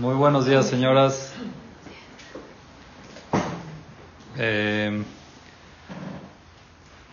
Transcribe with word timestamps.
Muy 0.00 0.14
buenos 0.14 0.46
días, 0.46 0.68
señoras. 0.68 1.34
Eh, 4.38 5.04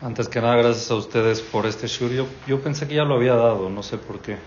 antes 0.02 0.30
que 0.30 0.40
nada, 0.40 0.56
gracias 0.56 0.90
a 0.90 0.96
ustedes 0.96 1.42
por 1.42 1.66
este 1.66 1.88
shur. 1.88 2.10
Yo, 2.48 2.62
pensé 2.62 2.88
que 2.88 2.96
ya 2.96 3.04
lo 3.04 3.16
había 3.16 3.36
dado, 3.36 3.70
no 3.70 3.84
sé 3.84 3.98
por 3.98 4.20
qué. 4.20 4.38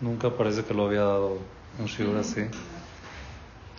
Nunca 0.00 0.30
parece 0.30 0.64
que 0.64 0.72
lo 0.72 0.86
había 0.86 1.00
dado 1.00 1.36
un 1.78 1.84
shur 1.84 2.16
así. 2.16 2.46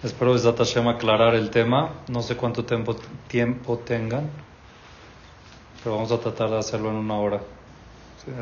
Espero 0.04 0.34
desde 0.34 0.54
Hashem 0.54 0.88
aclarar 0.88 1.34
el 1.34 1.50
tema. 1.50 1.90
No 2.08 2.22
sé 2.22 2.38
cuánto 2.38 2.64
tiempo, 2.64 2.96
tiempo 3.28 3.80
tengan, 3.80 4.30
pero 5.84 5.96
vamos 5.96 6.12
a 6.12 6.20
tratar 6.20 6.52
de 6.52 6.60
hacerlo 6.60 6.92
en 6.92 6.98
una 6.98 7.16
hora. 7.16 7.42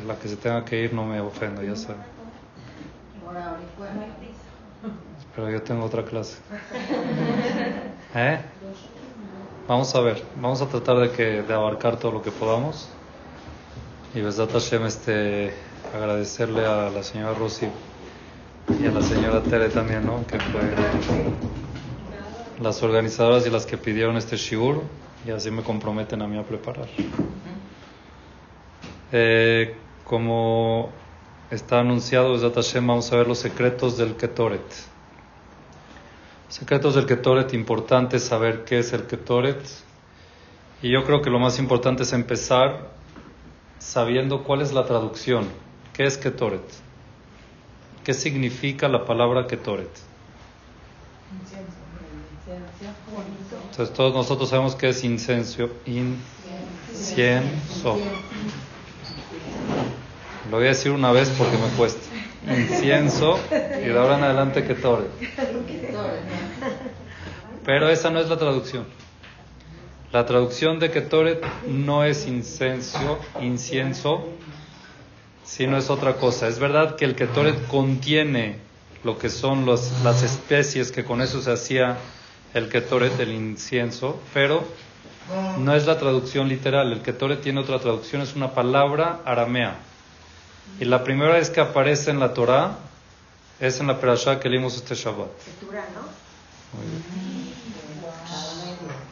la 0.05 0.19
que 0.19 0.27
se 0.27 0.35
tenga 0.35 0.65
que 0.65 0.83
ir 0.83 0.93
no 0.93 1.05
me 1.05 1.21
ofenda, 1.21 1.63
ya 1.63 1.77
saben. 1.77 2.03
Pero 5.35 5.49
yo 5.49 5.61
tengo 5.61 5.85
otra 5.85 6.03
clase. 6.03 6.37
¿Eh? 8.15 8.39
Vamos 9.67 9.93
a 9.93 10.01
ver, 10.01 10.23
vamos 10.35 10.61
a 10.61 10.67
tratar 10.67 10.97
de, 10.97 11.11
que, 11.11 11.43
de 11.43 11.53
abarcar 11.53 11.97
todo 11.97 12.11
lo 12.11 12.21
que 12.21 12.31
podamos. 12.31 12.89
Y 14.15 14.21
Besat 14.21 14.51
Hashem, 14.51 14.85
este, 14.85 15.53
agradecerle 15.95 16.65
a 16.65 16.89
la 16.89 17.03
señora 17.03 17.33
Rosy 17.35 17.67
y 18.81 18.87
a 18.87 18.91
la 18.91 19.01
señora 19.01 19.41
Tere 19.43 19.69
también, 19.69 20.05
¿no? 20.05 20.25
Que 20.25 20.39
fue 20.39 20.61
las 22.59 22.81
organizadoras 22.81 23.45
y 23.45 23.49
las 23.49 23.65
que 23.65 23.77
pidieron 23.77 24.17
este 24.17 24.35
shiur 24.35 24.81
y 25.25 25.31
así 25.31 25.51
me 25.51 25.63
comprometen 25.63 26.21
a 26.21 26.27
mí 26.27 26.37
a 26.37 26.43
preparar. 26.43 26.87
Eh, 29.11 29.75
como 30.03 30.89
está 31.51 31.79
anunciado, 31.79 32.33
Besat 32.33 32.55
Hashem, 32.55 32.87
vamos 32.87 33.11
a 33.11 33.17
ver 33.17 33.27
los 33.27 33.39
secretos 33.39 33.97
del 33.97 34.15
Ketoret. 34.15 34.61
Secretos 36.49 36.95
del 36.95 37.05
Ketoret, 37.05 37.53
importante 37.53 38.19
saber 38.19 38.65
qué 38.65 38.79
es 38.79 38.91
el 38.91 39.03
Ketoret. 39.03 39.61
Y 40.81 40.91
yo 40.91 41.05
creo 41.05 41.21
que 41.21 41.29
lo 41.29 41.39
más 41.39 41.59
importante 41.59 42.03
es 42.03 42.13
empezar 42.13 42.89
sabiendo 43.77 44.43
cuál 44.43 44.61
es 44.61 44.73
la 44.73 44.85
traducción. 44.85 45.47
¿Qué 45.93 46.05
es 46.05 46.17
Ketoret? 46.17 46.63
¿Qué 48.03 48.15
significa 48.15 48.87
la 48.87 49.05
palabra 49.05 49.45
Ketoret? 49.45 49.91
Entonces 53.69 53.93
todos 53.93 54.15
nosotros 54.15 54.49
sabemos 54.49 54.75
qué 54.75 54.89
es 54.89 55.03
incenso. 55.03 55.69
Incienso. 55.85 56.17
Lo 60.49 60.57
voy 60.57 60.65
a 60.65 60.69
decir 60.69 60.91
una 60.91 61.11
vez 61.11 61.29
porque 61.37 61.57
me 61.57 61.67
cuesta. 61.77 62.01
Incienso 62.47 63.37
y 63.51 63.85
de 63.85 63.99
ahora 63.99 64.17
en 64.17 64.23
adelante 64.23 64.63
Ketoret. 64.63 65.11
Pero 67.65 67.89
esa 67.89 68.09
no 68.09 68.19
es 68.19 68.29
la 68.29 68.37
traducción. 68.37 68.85
La 70.11 70.25
traducción 70.25 70.79
de 70.79 70.89
Ketoret 70.89 71.43
no 71.67 72.03
es 72.03 72.25
incienso, 72.25 73.19
incienso, 73.41 74.27
sino 75.43 75.77
es 75.77 75.89
otra 75.89 76.15
cosa. 76.15 76.47
Es 76.47 76.57
verdad 76.57 76.95
que 76.95 77.05
el 77.05 77.15
Ketoret 77.15 77.67
contiene 77.67 78.57
lo 79.03 79.17
que 79.17 79.29
son 79.29 79.65
los, 79.65 79.91
las 80.03 80.23
especies 80.23 80.91
que 80.91 81.05
con 81.05 81.21
eso 81.21 81.41
se 81.41 81.51
hacía 81.51 81.97
el 82.53 82.69
Ketoret, 82.69 83.19
el 83.19 83.31
incienso, 83.31 84.19
pero 84.33 84.63
no 85.59 85.75
es 85.75 85.85
la 85.85 85.99
traducción 85.99 86.49
literal. 86.49 86.91
El 86.91 87.01
Ketoret 87.01 87.41
tiene 87.41 87.59
otra 87.59 87.79
traducción, 87.79 88.21
es 88.21 88.35
una 88.35 88.53
palabra 88.53 89.19
aramea. 89.25 89.77
Y 90.79 90.85
la 90.85 91.03
primera 91.03 91.33
vez 91.33 91.49
que 91.49 91.61
aparece 91.61 92.11
en 92.11 92.19
la 92.19 92.33
Torah 92.33 92.77
es 93.59 93.79
en 93.79 93.87
la 93.87 93.99
perashá 93.99 94.39
que 94.39 94.49
leímos 94.49 94.75
este 94.75 94.95
Shabbat. 94.95 95.29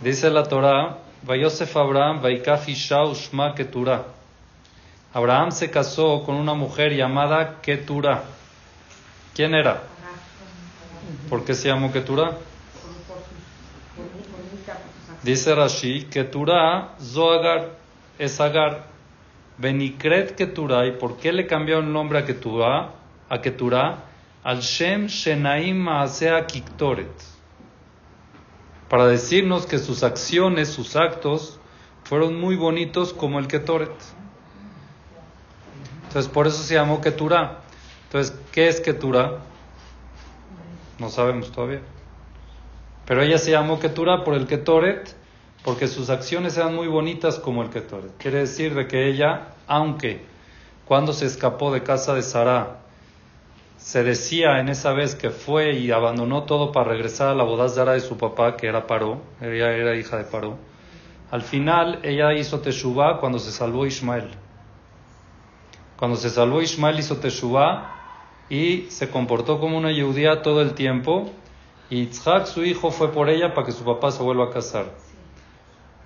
Dice 0.02 0.30
la 0.30 0.44
Torah, 0.44 1.00
Vayosef 1.24 1.76
Abraham, 1.76 2.22
Vaikaf 2.22 2.70
Isha 2.70 3.04
Ushma 3.04 3.54
Ketura. 3.56 4.06
Abraham 5.14 5.52
se 5.52 5.72
casó 5.72 6.24
con 6.24 6.36
una 6.36 6.54
mujer 6.54 6.96
llamada 6.96 7.60
Ketura. 7.62 8.24
¿Quién 9.34 9.56
era? 9.56 9.84
¿Por 11.30 11.44
qué 11.44 11.56
se 11.56 11.70
llamó 11.70 11.92
Ketura? 11.92 12.38
Dice 15.24 15.56
Rashi, 15.56 16.04
Ketura 16.04 16.96
Zoagar 17.02 17.72
es 18.20 18.40
Agar. 18.40 18.86
Benikret 19.58 20.36
Ketura. 20.36 20.86
¿Y 20.86 20.92
por 20.92 21.18
qué 21.18 21.34
le 21.34 21.48
cambió 21.48 21.80
el 21.80 21.92
nombre 21.92 22.20
a 22.20 22.26
Ketura? 22.26 22.92
A 23.28 23.42
Ketura. 23.42 24.04
Al 24.44 24.62
Shem 24.62 25.08
Shenaim 25.08 25.78
Maasea 25.78 26.46
Kiktoret 26.46 27.37
para 28.90 29.08
decirnos 29.08 29.66
que 29.66 29.80
sus 29.80 30.04
acciones, 30.04 30.70
sus 30.70 30.96
actos, 30.96 31.60
fueron 32.04 32.40
muy 32.40 32.56
bonitos 32.56 33.14
como 33.14 33.40
el 33.40 33.48
Ketoret. 33.48 33.92
Entonces, 36.08 36.32
por 36.32 36.48
eso 36.48 36.64
se 36.64 36.76
llamó 36.76 37.02
Keturah. 37.02 37.60
Entonces, 38.06 38.38
¿qué 38.52 38.70
es 38.70 38.80
Keturah? 38.80 39.40
No 41.00 41.10
sabemos 41.10 41.52
todavía. 41.52 41.82
Pero 43.06 43.22
ella 43.22 43.38
se 43.38 43.52
llamó 43.52 43.80
Keturah 43.80 44.24
por 44.24 44.34
el 44.34 44.48
Ketoret, 44.48 45.16
porque 45.64 45.88
sus 45.88 46.10
acciones 46.10 46.58
eran 46.58 46.74
muy 46.74 46.88
bonitas 46.88 47.40
como 47.40 47.62
el 47.62 47.70
Ketoret. 47.70 48.16
Quiere 48.18 48.40
decir 48.40 48.74
de 48.74 48.88
que 48.88 49.10
ella, 49.10 49.50
aunque 49.68 50.26
cuando 50.86 51.12
se 51.12 51.26
escapó 51.26 51.74
de 51.74 51.84
casa 51.84 52.14
de 52.14 52.22
Sarah, 52.22 52.80
se 53.88 54.04
decía 54.04 54.60
en 54.60 54.68
esa 54.68 54.92
vez 54.92 55.16
que 55.16 55.30
fue 55.30 55.76
y 55.76 55.92
abandonó 55.92 56.44
todo 56.44 56.74
para 56.74 56.90
regresar 56.90 57.30
a 57.30 57.34
la 57.34 57.46
bodazara 57.46 57.94
de 57.94 58.02
su 58.02 58.18
papá, 58.18 58.58
que 58.58 58.68
era 58.68 58.86
Paró, 58.86 59.22
ella 59.40 59.72
era 59.72 59.96
hija 59.96 60.18
de 60.18 60.26
Paró. 60.26 60.58
Al 61.32 61.42
final 61.42 62.02
ella 62.04 62.34
hizo 62.34 62.60
Teshuvah 62.60 63.22
cuando 63.22 63.40
se 63.40 63.50
salvó 63.50 63.86
Ismael. 63.86 64.28
Cuando 65.96 66.18
se 66.18 66.30
salvó 66.30 66.62
Ismael 66.62 67.00
hizo 67.00 67.16
Teshuvah 67.16 67.96
y 68.50 68.88
se 68.90 69.10
comportó 69.10 69.58
como 69.58 69.78
una 69.78 69.94
judía 69.94 70.42
todo 70.42 70.62
el 70.62 70.74
tiempo. 70.74 71.32
Y 71.90 72.08
Yitzhak, 72.08 72.46
su 72.46 72.66
hijo, 72.66 72.92
fue 72.92 73.14
por 73.14 73.30
ella 73.30 73.54
para 73.54 73.68
que 73.68 73.72
su 73.72 73.86
papá 73.86 74.12
se 74.12 74.22
vuelva 74.22 74.48
a 74.48 74.50
casar. 74.50 74.88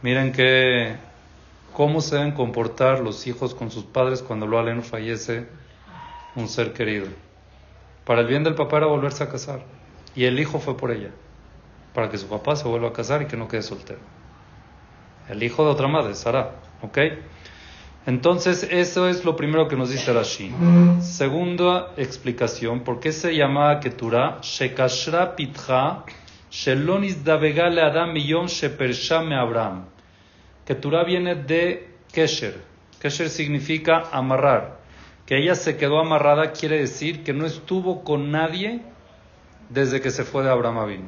Miren 0.03 0.33
que 0.33 0.97
cómo 1.73 1.99
se 2.01 2.17
deben 2.17 2.33
comportar 2.33 2.99
los 2.99 3.25
hijos 3.25 3.55
con 3.55 3.71
sus 3.71 3.85
padres 3.85 4.21
cuando 4.21 4.45
lo 4.45 4.59
aleno 4.59 4.83
fallece 4.83 5.47
un 6.35 6.47
ser 6.47 6.73
querido. 6.73 7.07
Para 8.05 8.21
el 8.21 8.27
bien 8.27 8.43
del 8.43 8.55
papá 8.55 8.77
era 8.77 8.87
volverse 8.87 9.23
a 9.23 9.29
casar. 9.29 9.61
Y 10.15 10.25
el 10.25 10.39
hijo 10.39 10.59
fue 10.59 10.75
por 10.75 10.91
ella, 10.91 11.11
para 11.93 12.09
que 12.09 12.17
su 12.17 12.27
papá 12.27 12.55
se 12.55 12.67
vuelva 12.67 12.89
a 12.89 12.93
casar 12.93 13.21
y 13.21 13.25
que 13.27 13.37
no 13.37 13.47
quede 13.47 13.61
soltero. 13.61 13.99
El 15.29 15.41
hijo 15.43 15.63
de 15.63 15.71
otra 15.71 15.87
madre, 15.87 16.15
Sara. 16.15 16.55
¿Ok? 16.81 16.97
Entonces, 18.05 18.67
eso 18.69 19.07
es 19.07 19.23
lo 19.23 19.35
primero 19.35 19.67
que 19.67 19.75
nos 19.75 19.91
dice 19.91 20.11
Rashi. 20.11 20.51
Segunda 21.01 21.93
explicación, 21.97 22.83
¿por 22.83 22.99
qué 22.99 23.11
se 23.11 23.35
llama 23.35 23.79
Keturah? 23.79 24.39
Shekashra 24.41 25.35
pitcha, 25.35 26.03
shelonis 26.49 27.23
davegale 27.23 27.81
adam 27.81 28.11
miyom 28.11 28.47
shepershame 28.47 29.35
Abraham. 29.35 29.85
Keturah 30.65 31.03
viene 31.03 31.35
de 31.35 31.91
Kesher. 32.11 32.59
Kesher 32.99 33.29
significa 33.29 34.09
amarrar. 34.11 34.80
Que 35.31 35.37
ella 35.37 35.55
se 35.55 35.77
quedó 35.77 36.01
amarrada 36.01 36.51
quiere 36.51 36.77
decir 36.77 37.23
que 37.23 37.31
no 37.31 37.45
estuvo 37.45 38.03
con 38.03 38.31
nadie 38.31 38.81
desde 39.69 40.01
que 40.01 40.11
se 40.11 40.25
fue 40.25 40.43
de 40.43 40.49
Abraham 40.49 40.79
Avinu. 40.79 41.07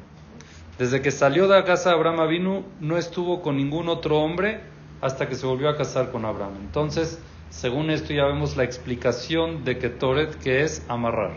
Desde 0.79 1.01
que 1.01 1.11
salió 1.11 1.50
de 1.50 1.59
la 1.59 1.66
casa 1.66 1.89
de 1.89 1.95
Abraham 1.95 2.22
Avinu 2.22 2.63
no 2.79 2.97
estuvo 2.97 3.41
con 3.41 3.57
ningún 3.57 3.89
otro 3.89 4.22
hombre 4.22 4.62
hasta 5.01 5.28
que 5.28 5.35
se 5.35 5.45
volvió 5.45 5.67
a 5.67 5.75
casar 5.75 6.09
con 6.09 6.23
Abraham. 6.23 6.53
Entonces, 6.62 7.22
según 7.50 7.89
esto 7.89 8.13
ya 8.13 8.23
vemos 8.23 8.56
la 8.56 8.63
explicación 8.63 9.66
de 9.66 9.78
Ketoret 9.78 10.35
que 10.35 10.62
es 10.62 10.85
amarrar. 10.88 11.33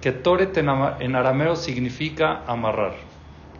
Ketoret 0.00 0.56
en, 0.56 0.68
en 1.00 1.16
arameo 1.16 1.56
significa 1.56 2.44
amarrar, 2.46 2.94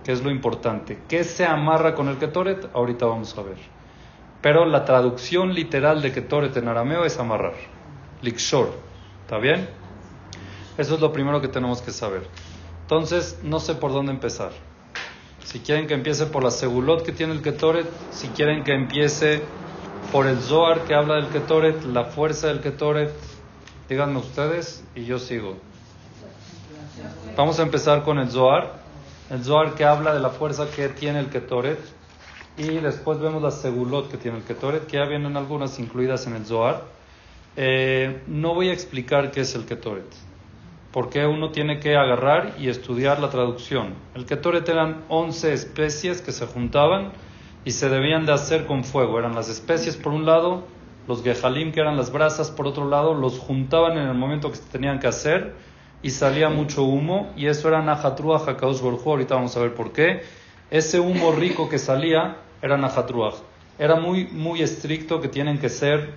que 0.04 0.12
es 0.12 0.22
lo 0.22 0.30
importante. 0.30 0.96
¿Qué 1.08 1.24
se 1.24 1.44
amarra 1.44 1.96
con 1.96 2.06
el 2.06 2.18
Ketoret? 2.18 2.70
Ahorita 2.72 3.06
vamos 3.06 3.36
a 3.36 3.42
ver. 3.42 3.58
Pero 4.40 4.64
la 4.64 4.84
traducción 4.84 5.54
literal 5.54 6.02
de 6.02 6.12
Ketoret 6.12 6.56
en 6.56 6.68
arameo 6.68 7.04
es 7.04 7.18
amarrar. 7.18 7.79
Likshor. 8.22 8.70
¿Está 9.22 9.38
bien? 9.38 9.68
Eso 10.76 10.94
es 10.94 11.00
lo 11.00 11.12
primero 11.12 11.40
que 11.40 11.48
tenemos 11.48 11.82
que 11.82 11.90
saber. 11.90 12.26
Entonces, 12.82 13.38
no 13.42 13.60
sé 13.60 13.74
por 13.74 13.92
dónde 13.92 14.12
empezar. 14.12 14.50
Si 15.44 15.60
quieren 15.60 15.86
que 15.86 15.94
empiece 15.94 16.26
por 16.26 16.42
la 16.44 16.50
segulot 16.50 17.04
que 17.04 17.12
tiene 17.12 17.32
el 17.32 17.42
Ketoret, 17.42 17.86
si 18.10 18.28
quieren 18.28 18.64
que 18.64 18.72
empiece 18.72 19.42
por 20.12 20.26
el 20.26 20.40
Zohar 20.40 20.84
que 20.84 20.94
habla 20.94 21.16
del 21.16 21.28
Ketoret, 21.28 21.84
la 21.84 22.04
fuerza 22.04 22.48
del 22.48 22.60
Ketoret, 22.60 23.12
díganme 23.88 24.18
ustedes 24.18 24.84
y 24.94 25.04
yo 25.04 25.18
sigo. 25.18 25.56
Vamos 27.36 27.58
a 27.58 27.62
empezar 27.62 28.02
con 28.02 28.18
el 28.18 28.30
Zohar. 28.30 28.80
El 29.30 29.44
Zohar 29.44 29.74
que 29.74 29.84
habla 29.84 30.12
de 30.12 30.20
la 30.20 30.30
fuerza 30.30 30.68
que 30.70 30.88
tiene 30.88 31.20
el 31.20 31.30
Ketoret. 31.30 31.78
Y 32.56 32.78
después 32.78 33.18
vemos 33.20 33.42
la 33.42 33.50
segulot 33.50 34.10
que 34.10 34.16
tiene 34.16 34.38
el 34.38 34.44
Ketoret, 34.44 34.86
que 34.86 34.98
ya 34.98 35.04
vienen 35.04 35.36
algunas 35.36 35.78
incluidas 35.78 36.26
en 36.26 36.34
el 36.34 36.44
Zohar. 36.44 36.82
Eh, 37.56 38.22
no 38.28 38.54
voy 38.54 38.68
a 38.68 38.72
explicar 38.72 39.30
qué 39.30 39.40
es 39.40 39.54
el 39.54 39.64
Ketoret. 39.66 40.06
porque 40.92 41.24
uno 41.24 41.50
tiene 41.50 41.78
que 41.78 41.96
agarrar 41.96 42.54
y 42.58 42.68
estudiar 42.68 43.20
la 43.20 43.30
traducción. 43.30 43.94
El 44.16 44.26
Ketoret 44.26 44.68
eran 44.68 45.04
11 45.08 45.52
especies 45.52 46.20
que 46.20 46.32
se 46.32 46.46
juntaban 46.46 47.12
y 47.64 47.70
se 47.70 47.88
debían 47.88 48.26
de 48.26 48.32
hacer 48.32 48.66
con 48.66 48.82
fuego. 48.82 49.18
Eran 49.18 49.36
las 49.36 49.48
especies 49.48 49.96
por 49.96 50.12
un 50.12 50.26
lado, 50.26 50.64
los 51.06 51.22
gehalim 51.22 51.70
que 51.70 51.80
eran 51.80 51.96
las 51.96 52.10
brasas 52.10 52.50
por 52.50 52.66
otro 52.66 52.88
lado, 52.88 53.14
los 53.14 53.38
juntaban 53.38 53.98
en 53.98 54.08
el 54.08 54.14
momento 54.14 54.50
que 54.50 54.56
se 54.56 54.68
tenían 54.68 54.98
que 54.98 55.06
hacer 55.06 55.54
y 56.02 56.10
salía 56.10 56.48
mucho 56.48 56.82
humo 56.82 57.32
y 57.36 57.46
eso 57.46 57.68
era 57.68 57.82
Najatruach 57.82 58.48
Hakadosh 58.48 58.80
Borjú. 58.80 59.10
Ahorita 59.10 59.36
vamos 59.36 59.56
a 59.56 59.60
ver 59.60 59.74
por 59.74 59.92
qué. 59.92 60.22
Ese 60.70 60.98
humo 60.98 61.32
rico 61.32 61.68
que 61.68 61.78
salía 61.78 62.36
era 62.62 62.76
Najatruach. 62.76 63.36
Era 63.78 63.94
muy, 63.96 64.26
muy 64.26 64.60
estricto 64.60 65.20
que 65.20 65.28
tienen 65.28 65.58
que 65.58 65.68
ser 65.68 66.14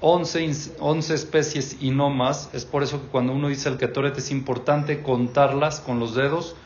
11, 0.00 0.76
11 0.78 1.14
especies 1.14 1.76
y 1.80 1.90
no 1.90 2.10
más. 2.10 2.50
Es 2.54 2.64
por 2.64 2.82
eso 2.82 3.00
que 3.00 3.08
cuando 3.08 3.32
uno 3.32 3.48
dice 3.48 3.68
el 3.68 3.76
ketoret 3.76 4.16
es 4.16 4.30
importante 4.30 5.02
contarlas 5.02 5.80
con 5.80 6.00
los 6.00 6.14
dedos 6.14 6.56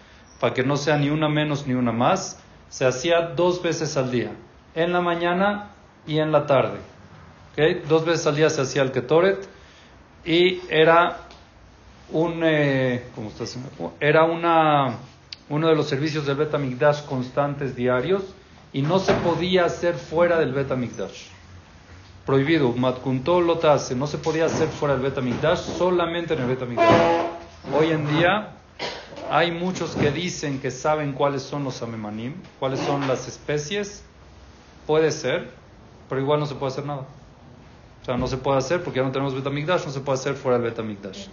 para 0.41 0.55
que 0.55 0.63
no 0.63 0.77
sea 0.77 0.97
ni 0.97 1.11
una 1.11 1.29
menos 1.29 1.67
ni 1.67 1.75
una 1.75 1.93
más. 1.93 2.39
Se 2.69 2.87
hacía 2.87 3.21
dos 3.21 3.63
veces 3.63 3.97
al 3.97 4.11
día, 4.11 4.33
en 4.75 4.93
la 4.93 5.01
mañana 5.01 5.71
y 6.07 6.19
en 6.19 6.33
la 6.33 6.47
tarde. 6.47 6.79
¿Okay? 7.53 7.83
Dos 7.89 8.05
veces 8.05 8.27
al 8.27 8.37
día 8.37 8.51
se 8.51 8.61
hacía 8.61 8.83
el 8.83 8.93
ketoret 8.93 9.49
y 10.25 10.61
era 10.69 11.19
un, 12.11 12.41
eh, 12.45 13.05
¿cómo 13.15 13.31
Era 14.01 14.25
una, 14.25 14.97
uno 15.49 15.69
de 15.69 15.75
los 15.75 15.89
servicios 15.89 16.27
del 16.27 16.37
Betamigdash 16.37 17.05
constantes 17.05 17.75
diarios 17.75 18.23
y 18.73 18.83
no 18.83 18.99
se 18.99 19.13
podía 19.15 19.65
hacer 19.65 19.95
fuera 19.95 20.39
del 20.39 20.53
Betamigdash 20.53 21.34
prohibido, 22.27 22.73
matkuntó 22.73 23.41
lotase, 23.41 23.95
no 23.95 24.07
se 24.07 24.19
podía 24.19 24.47
hacer 24.47 24.69
fuera 24.69 24.95
del 24.95 25.03
Betamigdash, 25.03 25.59
solamente 25.59 26.35
en 26.35 26.41
el 26.41 26.47
Betamigdash. 26.47 27.27
Hoy 27.79 27.91
en 27.91 28.07
día 28.17 28.51
hay 29.31 29.51
muchos 29.53 29.95
que 29.95 30.11
dicen 30.11 30.61
que 30.61 30.71
saben 30.71 31.13
cuáles 31.13 31.43
son 31.43 31.65
los 31.65 31.83
amemanim, 31.83 32.35
cuáles 32.59 32.81
son 32.81 33.07
las 33.07 33.29
especies, 33.29 34.05
puede 34.87 35.11
ser, 35.11 35.51
pero 36.09 36.21
igual 36.21 36.41
no 36.41 36.47
se 36.47 36.55
puede 36.55 36.73
hacer 36.73 36.87
nada. 36.87 37.03
O 38.03 38.05
sea, 38.05 38.17
no 38.17 38.27
se 38.27 38.37
puede 38.37 38.59
hacer 38.59 38.83
porque 38.83 38.99
ya 39.01 39.05
no 39.05 39.13
tenemos 39.13 39.35
Betamigdash, 39.35 39.87
no 39.87 39.93
se 39.93 40.01
puede 40.01 40.19
hacer 40.19 40.35
fuera 40.35 40.59
del 40.59 40.71
Betamigdash. 40.71 41.27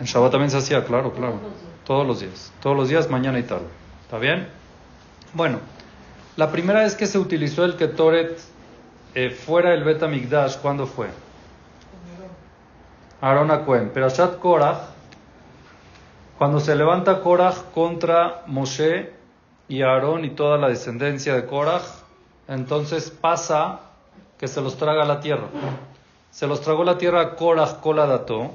En 0.00 0.06
Shabbat 0.06 0.32
también 0.32 0.50
se 0.50 0.56
hacía, 0.56 0.84
claro, 0.84 1.12
claro. 1.12 1.38
Todos 1.84 2.06
los 2.06 2.20
días. 2.20 2.52
Todos 2.60 2.76
los 2.76 2.88
días, 2.88 3.08
mañana 3.08 3.38
y 3.38 3.44
tarde. 3.44 3.66
¿Está 4.04 4.18
bien? 4.18 4.48
Bueno. 5.32 5.71
La 6.36 6.50
primera 6.50 6.80
vez 6.80 6.94
que 6.94 7.06
se 7.06 7.18
utilizó 7.18 7.62
el 7.64 7.76
Ketoret 7.76 8.38
eh, 9.14 9.28
fuera 9.28 9.70
del 9.70 9.84
Bet 9.84 10.02
Migdash, 10.08 10.56
¿cuándo 10.56 10.86
fue? 10.86 11.08
Aaron 13.20 13.48
Pero 13.66 13.92
Perashat 13.92 14.38
Korach, 14.38 14.78
cuando 16.38 16.58
se 16.58 16.74
levanta 16.74 17.20
Korach 17.20 17.56
contra 17.74 18.44
Moshe 18.46 19.12
y 19.68 19.82
Aarón 19.82 20.24
y 20.24 20.30
toda 20.30 20.56
la 20.56 20.68
descendencia 20.68 21.34
de 21.34 21.44
Korach, 21.44 21.84
entonces 22.48 23.10
pasa 23.10 23.80
que 24.38 24.48
se 24.48 24.62
los 24.62 24.78
traga 24.78 25.04
la 25.04 25.20
tierra. 25.20 25.48
Se 26.30 26.46
los 26.46 26.62
tragó 26.62 26.82
la 26.82 26.96
tierra 26.96 27.36
Korach 27.36 27.80
Koladato, 27.80 28.52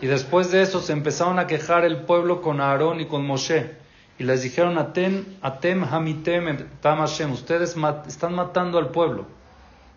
y 0.00 0.06
después 0.06 0.50
de 0.50 0.62
eso 0.62 0.80
se 0.80 0.94
empezaron 0.94 1.38
a 1.38 1.46
quejar 1.46 1.84
el 1.84 1.98
pueblo 1.98 2.40
con 2.40 2.62
Aarón 2.62 3.02
y 3.02 3.06
con 3.06 3.26
Moshe 3.26 3.81
y 4.22 4.24
les 4.24 4.42
dijeron, 4.42 4.78
Atem, 4.78 5.24
Atem 5.42 5.82
Hamitem 5.82 6.68
Tam 6.80 7.02
ustedes 7.02 7.76
están 8.06 8.34
matando 8.36 8.78
al 8.78 8.90
pueblo. 8.90 9.26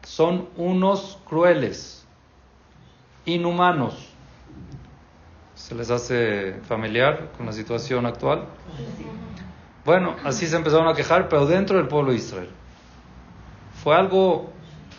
Son 0.02 0.50
unos 0.58 1.20
crueles, 1.30 2.08
inhumanos. 3.26 3.94
¿Se 5.54 5.76
les 5.76 5.92
hace 5.92 6.56
familiar 6.68 7.34
con 7.38 7.46
la 7.46 7.52
situación 7.52 8.08
actual? 8.08 8.46
Bueno, 9.86 10.16
así 10.24 10.48
se 10.48 10.56
empezaron 10.56 10.88
a 10.88 10.96
quejar, 10.96 11.30
pero 11.30 11.46
dentro 11.46 11.78
del 11.78 11.88
pueblo 11.88 12.10
de 12.10 12.18
Israel. 12.18 12.50
Fue 13.84 13.96
algo 13.96 14.50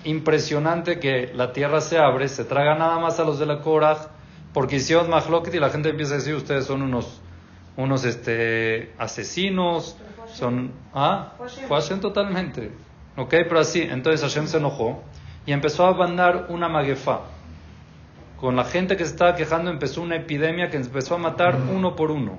impresionante 0.04 1.00
que 1.00 1.32
la 1.34 1.52
tierra 1.52 1.80
se 1.80 1.98
abre, 1.98 2.28
se 2.28 2.44
traga 2.44 2.76
nada 2.76 3.00
más 3.00 3.18
a 3.18 3.24
los 3.24 3.40
de 3.40 3.46
la 3.46 3.60
Korah, 3.60 4.08
porque 4.52 4.76
hicieron 4.76 5.10
Mahloket 5.10 5.52
y 5.52 5.58
la 5.58 5.70
gente 5.70 5.88
empieza 5.88 6.14
a 6.14 6.18
decir, 6.18 6.36
ustedes 6.36 6.66
son 6.66 6.82
unos 6.82 7.22
unos 7.76 8.04
este, 8.04 8.92
asesinos, 8.98 9.96
son... 10.32 10.72
¿Ah? 10.94 11.34
Fue 11.68 11.80
Hashem 11.80 12.00
totalmente. 12.00 12.72
¿Ok? 13.16 13.30
Pero 13.30 13.60
así, 13.60 13.82
entonces 13.82 14.22
Hashem 14.22 14.46
se 14.46 14.58
enojó 14.58 15.02
y 15.46 15.52
empezó 15.52 15.86
a 15.86 15.94
mandar 15.94 16.46
una 16.48 16.68
maguefa. 16.68 17.20
Con 18.38 18.56
la 18.56 18.64
gente 18.64 18.96
que 18.96 19.04
se 19.04 19.12
estaba 19.12 19.34
quejando 19.34 19.70
empezó 19.70 20.02
una 20.02 20.16
epidemia 20.16 20.68
que 20.68 20.76
empezó 20.76 21.14
a 21.14 21.18
matar 21.18 21.56
uno 21.72 21.96
por 21.96 22.10
uno. 22.10 22.38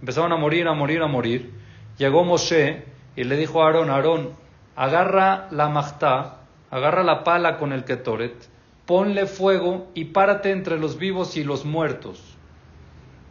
Empezaron 0.00 0.32
a 0.32 0.36
morir, 0.36 0.68
a 0.68 0.74
morir, 0.74 1.02
a 1.02 1.08
morir. 1.08 1.52
Llegó 1.98 2.24
Moshe 2.24 2.84
y 3.16 3.24
le 3.24 3.36
dijo 3.36 3.62
a 3.62 3.66
Aarón, 3.66 3.90
Aarón, 3.90 4.30
agarra 4.76 5.48
la 5.50 5.68
machtá, 5.68 6.38
agarra 6.70 7.02
la 7.02 7.24
pala 7.24 7.58
con 7.58 7.72
el 7.72 7.84
ketoret, 7.84 8.34
ponle 8.86 9.26
fuego 9.26 9.88
y 9.94 10.06
párate 10.06 10.50
entre 10.50 10.78
los 10.78 10.98
vivos 10.98 11.36
y 11.36 11.44
los 11.44 11.64
muertos. 11.64 12.31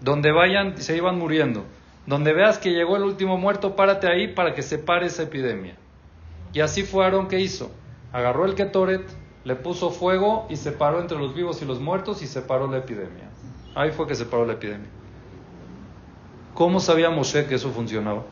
Donde 0.01 0.31
vayan, 0.31 0.77
se 0.77 0.97
iban 0.97 1.17
muriendo. 1.17 1.63
Donde 2.05 2.33
veas 2.33 2.57
que 2.57 2.71
llegó 2.71 2.97
el 2.97 3.03
último 3.03 3.37
muerto, 3.37 3.75
párate 3.75 4.07
ahí 4.07 4.33
para 4.33 4.53
que 4.53 4.63
se 4.63 4.79
pare 4.79 5.05
esa 5.05 5.23
epidemia. 5.23 5.75
Y 6.53 6.59
así 6.59 6.83
fue 6.83 7.05
Aarón 7.05 7.27
que 7.27 7.39
hizo. 7.39 7.71
Agarró 8.11 8.45
el 8.45 8.55
Ketoret, 8.55 9.03
le 9.43 9.55
puso 9.55 9.91
fuego 9.91 10.47
y 10.49 10.55
separó 10.55 10.99
entre 10.99 11.17
los 11.17 11.33
vivos 11.33 11.61
y 11.61 11.65
los 11.65 11.79
muertos 11.79 12.21
y 12.21 12.27
separó 12.27 12.67
la 12.67 12.79
epidemia. 12.79 13.29
Ahí 13.75 13.91
fue 13.91 14.07
que 14.07 14.15
separó 14.15 14.45
la 14.45 14.53
epidemia. 14.53 14.89
¿Cómo 16.53 16.79
sabía 16.79 17.09
Moshe 17.09 17.45
que 17.45 17.55
eso 17.55 17.71
funcionaba? 17.71 18.23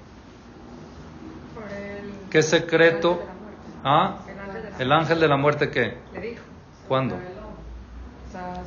¿Qué 2.30 2.42
secreto? 2.42 3.22
¿Ah? 3.84 4.20
¿El 4.78 4.92
ángel 4.92 5.20
de 5.20 5.28
la 5.28 5.38
muerte 5.38 5.70
qué? 5.70 5.98
Le 6.14 6.22
dijo. 6.22 6.44
¿Cuándo? 6.88 7.16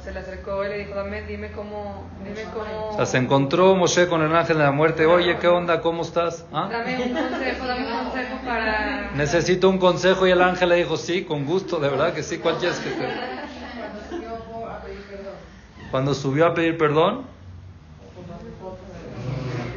Se 0.02 0.12
le 0.12 0.18
acercó 0.18 0.64
y 0.64 0.68
le 0.68 0.78
dijo, 0.78 0.94
dame, 0.94 1.22
dime 1.22 1.52
cómo, 1.52 2.04
dime 2.24 2.42
cómo... 2.52 2.88
O 2.88 2.96
sea, 2.96 3.06
se 3.06 3.18
encontró 3.18 3.76
Moshe 3.76 4.08
con 4.08 4.20
el 4.22 4.34
ángel 4.34 4.58
de 4.58 4.64
la 4.64 4.72
muerte. 4.72 5.06
Oye, 5.06 5.38
¿qué 5.38 5.46
onda? 5.46 5.80
¿Cómo 5.80 6.02
estás? 6.02 6.44
¿Ah? 6.52 6.68
Dame 6.68 6.96
un 6.96 7.12
consejo, 7.12 7.66
dame 7.66 7.86
un 7.86 8.04
consejo 8.04 8.36
para... 8.44 9.12
Necesito 9.12 9.70
un 9.70 9.78
consejo 9.78 10.26
y 10.26 10.32
el 10.32 10.42
ángel 10.42 10.70
le 10.70 10.76
dijo, 10.76 10.96
sí, 10.96 11.24
con 11.24 11.46
gusto, 11.46 11.78
de 11.78 11.88
verdad 11.88 12.12
que 12.14 12.24
sí. 12.24 12.38
¿Cuál 12.38 12.56
quieres 12.56 12.80
que 12.80 12.90
te... 12.90 13.06
Cuando 15.92 16.14
subió 16.14 16.46
a 16.46 16.54
pedir 16.54 16.76
perdón. 16.76 17.22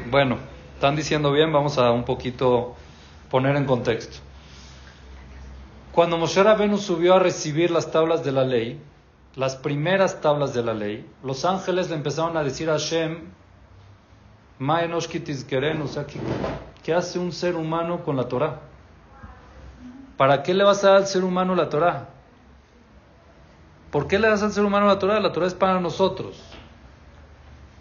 Bueno, 0.09 0.37
están 0.73 0.95
diciendo 0.95 1.31
bien, 1.31 1.53
vamos 1.53 1.77
a 1.77 1.91
un 1.91 2.03
poquito 2.03 2.75
poner 3.29 3.55
en 3.57 3.65
contexto. 3.65 4.17
Cuando 5.91 6.17
Moshe 6.17 6.41
Rabenu 6.41 6.79
subió 6.79 7.13
a 7.13 7.19
recibir 7.19 7.69
las 7.69 7.91
tablas 7.91 8.23
de 8.23 8.31
la 8.31 8.43
ley, 8.43 8.79
las 9.35 9.57
primeras 9.57 10.21
tablas 10.21 10.53
de 10.53 10.63
la 10.63 10.73
ley, 10.73 11.05
los 11.23 11.43
ángeles 11.43 11.89
le 11.89 11.95
empezaron 11.95 12.37
a 12.37 12.43
decir 12.43 12.69
a 12.69 12.73
Hashem, 12.73 13.31
o 14.59 15.87
sea, 15.87 16.05
¿qué, 16.83 16.93
hace 16.93 17.19
un 17.19 17.33
ser 17.33 17.55
humano 17.55 18.03
con 18.03 18.15
la 18.15 18.29
Torah? 18.29 18.61
¿Para 20.15 20.43
qué 20.43 20.53
le 20.53 20.63
vas 20.63 20.83
a 20.85 20.91
dar 20.91 20.97
al 20.97 21.07
ser 21.07 21.25
humano 21.25 21.53
la 21.55 21.67
Torah? 21.69 22.07
¿Por 23.91 24.07
qué 24.07 24.17
le 24.17 24.29
das 24.29 24.41
al 24.43 24.53
ser 24.53 24.63
humano 24.63 24.87
la 24.87 24.97
Torah? 24.99 25.19
La 25.19 25.33
Torah 25.33 25.47
es 25.47 25.53
para 25.53 25.81
nosotros. 25.81 26.41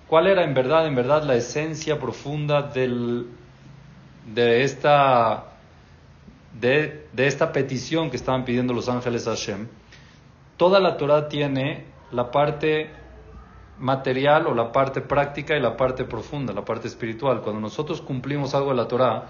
¿Cuál 0.08 0.26
era 0.26 0.42
en 0.42 0.54
verdad, 0.54 0.87
en 0.88 0.96
verdad, 0.96 1.23
la 1.23 1.37
esencia 1.37 2.00
profunda 2.00 2.62
de 2.62 3.28
esta 7.16 7.52
petición 7.52 8.11
que 8.11 8.16
estaban 8.16 8.44
pidiendo 8.44 8.75
los 8.75 8.88
ángeles 8.88 9.28
a 9.28 9.30
Hashem? 9.30 9.68
Toda 10.56 10.80
la 10.80 10.96
Torah 10.96 11.28
tiene 11.28 11.84
la 12.12 12.30
parte 12.30 12.90
material 13.78 14.46
o 14.46 14.54
la 14.54 14.73
parte 14.73 15.00
práctica 15.00 15.56
y 15.56 15.61
la 15.61 15.76
parte 15.76 16.04
profunda, 16.04 16.52
la 16.52 16.64
parte 16.64 16.88
espiritual. 16.88 17.40
Cuando 17.40 17.61
nosotros 17.61 18.00
cumplimos 18.00 18.54
algo 18.54 18.70
de 18.70 18.76
la 18.76 18.88
Torah, 18.88 19.25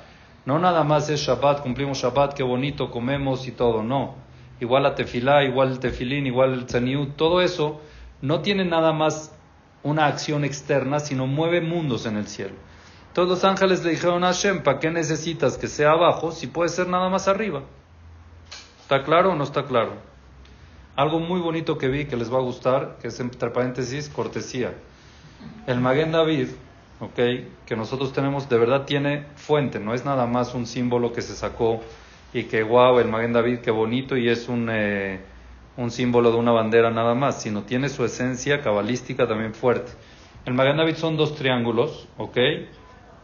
no 0.45 0.59
nada 0.59 0.85
más 0.85 1.09
es 1.09 1.21
Shabbat, 1.21 1.63
cumplimos 1.63 1.99
Shabbat, 1.99 2.35
qué 2.35 2.43
bonito, 2.43 2.91
comemos 2.91 3.47
y 3.49 3.53
todo, 3.53 3.83
no. 3.83 4.17
Igual 4.61 4.83
la 4.83 4.95
tefilá, 4.95 5.43
igual 5.45 5.73
el 5.73 5.79
tefilín, 5.79 6.27
igual 6.27 6.53
el 6.53 6.67
tzaniut, 6.67 7.17
todo 7.17 7.41
eso 7.41 7.81
no 8.21 8.41
tiene 8.41 8.65
nada 8.65 8.93
más 8.93 9.35
una 9.83 10.07
acción 10.07 10.45
externa, 10.45 11.01
sino 11.01 11.27
mueve 11.27 11.61
mundos 11.61 12.07
en 12.07 12.17
el 12.17 12.27
cielo. 12.27 12.55
Todos 13.13 13.29
los 13.29 13.45
ángeles 13.45 13.85
le 13.85 13.93
dijeron 13.93 14.25
a 14.25 14.29
Hashem, 14.29 14.63
¿para 14.63 14.81
qué 14.81 14.91
necesitas 14.91 15.57
que 15.57 15.69
sea 15.69 15.93
abajo 15.93 16.33
si 16.33 16.47
puede 16.47 16.69
ser 16.69 16.89
nada 16.89 17.09
más 17.09 17.29
arriba? 17.29 17.63
¿Está 18.83 19.05
claro 19.05 19.33
o 19.33 19.35
no 19.35 19.45
está 19.45 19.65
claro? 19.65 19.93
Algo 20.97 21.19
muy 21.19 21.41
bonito 21.41 21.77
que 21.77 21.89
vi 21.89 22.05
que 22.05 22.17
les 22.17 22.33
va 22.33 22.39
a 22.39 22.43
gustar, 22.43 22.99
que 23.01 23.09
es 23.09 23.19
entre 23.21 23.51
paréntesis 23.51 24.09
cortesía. 24.09 24.75
El 25.67 25.81
Maguen 25.81 26.13
David, 26.13 26.49
ok, 27.01 27.19
que 27.67 27.77
nosotros 27.77 28.13
tenemos, 28.13 28.49
de 28.49 28.59
verdad 28.59 28.85
tiene 28.85 29.27
fuente, 29.35 29.81
no 29.81 29.93
es 29.95 30.05
nada 30.05 30.27
más 30.27 30.55
un 30.55 30.67
símbolo 30.67 31.13
que 31.13 31.23
se 31.23 31.35
sacó 31.35 31.81
y 32.33 32.45
que 32.45 32.63
wow, 32.63 32.99
el 33.01 33.09
Maguen 33.09 33.33
David, 33.33 33.59
qué 33.59 33.71
bonito 33.71 34.17
y 34.17 34.29
es 34.29 34.49
un, 34.49 34.69
eh, 34.71 35.21
un 35.77 35.91
símbolo 35.91 36.31
de 36.31 36.39
una 36.39 36.53
bandera 36.53 36.91
nada 36.91 37.15
más, 37.15 37.43
sino 37.43 37.63
tiene 37.63 37.89
su 37.89 38.05
esencia 38.05 38.63
cabalística 38.63 39.27
también 39.27 39.55
fuerte. 39.55 39.93
El 40.45 40.53
Magan 40.55 40.77
David 40.77 40.97
son 40.97 41.17
dos 41.17 41.35
triángulos, 41.35 42.07
¿ok? 42.19 42.37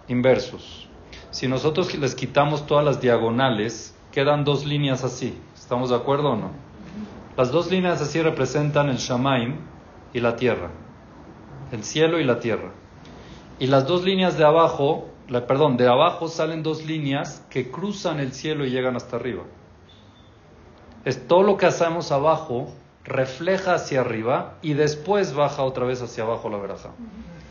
Inversos. 0.09 0.89
Si 1.31 1.47
nosotros 1.47 1.95
les 1.95 2.15
quitamos 2.15 2.67
todas 2.67 2.85
las 2.85 3.00
diagonales, 3.00 3.95
quedan 4.11 4.43
dos 4.43 4.65
líneas 4.65 5.05
así. 5.05 5.39
¿Estamos 5.55 5.91
de 5.91 5.97
acuerdo 5.97 6.31
o 6.31 6.37
no? 6.37 6.70
Las 7.41 7.53
dos 7.53 7.71
líneas 7.71 8.03
así 8.03 8.21
representan 8.21 8.91
el 8.91 8.99
Shamaim 8.99 9.57
y 10.13 10.21
la 10.21 10.37
tierra. 10.37 10.69
El 11.73 11.85
cielo 11.85 12.21
y 12.21 12.25
la 12.25 12.39
tierra. 12.39 12.69
Y 13.59 13.69
las 13.69 13.87
dos 13.87 14.05
líneas 14.05 14.37
de 14.37 14.45
abajo, 14.45 15.09
perdón, 15.49 15.79
de 15.79 15.89
abajo 15.89 16.29
salen 16.29 16.63
dos 16.63 16.85
líneas 16.85 17.43
que 17.49 17.71
cruzan 17.71 18.21
el 18.21 18.35
cielo 18.35 18.67
y 18.67 18.71
llegan 18.71 18.95
hasta 18.95 19.17
arriba. 19.17 19.45
Es 21.07 21.27
todo 21.27 21.43
lo 21.43 21.57
que 21.57 21.65
hacemos 21.65 22.13
abajo 22.13 22.75
refleja 23.05 23.73
hacia 23.73 24.03
arriba 24.03 24.59
y 24.61 24.75
después 24.75 25.33
baja 25.33 25.63
otra 25.63 25.87
vez 25.87 26.03
hacia 26.03 26.25
abajo 26.25 26.51
la 26.51 26.59
veraja. 26.59 26.91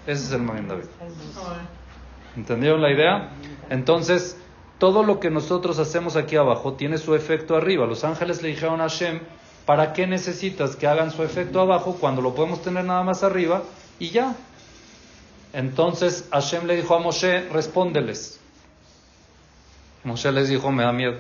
Ese 0.06 0.24
es 0.24 0.32
el 0.34 0.44
Magen 0.44 0.68
David. 0.68 0.86
¿Entendieron 2.38 2.80
la 2.84 2.92
idea? 2.92 3.32
Entonces, 3.72 4.40
todo 4.78 5.02
lo 5.02 5.20
que 5.20 5.32
nosotros 5.32 5.80
hacemos 5.80 6.16
aquí 6.16 6.36
abajo 6.36 6.74
tiene 6.74 7.00
su 7.00 7.16
efecto 7.16 7.56
arriba. 7.56 7.88
Los 7.88 8.04
ángeles 8.04 8.44
le 8.44 8.50
dijeron 8.50 8.82
a 8.82 8.84
Hashem, 8.84 9.22
¿para 9.70 9.94
qué 9.94 10.08
necesitas 10.08 10.76
que 10.76 10.88
hagan 10.88 11.12
su 11.12 11.22
efecto 11.22 11.62
abajo 11.62 11.98
cuando 12.00 12.24
lo 12.24 12.34
podemos 12.34 12.64
tener 12.64 12.86
nada 12.86 13.04
más 13.04 13.22
arriba? 13.22 13.62
Y 14.00 14.10
ya. 14.10 14.36
Entonces 15.54 16.28
Hashem 16.32 16.66
le 16.66 16.76
dijo 16.76 16.96
a 16.96 17.00
Moshe, 17.00 17.48
respóndeles. 17.50 18.40
Moshe 20.04 20.32
les 20.32 20.50
dijo, 20.50 20.72
me 20.72 20.82
da 20.82 20.92
miedo. 20.92 21.20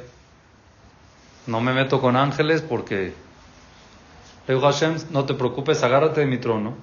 No 1.46 1.62
me 1.62 1.74
meto 1.74 2.02
con 2.02 2.16
ángeles 2.16 2.64
porque... 2.64 3.14
Le 4.48 4.56
dijo 4.56 4.66
Hashem, 4.66 4.98
no 5.12 5.26
te 5.26 5.36
preocupes, 5.36 5.84
agárrate 5.84 6.22
de 6.22 6.26
mi 6.26 6.40
trono, 6.40 6.74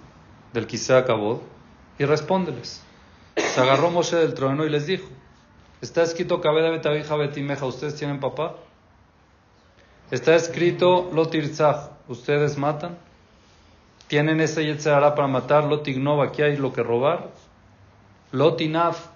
del 0.53 0.69
que 0.69 0.79
se 0.79 0.95
acabó, 0.95 1.43
y 1.99 2.05
respóndeles. 2.05 2.81
Se 3.35 3.61
agarró 3.61 3.91
Moshe 3.91 4.15
del 4.15 4.35
trono 4.35 4.65
y 4.65 4.71
les 4.71 4.87
dijo, 4.87 5.09
está 5.81 6.05
escrito, 6.05 6.41
Kabeda 6.41 6.71
Betavija 6.71 7.17
Betimeja, 7.17 7.67
¿ustedes 7.67 7.97
tienen 7.97 8.21
papá? 8.21 8.55
Está 10.09 10.37
escrito, 10.37 11.11
Lotirzach, 11.13 11.91
¿ustedes 12.07 12.57
matan? 12.57 12.97
¿Tienen 14.07 14.41
ese 14.41 14.65
Yetzerara 14.65 15.17
para 15.17 15.27
matar? 15.27 15.65
Lotignov, 15.65 16.23
aquí 16.23 16.43
hay 16.43 16.57
lo 16.57 16.73
que 16.73 16.85
robar. 16.85 17.31
Lotinaf, 18.31 19.07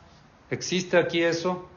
¿existe 0.51 0.99
aquí 0.99 1.23
eso? 1.23 1.69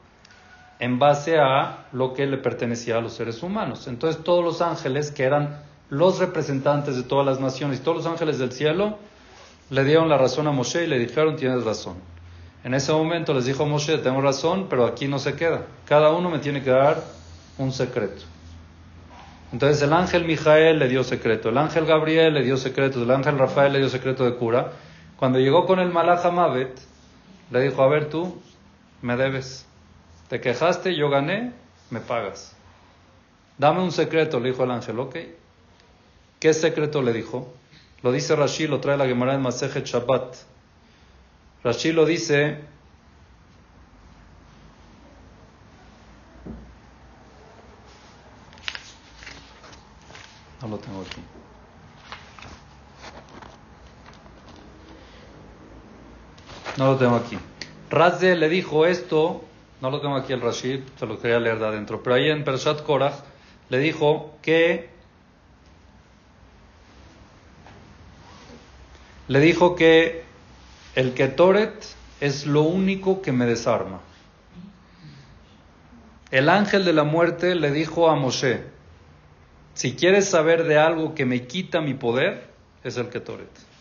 En 0.80 0.98
base 0.98 1.38
a 1.38 1.86
lo 1.92 2.16
que 2.16 2.26
le 2.26 2.38
pertenecía 2.38 2.98
a 2.98 3.02
los 3.02 3.14
seres 3.14 3.44
humanos. 3.44 3.88
Entonces 3.88 4.24
todos 4.24 4.44
los 4.44 4.62
ángeles, 4.64 5.12
que 5.12 5.26
eran 5.26 5.62
los 5.92 6.18
representantes 6.18 6.96
de 6.96 7.04
todas 7.04 7.24
las 7.24 7.40
naciones, 7.40 7.84
todos 7.84 7.98
los 7.98 8.08
ángeles 8.08 8.40
del 8.40 8.52
cielo, 8.52 8.98
le 9.70 9.84
dieron 9.84 10.10
la 10.10 10.18
razón 10.18 10.48
a 10.48 10.52
Moshe 10.52 10.86
y 10.86 10.88
le 10.88 10.98
dijeron, 10.98 11.36
tienes 11.36 11.64
razón. 11.64 11.98
En 12.64 12.74
ese 12.74 12.92
momento 12.92 13.36
les 13.36 13.46
dijo 13.46 13.68
Moshe, 13.68 14.00
tengo 14.00 14.22
razón, 14.22 14.66
pero 14.72 14.88
aquí 14.88 15.08
no 15.08 15.20
se 15.20 15.36
queda. 15.36 15.68
Cada 15.86 16.10
uno 16.12 16.32
me 16.32 16.40
tiene 16.40 16.64
que 16.64 16.72
dar 16.72 17.04
un 17.60 17.72
secreto. 17.72 18.24
Entonces 19.54 19.84
el 19.84 19.94
ángel 19.94 20.26
Mijael 20.26 20.80
le 20.80 20.88
dio 20.88 21.04
secreto, 21.04 21.50
el 21.50 21.60
ángel 21.60 21.86
Gabriel 21.86 22.34
le 22.34 22.42
dio 22.42 22.58
secreto, 22.58 23.04
el 23.04 23.12
ángel 23.12 23.38
Rafael 23.38 23.72
le 23.72 23.78
dio 23.78 23.88
secreto 23.88 24.26
de 24.26 24.36
cura. 24.36 24.72
Cuando 25.16 25.38
llegó 25.38 25.68
con 25.68 25.80
el 25.80 25.90
Malach 25.90 26.26
Mavet, 26.32 26.82
le 27.52 27.62
dijo, 27.62 27.84
a 27.84 27.88
ver 27.88 28.10
tú, 28.10 28.42
me 29.04 29.16
debes. 29.16 29.68
Te 30.28 30.42
quejaste, 30.42 30.96
yo 30.96 31.08
gané, 31.12 31.54
me 31.92 32.00
pagas. 32.00 32.56
Dame 33.60 33.84
un 33.84 33.92
secreto, 33.92 34.40
le 34.40 34.50
dijo 34.50 34.64
el 34.64 34.72
ángel, 34.72 35.00
ok. 35.00 35.18
¿Qué 36.40 36.54
secreto 36.56 37.04
le 37.04 37.14
dijo? 37.14 37.54
Lo 38.02 38.12
dice 38.12 38.36
Rashi, 38.36 38.66
lo 38.66 38.80
trae 38.80 38.98
la 38.98 39.06
Gemara 39.06 39.36
en 39.36 39.44
Masejet 39.44 39.86
Shabbat. 39.86 40.36
Rashi 41.64 41.92
lo 41.92 42.06
dice, 42.06 42.58
no 50.64 50.70
lo 50.70 50.78
tengo 50.78 51.02
aquí. 51.02 51.22
No 56.78 56.88
lo 56.88 56.98
tengo 56.98 57.16
aquí. 57.16 57.38
Razde 57.90 58.36
le 58.36 58.50
dijo 58.50 58.86
esto, 58.86 59.44
no 59.82 59.92
lo 59.92 60.02
tengo 60.02 60.16
aquí 60.16 60.34
el 60.34 60.42
Rashid, 60.42 60.80
se 60.98 61.06
lo 61.06 61.20
quería 61.20 61.40
leer 61.40 61.60
de 61.60 61.68
adentro, 61.68 62.02
pero 62.02 62.16
ahí 62.16 62.30
en 62.30 62.44
Pershat 62.44 62.82
Korach 62.84 63.14
le 63.70 63.78
dijo 63.78 64.38
que 64.42 64.90
le 69.28 69.40
dijo 69.40 69.76
que 69.76 70.24
el 70.96 71.14
Ketoret 71.14 71.86
es 72.20 72.46
lo 72.46 72.62
único 72.62 73.22
que 73.22 73.32
me 73.32 73.46
desarma. 73.46 74.00
El 76.32 76.50
ángel 76.50 76.86
de 76.86 76.94
la 76.94 77.04
muerte 77.04 77.54
le 77.54 77.72
dijo 77.72 78.10
a 78.10 78.16
Moshe, 78.16 78.64
si 79.76 79.96
quieres 79.96 80.28
saber 80.28 80.64
de 80.64 80.80
algo 80.80 81.14
que 81.14 81.26
me 81.26 81.46
quita 81.46 81.82
mi 81.82 81.94
poder, 81.94 82.50
es 82.84 82.98
el 82.98 83.10
Ketoret. 83.10 83.73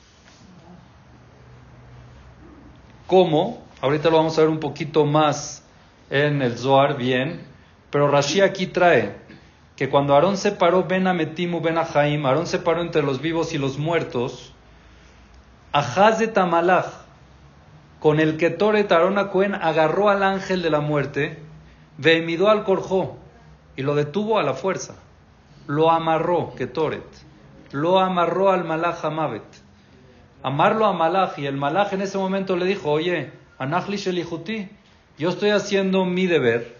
¿Cómo? 3.12 3.60
Ahorita 3.82 4.08
lo 4.08 4.16
vamos 4.16 4.38
a 4.38 4.40
ver 4.40 4.48
un 4.48 4.58
poquito 4.58 5.04
más 5.04 5.62
en 6.08 6.40
el 6.40 6.56
Zohar, 6.56 6.96
bien, 6.96 7.42
pero 7.90 8.10
Rashi 8.10 8.40
aquí 8.40 8.66
trae 8.68 9.16
que 9.76 9.90
cuando 9.90 10.14
Aarón 10.14 10.38
separó 10.38 10.84
Ben 10.84 11.06
Ametimu 11.06 11.60
Ben 11.60 11.76
Ahaim, 11.76 12.24
Aarón 12.24 12.46
separó 12.46 12.80
entre 12.80 13.02
los 13.02 13.20
vivos 13.20 13.52
y 13.52 13.58
los 13.58 13.76
muertos, 13.76 14.54
Ahaz 15.72 16.20
de 16.20 16.28
Tamalach, 16.28 16.86
con 18.00 18.18
el 18.18 18.38
que 18.38 18.48
Toret 18.48 18.90
Aarón 18.90 19.18
agarró 19.18 20.08
al 20.08 20.22
ángel 20.22 20.62
de 20.62 20.70
la 20.70 20.80
muerte, 20.80 21.38
veemidó 21.98 22.48
al 22.48 22.64
Corjó 22.64 23.18
y 23.76 23.82
lo 23.82 23.94
detuvo 23.94 24.38
a 24.38 24.42
la 24.42 24.54
fuerza. 24.54 24.94
Lo 25.66 25.90
amarró, 25.90 26.54
Ketoret. 26.54 27.04
Lo 27.72 27.98
amarró 27.98 28.50
al 28.50 28.64
Malach 28.64 29.04
Hamavet. 29.04 29.61
Amarlo 30.42 30.86
a 30.86 30.92
Malach 30.92 31.38
y 31.38 31.46
el 31.46 31.56
Malach 31.56 31.92
en 31.92 32.02
ese 32.02 32.18
momento 32.18 32.56
le 32.56 32.66
dijo, 32.66 32.90
oye, 32.90 33.30
Anachli 33.58 33.96
Shelihuti, 33.96 34.68
yo 35.16 35.28
estoy 35.28 35.50
haciendo 35.50 36.04
mi 36.04 36.26
deber. 36.26 36.76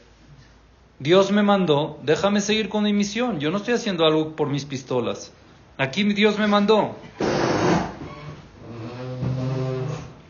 Dios 0.99 1.31
me 1.31 1.43
mandó, 1.43 1.99
déjame 2.03 2.41
seguir 2.41 2.69
con 2.69 2.85
mi 2.85 2.93
misión. 2.93 3.39
Yo 3.39 3.51
no 3.51 3.59
estoy 3.59 3.75
haciendo 3.75 4.05
algo 4.05 4.35
por 4.35 4.49
mis 4.49 4.65
pistolas. 4.65 5.33
Aquí 5.79 6.03
Dios 6.05 6.39
me 6.39 6.47
mandó. 6.47 6.97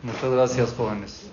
Muchas 0.03 0.31
gracias, 0.31 0.73
jóvenes. 0.73 1.31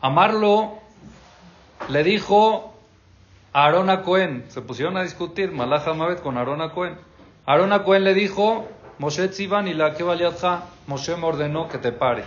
Amarlo 0.00 0.78
le 1.88 2.04
dijo 2.04 2.75
a 3.56 3.64
Aarón 3.64 3.88
Cohen, 4.02 4.44
se 4.48 4.60
pusieron 4.60 4.98
a 4.98 5.02
discutir 5.02 5.50
Malach 5.50 5.86
Mavet 5.86 6.20
con 6.20 6.36
Aarón 6.36 6.68
Cohen. 6.68 6.98
Aarón 7.46 7.70
Cohen 7.84 8.04
le 8.04 8.12
dijo, 8.12 8.68
Moshe 8.98 9.28
Tzivan 9.28 9.66
y 9.66 9.72
la 9.72 9.94
que 9.94 10.04
Moshe 10.86 11.16
me 11.16 11.24
ordenó 11.24 11.66
que 11.66 11.78
te 11.78 11.90
pare. 11.90 12.24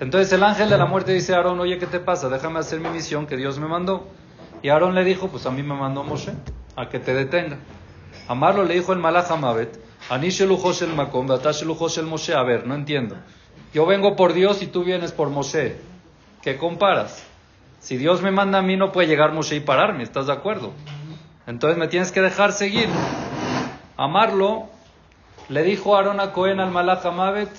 Entonces 0.00 0.32
el 0.32 0.42
ángel 0.42 0.70
de 0.70 0.78
la 0.78 0.86
muerte 0.86 1.12
dice 1.12 1.34
a 1.34 1.36
Aarón, 1.36 1.60
oye, 1.60 1.76
¿qué 1.76 1.84
te 1.84 2.00
pasa? 2.00 2.30
Déjame 2.30 2.60
hacer 2.60 2.80
mi 2.80 2.88
misión 2.88 3.26
que 3.26 3.36
Dios 3.36 3.58
me 3.58 3.68
mandó. 3.68 4.08
Y 4.62 4.70
Aarón 4.70 4.94
le 4.94 5.04
dijo, 5.04 5.28
pues 5.28 5.44
a 5.44 5.50
mí 5.50 5.62
me 5.62 5.74
mandó 5.74 6.02
Moshe, 6.02 6.32
a 6.74 6.88
que 6.88 6.98
te 6.98 7.12
detenga. 7.12 7.58
Amarlo 8.26 8.64
le 8.64 8.72
dijo 8.72 8.94
el 8.94 9.00
Malach 9.00 9.30
Mavet, 9.36 9.78
el 10.10 10.94
Makom, 10.94 11.28
el 11.30 12.06
Moshe. 12.06 12.34
A 12.34 12.42
ver, 12.42 12.66
no 12.66 12.74
entiendo. 12.74 13.16
Yo 13.74 13.84
vengo 13.84 14.16
por 14.16 14.32
Dios 14.32 14.62
y 14.62 14.68
tú 14.68 14.82
vienes 14.82 15.12
por 15.12 15.28
Moshe. 15.28 15.76
¿Qué 16.40 16.56
comparas? 16.56 17.29
Si 17.80 17.96
Dios 17.96 18.20
me 18.22 18.30
manda 18.30 18.58
a 18.58 18.62
mí, 18.62 18.76
no 18.76 18.92
puede 18.92 19.08
llegar 19.08 19.32
Moshe 19.32 19.56
y 19.56 19.60
pararme, 19.60 20.02
¿estás 20.02 20.26
de 20.26 20.34
acuerdo? 20.34 20.72
Entonces 21.46 21.78
me 21.78 21.88
tienes 21.88 22.12
que 22.12 22.20
dejar 22.20 22.52
seguir. 22.52 22.88
Amarlo, 23.96 24.66
le 25.48 25.62
dijo 25.62 25.96
Aarón 25.96 26.20
a 26.20 26.32
Cohen 26.32 26.60
al 26.60 26.70
Malach 26.70 27.04
Amavet, 27.06 27.50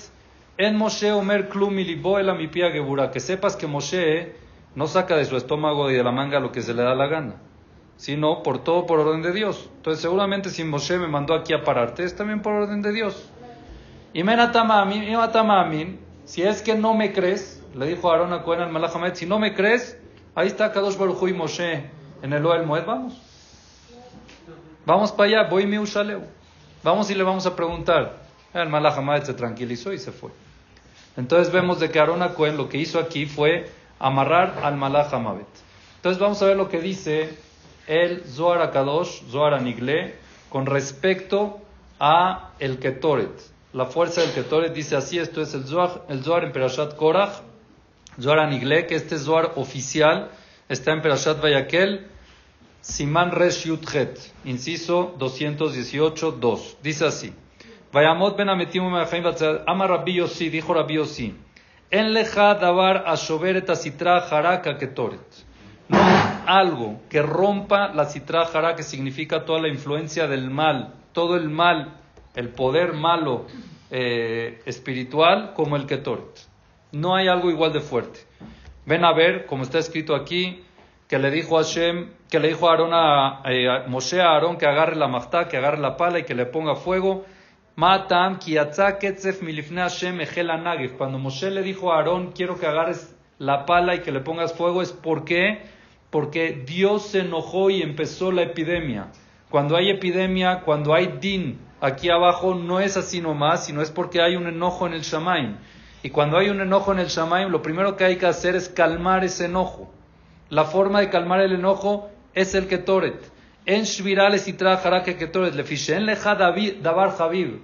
en 0.58 0.76
Moshe 0.76 1.12
Omer 1.12 1.48
Klum 1.48 1.76
el 1.78 2.36
mi 2.36 2.48
Gebura, 2.48 3.10
que 3.10 3.18
sepas 3.20 3.56
que 3.56 3.66
Moshe 3.66 4.36
no 4.74 4.86
saca 4.86 5.16
de 5.16 5.24
su 5.24 5.36
estómago 5.36 5.90
y 5.90 5.94
de 5.94 6.04
la 6.04 6.12
manga 6.12 6.40
lo 6.40 6.52
que 6.52 6.62
se 6.62 6.72
le 6.72 6.82
da 6.82 6.94
la 6.94 7.06
gana, 7.08 7.34
sino 7.96 8.42
por 8.42 8.62
todo 8.62 8.86
por 8.86 9.00
orden 9.00 9.22
de 9.22 9.32
Dios. 9.32 9.68
Entonces 9.76 10.00
seguramente 10.00 10.50
si 10.50 10.62
Moshe 10.62 10.98
me 10.98 11.08
mandó 11.08 11.34
aquí 11.34 11.52
a 11.52 11.64
pararte, 11.64 12.04
es 12.04 12.14
también 12.14 12.42
por 12.42 12.52
orden 12.52 12.80
de 12.80 12.92
Dios. 12.92 13.28
Y 14.12 14.22
menatamamin, 14.22 15.98
si 16.24 16.42
es 16.42 16.62
que 16.62 16.76
no 16.76 16.94
me 16.94 17.12
crees, 17.12 17.62
le 17.74 17.86
dijo 17.86 18.10
Aarón 18.10 18.32
a 18.32 18.42
Cohen 18.42 18.60
al 18.60 18.70
Malach 18.70 18.94
Amavet, 18.94 19.16
si 19.16 19.26
no 19.26 19.38
me 19.38 19.54
crees, 19.54 19.98
Ahí 20.34 20.46
está 20.46 20.72
Kadosh 20.72 20.96
Baruj 20.96 21.28
y 21.28 21.32
Moshe 21.34 21.90
en 22.22 22.32
el 22.32 22.46
Oel 22.46 22.64
Moed. 22.66 22.86
Vamos. 22.86 23.20
Vamos 24.86 25.12
para 25.12 25.28
allá. 25.28 25.48
Voy 25.50 25.66
mi 25.66 25.78
Ushaleu. 25.78 26.22
Vamos 26.82 27.10
y 27.10 27.14
le 27.14 27.22
vamos 27.22 27.46
a 27.46 27.54
preguntar. 27.54 28.22
El 28.54 28.68
Malach 28.68 29.24
se 29.24 29.34
tranquilizó 29.34 29.92
y 29.92 29.98
se 29.98 30.12
fue. 30.12 30.30
Entonces 31.16 31.52
vemos 31.52 31.80
de 31.80 31.90
que 31.90 31.98
Aarón 31.98 32.26
Cohen 32.30 32.56
lo 32.56 32.68
que 32.68 32.78
hizo 32.78 32.98
aquí 32.98 33.26
fue 33.26 33.70
amarrar 33.98 34.60
al 34.62 34.76
Malach 34.76 35.12
Entonces 35.12 36.18
vamos 36.18 36.42
a 36.42 36.46
ver 36.46 36.56
lo 36.56 36.68
que 36.68 36.80
dice 36.80 37.36
el 37.86 38.24
Zohar 38.24 38.62
Akadosh, 38.62 39.22
Zohar 39.30 39.54
Anigle, 39.54 40.14
con 40.48 40.66
respecto 40.66 41.60
a 42.00 42.50
el 42.58 42.78
Ketoret. 42.78 43.30
La 43.72 43.86
fuerza 43.86 44.22
del 44.22 44.32
Ketoret 44.32 44.72
dice 44.72 44.96
así, 44.96 45.18
esto 45.18 45.40
es 45.40 45.54
el 45.54 45.64
Zohar, 45.64 46.02
el 46.08 46.22
Zohar 46.22 46.44
en 46.44 46.52
Perashat 46.52 46.96
Korach, 46.96 47.40
Zohar 48.20 48.40
Anigle, 48.40 48.86
que 48.86 48.94
este 48.94 49.18
Zohar 49.18 49.52
oficial 49.56 50.30
está 50.68 50.92
en 50.92 51.02
Perashat 51.02 51.40
Vayakel, 51.40 52.06
Siman 52.80 53.30
Resh 53.30 53.64
Yudhet, 53.64 54.18
inciso 54.44 55.14
218, 55.18 56.32
2. 56.32 56.76
Dice 56.82 57.06
así. 57.06 57.32
Vayamot 57.92 58.36
ben 58.36 58.48
ametim 58.48 58.82
Ama 59.66 59.86
Rabbi 59.86 60.14
Yossi, 60.14 60.48
dijo 60.48 60.74
Rabbi 60.74 60.94
Yossi, 60.94 61.34
En 61.90 62.12
leja 62.14 62.54
davar 62.54 63.04
ashover 63.06 63.56
et 63.56 63.68
asitra 63.68 64.18
haraka 64.18 64.78
ketoret. 64.78 65.44
No 65.88 65.98
algo 66.46 67.02
que 67.08 67.22
rompa 67.22 67.92
la 67.94 68.06
citra 68.06 68.46
jara, 68.46 68.74
que 68.74 68.82
significa 68.82 69.44
toda 69.44 69.60
la 69.60 69.68
influencia 69.68 70.26
del 70.26 70.50
mal, 70.50 70.94
todo 71.12 71.36
el 71.36 71.48
mal, 71.48 71.94
el 72.34 72.48
poder 72.48 72.92
malo 72.94 73.46
eh, 73.90 74.62
espiritual, 74.66 75.52
como 75.54 75.76
el 75.76 75.86
ketoret. 75.86 76.51
No 76.92 77.14
hay 77.16 77.28
algo 77.28 77.50
igual 77.50 77.72
de 77.72 77.80
fuerte. 77.80 78.20
Ven 78.86 79.04
a 79.04 79.12
ver, 79.12 79.46
como 79.46 79.62
está 79.62 79.78
escrito 79.78 80.14
aquí, 80.14 80.62
que 81.08 81.18
le 81.18 81.30
dijo 81.30 81.58
a 81.58 81.62
Hashem, 81.62 82.10
que 82.30 82.38
le 82.38 82.48
dijo 82.48 82.68
a 82.68 83.40
a, 83.42 83.52
eh, 83.52 83.84
Moshe 83.88 84.20
a 84.20 84.30
Aarón 84.30 84.56
que 84.56 84.66
agarre 84.66 84.96
la 84.96 85.08
machtá, 85.08 85.48
que 85.48 85.56
agarre 85.56 85.78
la 85.78 85.96
pala 85.96 86.20
y 86.20 86.24
que 86.24 86.34
le 86.34 86.46
ponga 86.46 86.74
fuego. 86.74 87.24
Matam 87.76 88.38
milifne 89.40 89.80
Hashem 89.80 90.18
Cuando 90.98 91.18
Moshe 91.18 91.50
le 91.50 91.62
dijo 91.62 91.92
a 91.92 91.96
Aarón, 91.96 92.32
quiero 92.32 92.58
que 92.58 92.66
agarres 92.66 93.16
la 93.38 93.66
pala 93.66 93.94
y 93.94 94.00
que 94.00 94.12
le 94.12 94.20
pongas 94.20 94.52
fuego, 94.52 94.82
es 94.82 94.92
porque 94.92 95.62
porque 96.12 96.62
Dios 96.66 97.06
se 97.06 97.20
enojó 97.20 97.70
y 97.70 97.80
empezó 97.80 98.32
la 98.32 98.42
epidemia. 98.42 99.06
Cuando 99.48 99.76
hay 99.76 99.88
epidemia, 99.88 100.60
cuando 100.60 100.92
hay 100.92 101.06
din 101.18 101.58
aquí 101.80 102.10
abajo, 102.10 102.54
no 102.54 102.80
es 102.80 102.98
así 102.98 103.22
nomás, 103.22 103.64
sino 103.64 103.80
es 103.80 103.90
porque 103.90 104.20
hay 104.20 104.36
un 104.36 104.46
enojo 104.46 104.86
en 104.86 104.92
el 104.92 105.00
Shamaim. 105.00 105.56
Y 106.02 106.10
cuando 106.10 106.36
hay 106.36 106.48
un 106.48 106.60
enojo 106.60 106.92
en 106.92 106.98
el 106.98 107.08
Shamaim, 107.08 107.48
lo 107.48 107.62
primero 107.62 107.96
que 107.96 108.04
hay 108.04 108.16
que 108.16 108.26
hacer 108.26 108.56
es 108.56 108.68
calmar 108.68 109.24
ese 109.24 109.44
enojo. 109.44 109.90
La 110.48 110.64
forma 110.64 111.00
de 111.00 111.10
calmar 111.10 111.40
el 111.40 111.52
enojo 111.52 112.10
es 112.34 112.54
el 112.54 112.66
ketoret. 112.66 113.30
En 113.64 113.84
shvirales 113.84 114.48
y 114.48 114.54
trajará 114.54 115.04
que 115.04 115.16
ketoret 115.16 115.54
le 115.54 115.64
en 115.94 116.06
leja 116.06 116.34
davar 116.34 117.16
javib. 117.16 117.60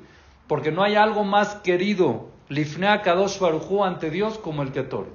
Porque 0.47 0.71
no 0.71 0.83
hay 0.83 0.95
algo 0.95 1.25
más 1.25 1.57
querido, 1.57 2.28
lifnea 2.49 3.02
kadosh 3.02 3.40
baruchu 3.40 3.85
ante 3.85 4.09
Dios 4.11 4.38
como 4.38 4.62
el 4.62 4.73
ketoret. 4.73 5.12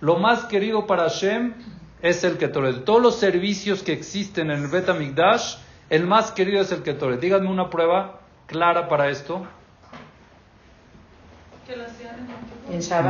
Lo 0.00 0.16
más 0.16 0.44
querido 0.44 0.86
para 0.86 1.04
Hashem 1.04 1.54
es 2.00 2.22
el 2.24 2.38
ketoret. 2.38 2.84
Todos 2.84 3.02
los 3.02 3.16
servicios 3.16 3.82
que 3.82 3.92
existen 3.92 4.50
en 4.50 4.62
el 4.62 4.68
Betamigdash, 4.68 5.56
el 5.90 6.06
más 6.06 6.30
querido 6.30 6.60
es 6.60 6.70
el 6.72 6.82
ketoret. 6.82 7.20
Díganme 7.20 7.48
una 7.48 7.68
prueba 7.68 8.20
clara 8.46 8.88
para 8.88 9.08
esto. 9.10 9.46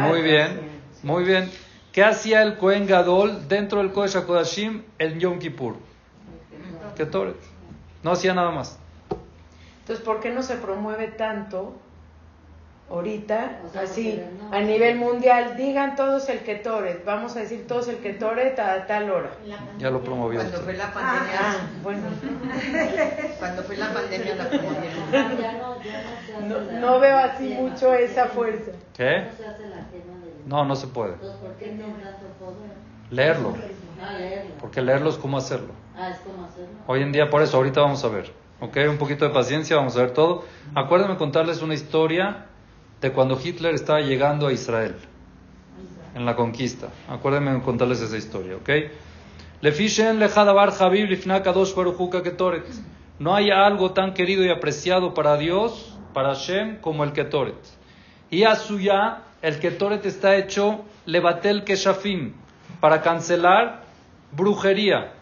Muy 0.08 0.22
bien, 0.22 0.60
muy 1.02 1.24
bien. 1.24 1.50
¿Qué 1.92 2.02
hacía 2.02 2.42
el 2.42 2.56
Kohen 2.56 2.86
Gadol 2.86 3.48
dentro 3.48 3.78
del 3.78 3.92
Kodesh 3.92 4.16
HaKodashim 4.16 4.82
en 4.98 5.20
Yom 5.20 5.38
Kippur? 5.38 5.76
Ketoret. 6.96 7.36
No 8.02 8.12
hacía 8.12 8.34
nada 8.34 8.50
más. 8.50 8.78
Entonces, 9.80 10.04
¿por 10.04 10.20
qué 10.20 10.30
no 10.30 10.42
se 10.42 10.56
promueve 10.56 11.08
tanto 11.08 11.74
ahorita, 12.92 13.60
así, 13.82 14.22
a 14.50 14.60
nivel 14.60 14.96
mundial? 14.96 15.56
Digan 15.56 15.96
todos 15.96 16.28
el 16.28 16.40
Ketoret. 16.40 17.04
Vamos 17.04 17.34
a 17.36 17.40
decir 17.40 17.66
todos 17.66 17.88
el 17.88 17.98
Ketoret 17.98 18.58
a 18.58 18.86
tal 18.86 19.10
hora. 19.10 19.30
Ya 19.78 19.90
lo 19.90 20.02
promovió. 20.02 20.40
Cuando 20.40 20.60
fue 20.60 20.74
la 20.74 20.92
pandemia. 20.92 21.40
Ah, 21.40 21.56
bueno. 21.82 22.02
Cuando 23.38 23.62
fue 23.62 23.76
la 23.78 23.92
pandemia 23.92 24.36
la 24.36 24.48
promovieron. 24.48 26.48
No, 26.48 26.80
no 26.80 27.00
veo 27.00 27.18
así 27.18 27.54
mucho 27.54 27.94
esa 27.94 28.26
fuerza. 28.26 28.72
¿Qué? 28.94 29.24
No, 30.46 30.64
no 30.64 30.76
se 30.76 30.86
puede. 30.86 31.14
Leerlo. 33.10 33.54
Porque 34.60 34.82
leerlo 34.82 35.10
es 35.10 35.16
como 35.16 35.38
hacerlo. 35.38 35.72
Hoy 36.86 37.02
en 37.02 37.12
día, 37.12 37.30
por 37.30 37.42
eso, 37.42 37.56
ahorita 37.56 37.80
vamos 37.80 38.04
a 38.04 38.08
ver. 38.08 38.30
¿Ok? 38.60 38.76
Un 38.88 38.98
poquito 38.98 39.26
de 39.26 39.32
paciencia, 39.32 39.76
vamos 39.76 39.96
a 39.96 40.00
ver 40.00 40.12
todo. 40.12 40.44
Acuérdenme 40.74 41.16
contarles 41.16 41.62
una 41.62 41.74
historia 41.74 42.46
de 43.02 43.12
cuando 43.12 43.38
Hitler 43.38 43.74
estaba 43.74 44.00
llegando 44.00 44.46
a 44.46 44.52
Israel. 44.52 44.94
En 46.14 46.24
la 46.24 46.36
conquista. 46.36 46.88
Acuérdenme 47.08 47.60
contarles 47.62 48.00
esa 48.00 48.16
historia. 48.16 48.56
¿Ok? 48.56 48.70
No 53.18 53.34
hay 53.34 53.50
algo 53.50 53.92
tan 53.92 54.14
querido 54.14 54.44
y 54.44 54.50
apreciado 54.50 55.14
para 55.14 55.36
Dios, 55.36 55.98
para 56.14 56.34
Hashem, 56.34 56.80
como 56.80 57.04
el 57.04 57.12
Ketoret. 57.12 57.56
Y 58.30 58.44
a 58.44 58.54
suya 58.56 59.22
el 59.42 59.58
Ketoret 59.58 60.06
está 60.06 60.36
hecho 60.36 60.84
levatel 61.04 61.64
keshafim, 61.64 62.34
para 62.80 63.02
cancelar 63.02 63.82
brujería. 64.30 65.12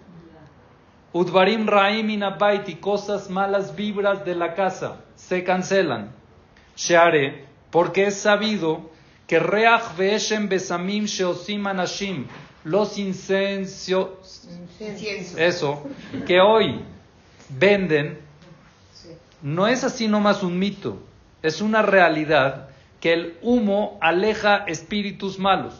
Udvarim 1.13 1.67
raim 1.67 2.11
inabaiti, 2.11 2.77
cosas 2.77 3.31
malas 3.31 3.75
vibras 3.75 4.25
de 4.25 4.35
la 4.35 4.55
casa, 4.55 5.01
se 5.17 5.43
cancelan. 5.43 6.13
Sheare, 6.77 7.50
porque 7.71 8.07
es 8.07 8.17
sabido 8.17 8.91
que 9.27 9.39
reach 9.39 9.97
veeshem 9.97 10.49
besamim 10.49 11.05
sheosim 11.05 11.67
anashim, 11.67 12.27
los 12.65 12.99
incensios, 12.99 14.09
eso, 15.37 15.83
que 16.27 16.41
hoy 16.41 16.85
venden, 17.49 18.19
no 19.43 19.67
es 19.67 19.85
así 19.85 20.09
nomás 20.09 20.43
un 20.43 20.59
mito, 20.59 20.99
es 21.43 21.61
una 21.61 21.83
realidad 21.83 22.69
que 23.01 23.13
el 23.13 23.39
humo 23.43 23.99
aleja 24.01 24.65
espíritus 24.67 25.39
malos. 25.39 25.75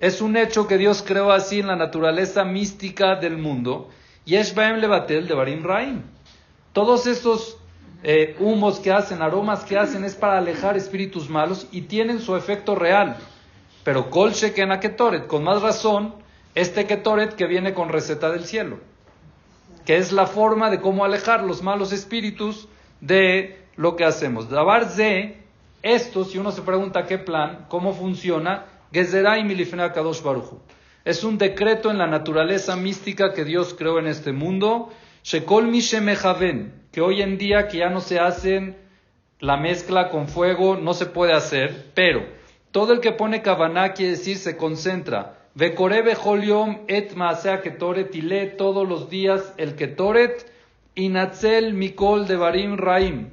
Es 0.00 0.20
un 0.20 0.36
hecho 0.36 0.66
que 0.66 0.76
Dios 0.76 1.02
creó 1.06 1.32
así 1.32 1.60
en 1.60 1.68
la 1.68 1.76
naturaleza 1.76 2.44
mística 2.44 3.16
del 3.16 3.38
mundo. 3.38 3.88
Y 4.26 4.36
es 4.36 4.54
Levatel 4.54 5.26
de 5.26 5.34
Barim 5.34 5.64
Raim. 5.64 6.02
Todos 6.72 7.06
estos 7.06 7.58
eh, 8.06 8.36
humos 8.38 8.80
que 8.80 8.92
hacen, 8.92 9.22
aromas 9.22 9.64
que 9.64 9.78
hacen, 9.78 10.04
es 10.04 10.14
para 10.14 10.36
alejar 10.36 10.76
espíritus 10.76 11.30
malos 11.30 11.66
y 11.72 11.82
tienen 11.82 12.20
su 12.20 12.36
efecto 12.36 12.74
real. 12.74 13.16
Pero 13.82 14.10
Kol 14.10 14.32
Sheken 14.32 14.78
Ketoret, 14.78 15.26
con 15.26 15.42
más 15.42 15.62
razón, 15.62 16.14
este 16.54 16.86
Ketoret 16.86 17.34
que 17.34 17.46
viene 17.46 17.72
con 17.72 17.88
receta 17.88 18.30
del 18.30 18.44
cielo, 18.44 18.78
que 19.86 19.96
es 19.96 20.12
la 20.12 20.26
forma 20.26 20.70
de 20.70 20.82
cómo 20.82 21.06
alejar 21.06 21.44
los 21.44 21.62
malos 21.62 21.92
espíritus 21.92 22.68
de 23.00 23.64
lo 23.76 23.96
que 23.96 24.04
hacemos. 24.04 24.50
Dabar 24.50 24.90
ze, 24.90 25.38
esto, 25.82 26.24
si 26.24 26.36
uno 26.36 26.52
se 26.52 26.60
pregunta 26.60 27.06
qué 27.06 27.16
plan, 27.16 27.64
cómo 27.70 27.94
funciona, 27.94 28.66
Kadosh 28.92 30.22
Baruchu. 30.22 30.60
Es 31.06 31.24
un 31.24 31.38
decreto 31.38 31.90
en 31.90 31.96
la 31.96 32.06
naturaleza 32.06 32.76
mística 32.76 33.32
que 33.32 33.44
Dios 33.44 33.74
creó 33.74 33.98
en 33.98 34.06
este 34.06 34.32
mundo. 34.32 34.90
Shekol 35.22 35.68
que 36.94 37.00
hoy 37.00 37.22
en 37.22 37.38
día 37.38 37.66
que 37.66 37.78
ya 37.78 37.90
no 37.90 38.00
se 38.00 38.20
hacen 38.20 38.76
la 39.40 39.56
mezcla 39.56 40.10
con 40.10 40.28
fuego, 40.28 40.76
no 40.76 40.94
se 40.94 41.06
puede 41.06 41.32
hacer, 41.32 41.86
pero 41.92 42.24
todo 42.70 42.92
el 42.92 43.00
que 43.00 43.10
pone 43.10 43.42
kavaná 43.42 43.94
quiere 43.94 44.12
decir 44.12 44.36
se 44.36 44.56
concentra. 44.56 45.38
Vekorebe 45.56 46.14
holiom 46.14 46.84
et 46.86 47.16
maasea 47.16 47.62
ketoret 47.62 48.14
y 48.14 48.20
lee 48.20 48.52
todos 48.56 48.88
los 48.88 49.10
días 49.10 49.54
el 49.56 49.74
ketoret. 49.74 50.48
Inatzel 50.94 51.74
mikol 51.74 52.28
de 52.28 52.36
barim 52.36 52.76
raim 52.76 53.30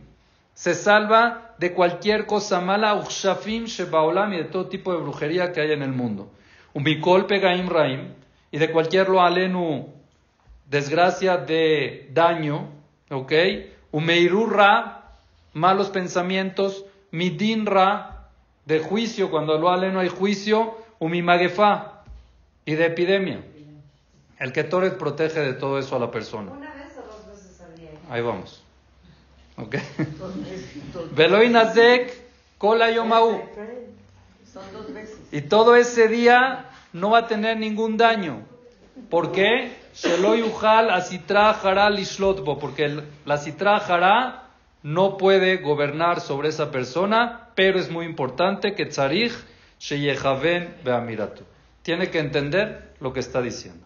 se 0.56 0.74
salva 0.74 1.54
de 1.60 1.72
cualquier 1.74 2.26
cosa 2.26 2.62
mala, 2.62 2.96
ushafim 2.96 3.66
shebaolam 3.66 4.34
y 4.34 4.38
de 4.38 4.44
todo 4.46 4.70
tipo 4.70 4.92
de 4.92 5.02
brujería 5.02 5.52
que 5.52 5.62
hay 5.62 5.72
en 5.72 5.84
el 5.84 5.92
mundo. 5.92 6.32
Un 6.74 6.84
bikol 6.84 7.28
pegaim 7.28 7.70
raim 7.70 8.14
y 8.52 8.58
de 8.58 8.72
cualquier 8.72 9.08
lo 9.10 9.22
alenu 9.22 9.88
desgracia 10.68 11.38
de 11.38 12.10
daño, 12.12 12.81
¿ok? 13.12 13.32
Un 13.92 14.06
meirurra, 14.06 15.04
malos 15.54 15.90
pensamientos, 15.90 16.86
midinra, 17.12 18.30
de 18.66 18.80
juicio, 18.80 19.30
cuando 19.30 19.58
lo 19.58 19.70
alenu 19.70 20.00
hay 20.00 20.08
juicio, 20.08 20.78
un 21.00 21.12
mimagefa 21.12 22.04
y 22.66 22.76
de 22.76 22.86
epidemia. 22.86 23.44
El 24.40 24.54
que 24.54 24.64
Toret 24.64 24.98
protege 24.98 25.40
de 25.40 25.54
todo 25.54 25.78
eso 25.78 25.96
a 25.96 26.00
la 26.00 26.10
persona. 26.10 26.52
Una 26.52 26.74
vez 26.74 26.98
o 26.98 27.02
dos 27.02 27.28
veces 27.28 27.62
al 27.62 27.76
día. 27.76 27.90
Ahí 28.10 28.22
vamos. 28.22 28.64
¿Ok? 29.58 29.76
Veloinazek 31.16 32.14
Kola 32.58 32.92
Yomau. 32.92 33.42
Son 34.52 34.64
dos 34.74 34.94
veces. 34.94 35.20
Y 35.32 35.42
todo 35.42 35.76
ese 35.76 36.08
día 36.08 36.70
no 36.94 37.12
va 37.12 37.20
a 37.20 37.28
tener 37.28 37.58
ningún 37.58 37.98
daño. 37.98 38.42
¿Por 39.10 39.32
qué? 39.32 39.81
Sheloyuhal 39.94 40.90
asitra 40.90 41.54
jara 41.54 41.90
lishlotbo. 41.90 42.58
Porque 42.60 43.04
la 43.26 43.38
citra 43.38 43.80
jara 43.80 44.50
no 44.84 45.18
puede 45.18 45.58
gobernar 45.58 46.22
sobre 46.22 46.50
esa 46.50 46.72
persona, 46.72 47.50
pero 47.56 47.80
es 47.80 47.90
muy 47.90 48.06
importante 48.06 48.74
que 48.74 48.86
tzarich 48.86 49.34
sheyehaven 49.80 50.78
beamiratu. 50.84 51.44
Tiene 51.82 52.10
que 52.10 52.20
entender 52.20 52.94
lo 53.00 53.14
que 53.14 53.20
está 53.20 53.42
diciendo. 53.42 53.86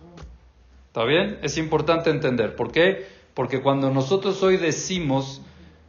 ¿Está 0.87 1.03
bien? 1.03 1.39
Es 1.41 1.57
importante 1.57 2.09
entender. 2.09 2.55
¿Por 2.55 2.71
qué? 2.71 3.07
Porque 3.33 3.61
cuando 3.61 3.89
nosotros 3.89 4.41
hoy 4.43 4.57
decimos 4.57 5.41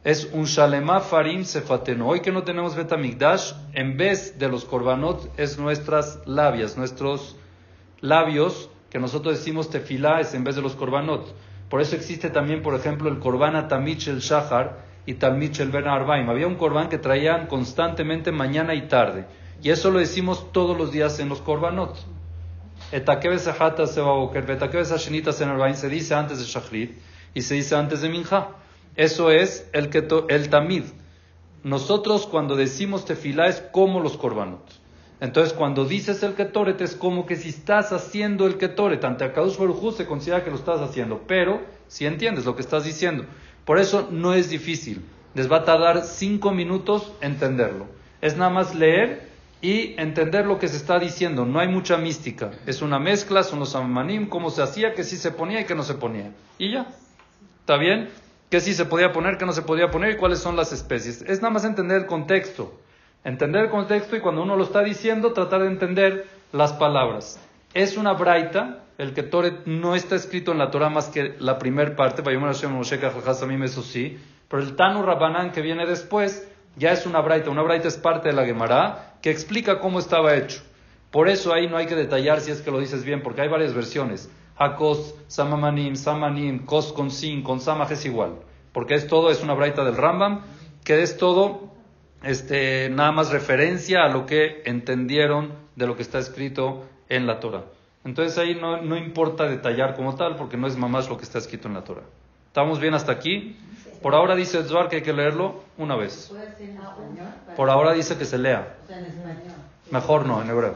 es 0.03 0.29
un 0.31 0.45
shalemá 0.45 1.01
farim 1.01 1.43
sefateno. 1.43 2.07
Hoy 2.07 2.21
que 2.21 2.31
no 2.31 2.43
tenemos 2.43 2.75
betamigdash, 2.75 3.51
en 3.73 3.97
vez 3.97 4.39
de 4.39 4.47
los 4.47 4.63
korbanot, 4.63 5.37
es 5.37 5.57
nuestras 5.57 6.19
labias, 6.25 6.77
nuestros 6.77 7.35
labios, 7.99 8.69
que 8.89 8.99
nosotros 8.99 9.37
decimos 9.37 9.69
tefilá, 9.69 10.19
es 10.21 10.33
en 10.33 10.43
vez 10.43 10.55
de 10.55 10.61
los 10.61 10.75
korbanot. 10.75 11.33
Por 11.69 11.81
eso 11.81 11.95
existe 11.95 12.29
también, 12.29 12.61
por 12.61 12.75
ejemplo, 12.75 13.09
el 13.09 13.19
korban 13.19 13.67
tamich 13.67 14.07
el 14.07 14.19
shahar 14.19 14.85
y 15.05 15.15
talmich 15.15 15.59
el 15.59 15.69
ben 15.69 15.87
arbaim. 15.87 16.29
Había 16.29 16.47
un 16.47 16.55
korban 16.55 16.87
que 16.89 16.97
traían 16.97 17.47
constantemente 17.47 18.31
mañana 18.31 18.73
y 18.75 18.87
tarde. 18.87 19.25
Y 19.61 19.71
eso 19.71 19.91
lo 19.91 19.99
decimos 19.99 20.51
todos 20.51 20.77
los 20.77 20.91
días 20.91 21.19
en 21.19 21.29
los 21.29 21.41
korbanot. 21.41 21.97
se 25.75 25.89
dice 25.89 26.15
antes 26.15 26.39
de 26.39 26.45
shachrit 26.45 26.97
y 27.33 27.41
se 27.41 27.55
dice 27.55 27.75
antes 27.75 28.01
de 28.01 28.09
minja. 28.09 28.49
Eso 28.95 29.29
es 29.31 29.69
el, 29.73 29.89
el 30.29 30.49
tamid. 30.49 30.83
Nosotros 31.63 32.27
cuando 32.27 32.55
decimos 32.55 33.03
tefilá 33.03 33.47
es 33.47 33.61
como 33.71 33.99
los 33.99 34.15
korbanot. 34.15 34.86
Entonces 35.19 35.53
cuando 35.53 35.85
dices 35.85 36.21
el 36.23 36.33
ketoret 36.33 36.79
es 36.81 36.95
como 36.95 37.25
que 37.25 37.35
si 37.35 37.49
estás 37.49 37.91
haciendo 37.91 38.45
el 38.45 38.57
ketoret. 38.57 39.03
Ante 39.03 39.25
Akadush 39.25 39.57
Baruj 39.57 39.95
se 39.95 40.05
considera 40.05 40.43
que 40.43 40.51
lo 40.51 40.57
estás 40.57 40.81
haciendo. 40.81 41.23
Pero 41.27 41.61
si 41.87 42.05
entiendes 42.05 42.45
lo 42.45 42.55
que 42.55 42.61
estás 42.61 42.83
diciendo. 42.83 43.25
Por 43.65 43.79
eso 43.79 44.07
no 44.11 44.33
es 44.33 44.49
difícil. 44.49 45.03
Les 45.33 45.51
va 45.51 45.57
a 45.57 45.65
tardar 45.65 46.03
cinco 46.03 46.51
minutos 46.51 47.11
entenderlo. 47.21 47.85
Es 48.21 48.37
nada 48.37 48.49
más 48.49 48.75
leer 48.75 49.27
y 49.61 49.95
entender 49.99 50.45
lo 50.45 50.59
que 50.59 50.67
se 50.67 50.77
está 50.77 50.99
diciendo. 50.99 51.45
No 51.45 51.59
hay 51.59 51.67
mucha 51.67 51.97
mística. 51.97 52.51
Es 52.65 52.81
una 52.81 52.99
mezcla, 52.99 53.43
son 53.43 53.59
los 53.59 53.75
amanim, 53.75 54.29
cómo 54.29 54.49
se 54.49 54.61
hacía, 54.61 54.93
que 54.93 55.03
sí 55.03 55.17
se 55.17 55.31
ponía 55.31 55.61
y 55.61 55.65
que 55.65 55.75
no 55.75 55.83
se 55.83 55.95
ponía. 55.95 56.31
Y 56.57 56.71
ya. 56.71 56.87
¿Está 57.61 57.77
bien? 57.77 58.09
qué 58.49 58.61
sí 58.61 58.73
se 58.73 58.85
podía 58.85 59.11
poner, 59.11 59.37
qué 59.37 59.45
no 59.45 59.53
se 59.53 59.61
podía 59.61 59.91
poner 59.91 60.11
y 60.13 60.17
cuáles 60.17 60.39
son 60.39 60.55
las 60.55 60.71
especies. 60.71 61.21
Es 61.23 61.41
nada 61.41 61.53
más 61.53 61.65
entender 61.65 61.97
el 61.97 62.05
contexto. 62.05 62.79
Entender 63.23 63.65
el 63.65 63.69
contexto 63.69 64.15
y 64.15 64.21
cuando 64.21 64.43
uno 64.43 64.55
lo 64.55 64.63
está 64.63 64.83
diciendo, 64.83 65.33
tratar 65.33 65.61
de 65.61 65.67
entender 65.67 66.27
las 66.51 66.73
palabras. 66.73 67.39
Es 67.73 67.97
una 67.97 68.13
braita, 68.13 68.83
el 68.97 69.13
que 69.13 69.23
Toret 69.23 69.65
no 69.65 69.95
está 69.95 70.15
escrito 70.15 70.51
en 70.51 70.57
la 70.57 70.71
Torah 70.71 70.89
más 70.89 71.09
que 71.09 71.35
la 71.39 71.57
primera 71.57 71.95
parte, 71.95 72.23
eso 73.63 73.83
sí, 73.83 74.17
pero 74.47 74.63
el 74.63 74.75
Tanu 74.75 75.03
Rabbanan 75.03 75.51
que 75.51 75.61
viene 75.61 75.85
después 75.85 76.47
ya 76.77 76.91
es 76.91 77.05
una 77.05 77.21
braita. 77.21 77.49
Una 77.49 77.63
braita 77.63 77.87
es 77.87 77.97
parte 77.97 78.29
de 78.29 78.35
la 78.35 78.45
Gemara 78.45 79.17
que 79.21 79.29
explica 79.29 79.79
cómo 79.79 79.99
estaba 79.99 80.35
hecho. 80.35 80.61
Por 81.11 81.27
eso 81.27 81.53
ahí 81.53 81.67
no 81.67 81.77
hay 81.77 81.87
que 81.87 81.95
detallar 81.95 82.41
si 82.41 82.51
es 82.51 82.61
que 82.61 82.71
lo 82.71 82.79
dices 82.79 83.03
bien, 83.03 83.23
porque 83.23 83.41
hay 83.41 83.49
varias 83.49 83.73
versiones. 83.73 84.29
Hakos, 84.57 85.15
Samamanim, 85.27 85.95
Samanim, 85.95 86.65
Kos 86.65 86.93
con 86.93 87.11
Sin, 87.11 87.43
con 87.43 87.59
Samaj 87.59 87.91
es 87.91 88.05
igual. 88.05 88.39
Porque 88.73 88.95
es 88.95 89.07
todo, 89.07 89.31
es 89.31 89.43
una 89.43 89.53
braita 89.53 89.83
del 89.83 89.95
Rambam, 89.95 90.41
que 90.83 91.01
es 91.01 91.17
todo 91.17 91.73
este, 92.23 92.89
nada 92.89 93.11
más 93.11 93.31
referencia 93.31 94.03
a 94.03 94.09
lo 94.09 94.25
que 94.25 94.61
entendieron 94.65 95.53
de 95.75 95.87
lo 95.87 95.95
que 95.95 96.01
está 96.01 96.19
escrito 96.19 96.85
en 97.09 97.27
la 97.27 97.39
Torah. 97.39 97.63
Entonces 98.03 98.37
ahí 98.37 98.55
no, 98.55 98.81
no 98.81 98.95
importa 98.95 99.45
detallar 99.45 99.95
como 99.95 100.15
tal, 100.15 100.35
porque 100.35 100.57
no 100.57 100.67
es 100.67 100.77
más 100.77 101.09
lo 101.09 101.17
que 101.17 101.23
está 101.23 101.37
escrito 101.37 101.67
en 101.67 101.73
la 101.73 101.83
Torah. 101.83 102.03
¿Estamos 102.47 102.79
bien 102.79 102.93
hasta 102.93 103.11
aquí? 103.11 103.57
Por 104.01 104.15
ahora 104.15 104.35
dice 104.35 104.63
Zohar 104.63 104.89
que 104.89 104.97
hay 104.97 105.01
que 105.01 105.13
leerlo 105.13 105.63
una 105.77 105.95
vez. 105.95 106.31
Por 107.55 107.69
ahora 107.69 107.93
dice 107.93 108.17
que 108.17 108.25
se 108.25 108.37
lea. 108.37 108.75
Mejor 109.91 110.25
no, 110.25 110.41
en 110.41 110.49
hebreo. 110.49 110.75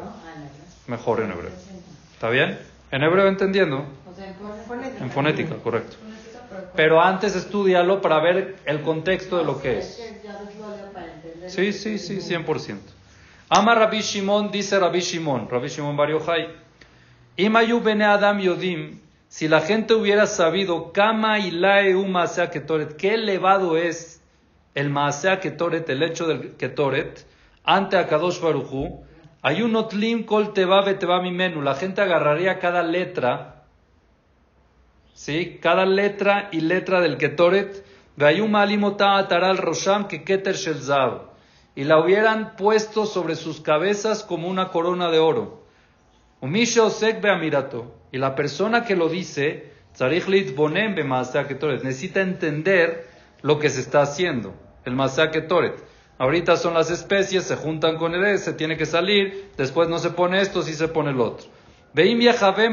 Mejor 0.87 1.21
en 1.21 1.31
hebreo. 1.31 1.51
¿Está 2.13 2.29
bien? 2.29 2.59
En 2.91 3.03
hebreo 3.03 3.27
entendiendo. 3.27 3.85
en 4.99 5.11
fonética. 5.11 5.55
correcto. 5.55 5.97
Pero 6.75 7.01
antes 7.01 7.35
estudialo 7.35 8.01
para 8.01 8.19
ver 8.19 8.57
el 8.65 8.81
contexto 8.81 9.37
de 9.37 9.45
lo 9.45 9.61
que 9.61 9.79
es. 9.79 10.01
Sí, 11.47 11.73
sí, 11.73 11.97
sí, 11.97 12.17
100%. 12.17 12.77
Ama 13.49 13.75
Rabbi 13.75 14.01
Shimon, 14.01 14.51
dice 14.51 14.79
Rabbi 14.79 14.99
Shimon, 14.99 15.49
Rabbi 15.49 15.67
Shimon 15.67 15.97
Bar 15.97 16.09
Yochai. 16.09 16.47
Imayu 17.37 17.81
bene 17.81 18.05
Adam 18.05 18.39
yodim, 18.39 18.99
si 19.27 19.47
la 19.47 19.61
gente 19.61 19.93
hubiera 19.93 20.27
sabido 20.27 20.91
kama 20.93 21.39
ilae 21.39 21.95
u 21.95 22.05
ketoret, 22.51 22.95
qué 22.95 23.13
elevado 23.13 23.77
es 23.77 24.21
el 24.75 24.89
maasea 24.89 25.39
ketoret, 25.39 25.89
el 25.89 26.03
hecho 26.03 26.27
del 26.27 26.55
ketoret, 26.55 27.25
ante 27.63 27.97
Akadosh 27.97 28.39
Baruchu, 28.39 29.03
hay 29.41 29.61
un 29.63 29.75
otlim 29.75 30.23
kol 30.25 30.53
teba 30.53 30.83
teba 30.99 31.21
mimenu. 31.21 31.61
La 31.61 31.75
gente 31.75 32.01
agarraría 32.01 32.59
cada 32.59 32.83
letra, 32.83 33.63
¿sí? 35.13 35.57
Cada 35.61 35.85
letra 35.85 36.49
y 36.51 36.61
letra 36.61 37.01
del 37.01 37.17
Ketoret. 37.17 37.83
ataral 38.17 39.57
rosham 39.57 40.07
que 40.07 40.23
keter 40.23 40.55
Y 41.75 41.85
la 41.85 41.99
hubieran 41.99 42.55
puesto 42.57 43.05
sobre 43.05 43.35
sus 43.35 43.61
cabezas 43.61 44.23
como 44.23 44.47
una 44.47 44.69
corona 44.69 45.09
de 45.09 45.19
oro. 45.19 45.63
Y 48.11 48.17
la 48.17 48.35
persona 48.35 48.83
que 48.83 48.95
lo 48.95 49.09
dice, 49.09 49.71
necesita 51.83 52.21
entender 52.21 53.07
lo 53.41 53.59
que 53.59 53.69
se 53.69 53.81
está 53.81 54.01
haciendo. 54.01 54.53
El 54.85 54.95
masea 54.95 55.31
ketoret. 55.31 55.75
Ahorita 56.17 56.55
son 56.55 56.73
las 56.75 56.91
especies, 56.91 57.45
se 57.45 57.55
juntan 57.55 57.97
con 57.97 58.13
el 58.13 58.37
se 58.37 58.53
tiene 58.53 58.77
que 58.77 58.85
salir, 58.85 59.49
después 59.57 59.89
no 59.89 59.97
se 59.97 60.11
pone 60.11 60.39
esto, 60.41 60.61
sí 60.61 60.73
se 60.73 60.87
pone 60.87 61.09
el 61.11 61.19
otro. 61.19 61.47
Veim 61.93 62.19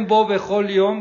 bo 0.06 0.28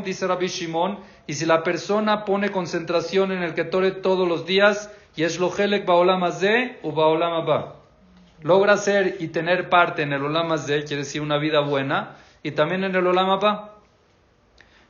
dice 0.02 0.26
Rabbi 0.26 0.46
Shimon, 0.46 0.98
y 1.26 1.34
si 1.34 1.44
la 1.44 1.62
persona 1.62 2.24
pone 2.24 2.50
concentración 2.50 3.32
en 3.32 3.42
el 3.42 3.54
ketore 3.54 3.90
todos 3.90 4.26
los 4.26 4.46
días, 4.46 4.90
y 5.14 5.24
es 5.24 5.38
lojelek 5.38 5.84
baolama 5.84 6.32
ze 6.32 6.78
u 6.82 6.92
baolama 6.92 7.40
ba. 7.40 7.77
Logra 8.42 8.76
ser 8.76 9.16
y 9.20 9.28
tener 9.28 9.68
parte 9.68 10.02
en 10.02 10.12
el 10.12 10.24
olama 10.24 10.58
ze, 10.58 10.84
quiere 10.84 11.02
decir 11.02 11.22
una 11.22 11.38
vida 11.38 11.60
buena, 11.60 12.16
y 12.42 12.52
también 12.52 12.84
en 12.84 12.94
el 12.94 13.06
olama 13.06 13.36
ba. 13.36 13.74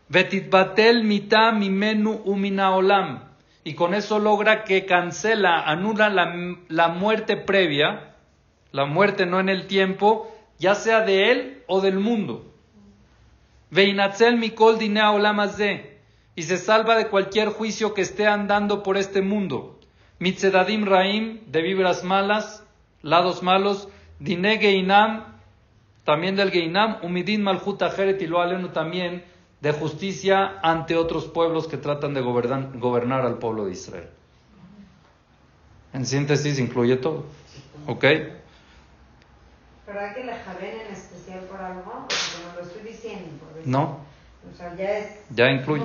Vetitbatel 0.08 1.04
mita 1.04 1.52
mimenu 1.52 2.22
umina 2.24 2.74
olam 2.74 3.28
y 3.68 3.74
con 3.74 3.92
eso 3.92 4.18
logra 4.18 4.64
que 4.64 4.86
cancela, 4.86 5.60
anula 5.60 6.08
la, 6.08 6.88
muerte 6.88 7.36
previa, 7.36 8.14
la 8.72 8.86
muerte 8.86 9.26
no 9.26 9.40
en 9.40 9.50
el 9.50 9.66
tiempo, 9.66 10.34
ya 10.58 10.74
sea 10.74 11.02
de 11.02 11.30
él 11.30 11.64
o 11.66 11.82
del 11.82 11.98
mundo. 11.98 12.50
Veinatzel 13.70 14.38
mikol 14.38 14.78
de 14.78 15.98
y 16.34 16.42
se 16.44 16.56
salva 16.56 16.96
de 16.96 17.08
cualquier 17.08 17.48
juicio 17.50 17.92
que 17.92 18.00
esté 18.00 18.26
andando 18.26 18.82
por 18.82 18.96
este 18.96 19.20
mundo. 19.20 19.78
Mitzedadim 20.18 20.86
raim, 20.86 21.40
de 21.48 21.60
vibras 21.60 22.04
malas, 22.04 22.64
lados 23.02 23.42
malos, 23.42 23.88
dine 24.18 24.58
geinam, 24.58 25.24
también 26.04 26.36
del 26.36 26.50
geinam, 26.50 26.98
umidin 27.02 27.42
malhut 27.42 27.82
y 28.20 28.26
lo 28.26 28.40
alenu 28.40 28.68
también 28.68 29.24
de 29.60 29.72
justicia 29.72 30.58
ante 30.62 30.96
otros 30.96 31.26
pueblos 31.26 31.66
que 31.66 31.76
tratan 31.76 32.14
de 32.14 32.20
gobernar, 32.20 33.20
al 33.26 33.38
pueblo 33.38 33.66
de 33.66 33.72
Israel. 33.72 34.08
En 35.92 36.06
síntesis, 36.06 36.58
incluye 36.58 36.96
todo. 36.96 37.24
¿Ok? 37.86 38.04
¿Pero 39.86 40.00
hay 40.00 40.14
que 40.14 40.24
la 40.24 40.36
javen 40.36 40.80
en 40.86 40.92
especial 40.92 41.40
por 41.40 41.60
algo? 41.60 42.06
Porque 42.08 42.56
lo 42.56 42.62
estoy 42.62 42.82
diciendo. 42.82 43.44
no. 43.64 44.08
O 44.50 44.56
sea, 44.56 44.74
ya 44.76 44.98
es. 44.98 45.20
Ya 45.30 45.50
incluye. 45.50 45.84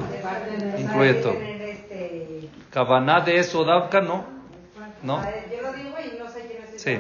incluye 0.78 1.14
todo. 1.16 1.34
Este... 1.34 2.50
Cabana 2.70 3.22
de 3.22 3.40
eso, 3.40 3.64
Davka, 3.64 4.02
no. 4.02 4.26
No. 5.02 5.22
Yo 5.52 5.62
lo 5.62 5.74
digo 5.74 5.96
y 6.00 6.18
no 6.18 6.30
sé 6.30 6.48
Sí. 6.84 7.00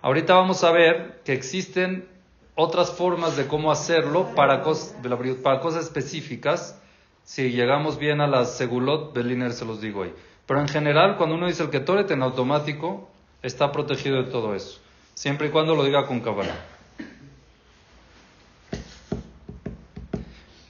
Ahorita 0.00 0.34
vamos 0.34 0.62
a 0.62 0.70
ver 0.70 1.20
que 1.24 1.32
existen 1.32 2.06
otras 2.54 2.92
formas 2.92 3.36
de 3.36 3.48
cómo 3.48 3.72
hacerlo 3.72 4.32
para, 4.36 4.62
cosas, 4.62 4.94
para 5.42 5.58
cosas 5.58 5.86
específicas. 5.86 6.80
Si 7.24 7.50
llegamos 7.50 7.98
bien 7.98 8.20
a 8.20 8.28
las 8.28 8.56
segulot, 8.56 9.12
Beliner 9.12 9.52
se 9.52 9.64
los 9.64 9.80
digo 9.80 10.02
hoy. 10.02 10.12
Pero 10.46 10.60
en 10.60 10.68
general, 10.68 11.16
cuando 11.16 11.34
uno 11.34 11.48
dice 11.48 11.64
el 11.64 11.70
ketoret 11.70 12.08
en 12.12 12.22
automático, 12.22 13.10
está 13.42 13.72
protegido 13.72 14.22
de 14.22 14.30
todo 14.30 14.54
eso. 14.54 14.78
Siempre 15.14 15.48
y 15.48 15.50
cuando 15.50 15.74
lo 15.74 15.82
diga 15.82 16.06
con 16.06 16.20
cabana. 16.20 16.54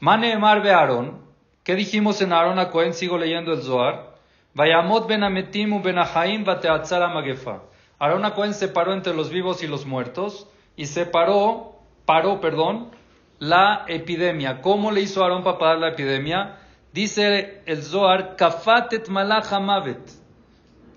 Mane 0.01 0.33
Emar 0.33 0.67
Aarón. 0.67 1.19
¿Qué 1.65 1.75
dijimos 1.75 2.23
en 2.23 2.33
Aarón 2.33 2.59
a 2.59 2.71
Cohen? 2.71 2.95
Sigo 2.95 3.19
leyendo 3.19 3.53
el 3.53 3.61
Zohar. 3.61 4.15
Vayamot 4.55 5.07
ben 5.07 5.23
Ametim 5.23 5.83
ben 5.83 5.99
Ahaim 5.99 6.45
Magefa. 6.47 7.61
Aarón 8.05 8.31
Cohen 8.33 8.55
se 8.55 8.69
paró 8.69 8.93
entre 8.93 9.15
los 9.15 9.31
vivos 9.31 9.63
y 9.63 9.67
los 9.67 9.87
muertos 9.87 10.47
y 10.77 10.87
separó 10.87 11.77
paró, 12.05 12.41
perdón, 12.41 12.91
la 13.39 13.85
epidemia. 13.89 14.61
¿Cómo 14.61 14.91
le 14.91 15.01
hizo 15.01 15.23
Aarón 15.23 15.43
para 15.43 15.59
parar 15.59 15.79
la 15.79 15.89
epidemia? 15.89 16.59
Dice 16.93 17.63
el 17.65 17.83
Zohar, 17.83 18.37
kafatet 18.37 19.09
malach 19.09 19.51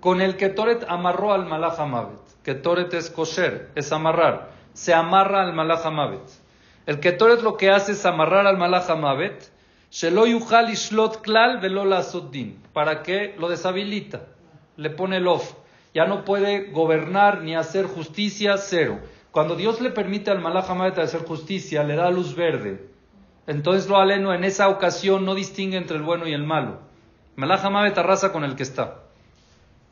Con 0.00 0.20
el 0.20 0.36
ketoret 0.36 0.84
amarró 0.88 1.32
al 1.32 1.46
malach 1.46 1.78
hamavet. 1.78 2.20
Ketoret 2.42 2.92
es 2.92 3.10
kosher, 3.10 3.70
es 3.74 3.90
amarrar. 3.90 4.50
Se 4.74 4.92
amarra 4.92 5.42
al 5.42 5.54
malach 5.54 5.86
hamavet. 5.86 6.28
El 6.88 7.00
Ketoret 7.00 7.42
lo 7.42 7.58
que 7.58 7.70
hace 7.70 7.92
es 7.92 8.06
amarrar 8.06 8.46
al 8.46 8.56
Malach 8.56 8.88
Hamavet, 8.88 9.50
Shelo 9.90 10.26
yuchal 10.26 10.70
ishlot 10.70 11.20
klal 11.20 11.60
velo 11.60 11.84
para 12.72 13.02
que 13.02 13.34
lo 13.38 13.50
deshabilita, 13.50 14.22
le 14.78 14.88
pone 14.88 15.18
el 15.18 15.28
off. 15.28 15.52
Ya 15.98 16.06
no 16.06 16.24
puede 16.24 16.70
gobernar 16.70 17.42
ni 17.42 17.56
hacer 17.56 17.86
justicia, 17.86 18.56
cero. 18.56 19.00
Cuando 19.32 19.56
Dios 19.56 19.80
le 19.80 19.90
permite 19.90 20.30
al 20.30 20.40
Malach 20.40 20.70
hacer 20.96 21.24
justicia, 21.24 21.82
le 21.82 21.96
da 21.96 22.08
luz 22.08 22.36
verde. 22.36 22.86
Entonces 23.48 23.88
lo 23.88 23.96
aleno 23.96 24.32
en 24.32 24.44
esa 24.44 24.68
ocasión 24.68 25.24
no 25.24 25.34
distingue 25.34 25.76
entre 25.76 25.96
el 25.96 26.04
bueno 26.04 26.28
y 26.28 26.34
el 26.34 26.44
malo. 26.44 26.78
Malach 27.34 27.64
arrasa 27.98 28.30
con 28.30 28.44
el 28.44 28.54
que 28.54 28.62
está. 28.62 28.98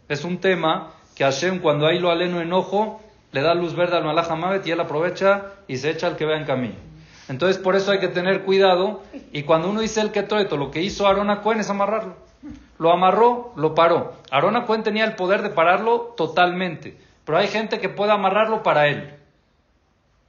Es 0.08 0.22
un 0.22 0.38
tema 0.38 0.92
que 1.16 1.24
Hashem 1.24 1.58
cuando 1.58 1.88
hay 1.88 1.98
lo 1.98 2.12
aleno 2.12 2.40
enojo, 2.40 3.02
le 3.32 3.42
da 3.42 3.56
luz 3.56 3.74
verde 3.74 3.96
al 3.96 4.04
Malach 4.04 4.64
y 4.64 4.70
él 4.70 4.78
aprovecha 4.78 5.54
y 5.66 5.76
se 5.76 5.90
echa 5.90 6.06
al 6.06 6.14
que 6.14 6.24
vea 6.24 6.38
en 6.38 6.44
camino. 6.44 6.76
Entonces 7.28 7.60
por 7.60 7.74
eso 7.74 7.90
hay 7.90 7.98
que 7.98 8.06
tener 8.06 8.42
cuidado 8.44 9.02
y 9.32 9.42
cuando 9.42 9.70
uno 9.70 9.80
dice 9.80 10.02
el 10.02 10.12
ketoreto, 10.12 10.56
lo 10.56 10.70
que 10.70 10.82
hizo 10.82 11.08
Arona 11.08 11.42
Cohen 11.42 11.58
es 11.58 11.68
amarrarlo. 11.68 12.25
Lo 12.78 12.92
amarró, 12.92 13.52
lo 13.56 13.74
paró. 13.74 14.14
Arona 14.30 14.66
Cohen 14.66 14.82
tenía 14.82 15.04
el 15.04 15.14
poder 15.14 15.42
de 15.42 15.50
pararlo 15.50 16.14
totalmente, 16.16 16.98
pero 17.24 17.38
hay 17.38 17.48
gente 17.48 17.80
que 17.80 17.88
puede 17.88 18.12
amarrarlo 18.12 18.62
para 18.62 18.86
él. 18.88 19.14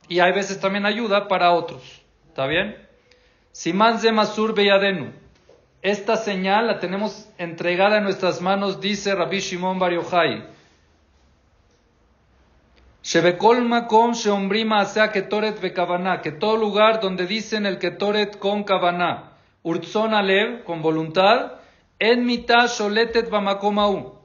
Y 0.07 0.19
hay 0.19 0.31
veces 0.31 0.59
también 0.59 0.85
ayuda 0.85 1.27
para 1.27 1.51
otros. 1.51 2.01
¿Está 2.29 2.47
bien? 2.47 2.77
Simán 3.51 3.99
Masur 4.13 4.53
Beyadenu. 4.53 5.11
Esta 5.81 6.15
señal 6.15 6.67
la 6.67 6.79
tenemos 6.79 7.29
entregada 7.37 7.97
en 7.97 8.03
nuestras 8.03 8.41
manos, 8.41 8.79
dice 8.79 9.13
Rabbi 9.13 9.39
Shimon 9.39 9.79
Bar 9.79 9.93
Yochai. 9.93 10.43
Shebekol 13.03 13.61
makom 13.61 14.13
sheombrima 14.13 14.81
asea 14.81 15.11
ketoret 15.11 15.61
bekavaná, 15.61 16.21
que 16.21 16.31
todo 16.31 16.57
lugar 16.57 16.99
donde 16.99 17.25
dicen 17.25 17.65
el 17.65 17.79
ketoret 17.79 18.37
con 18.37 18.63
kavaná, 18.63 19.31
urtzon 19.63 20.13
alev, 20.13 20.63
con 20.65 20.81
voluntad, 20.81 21.56
en 21.99 22.25
mitad 22.25 22.67
sholetet 22.67 23.29
bamakomau. 23.29 24.17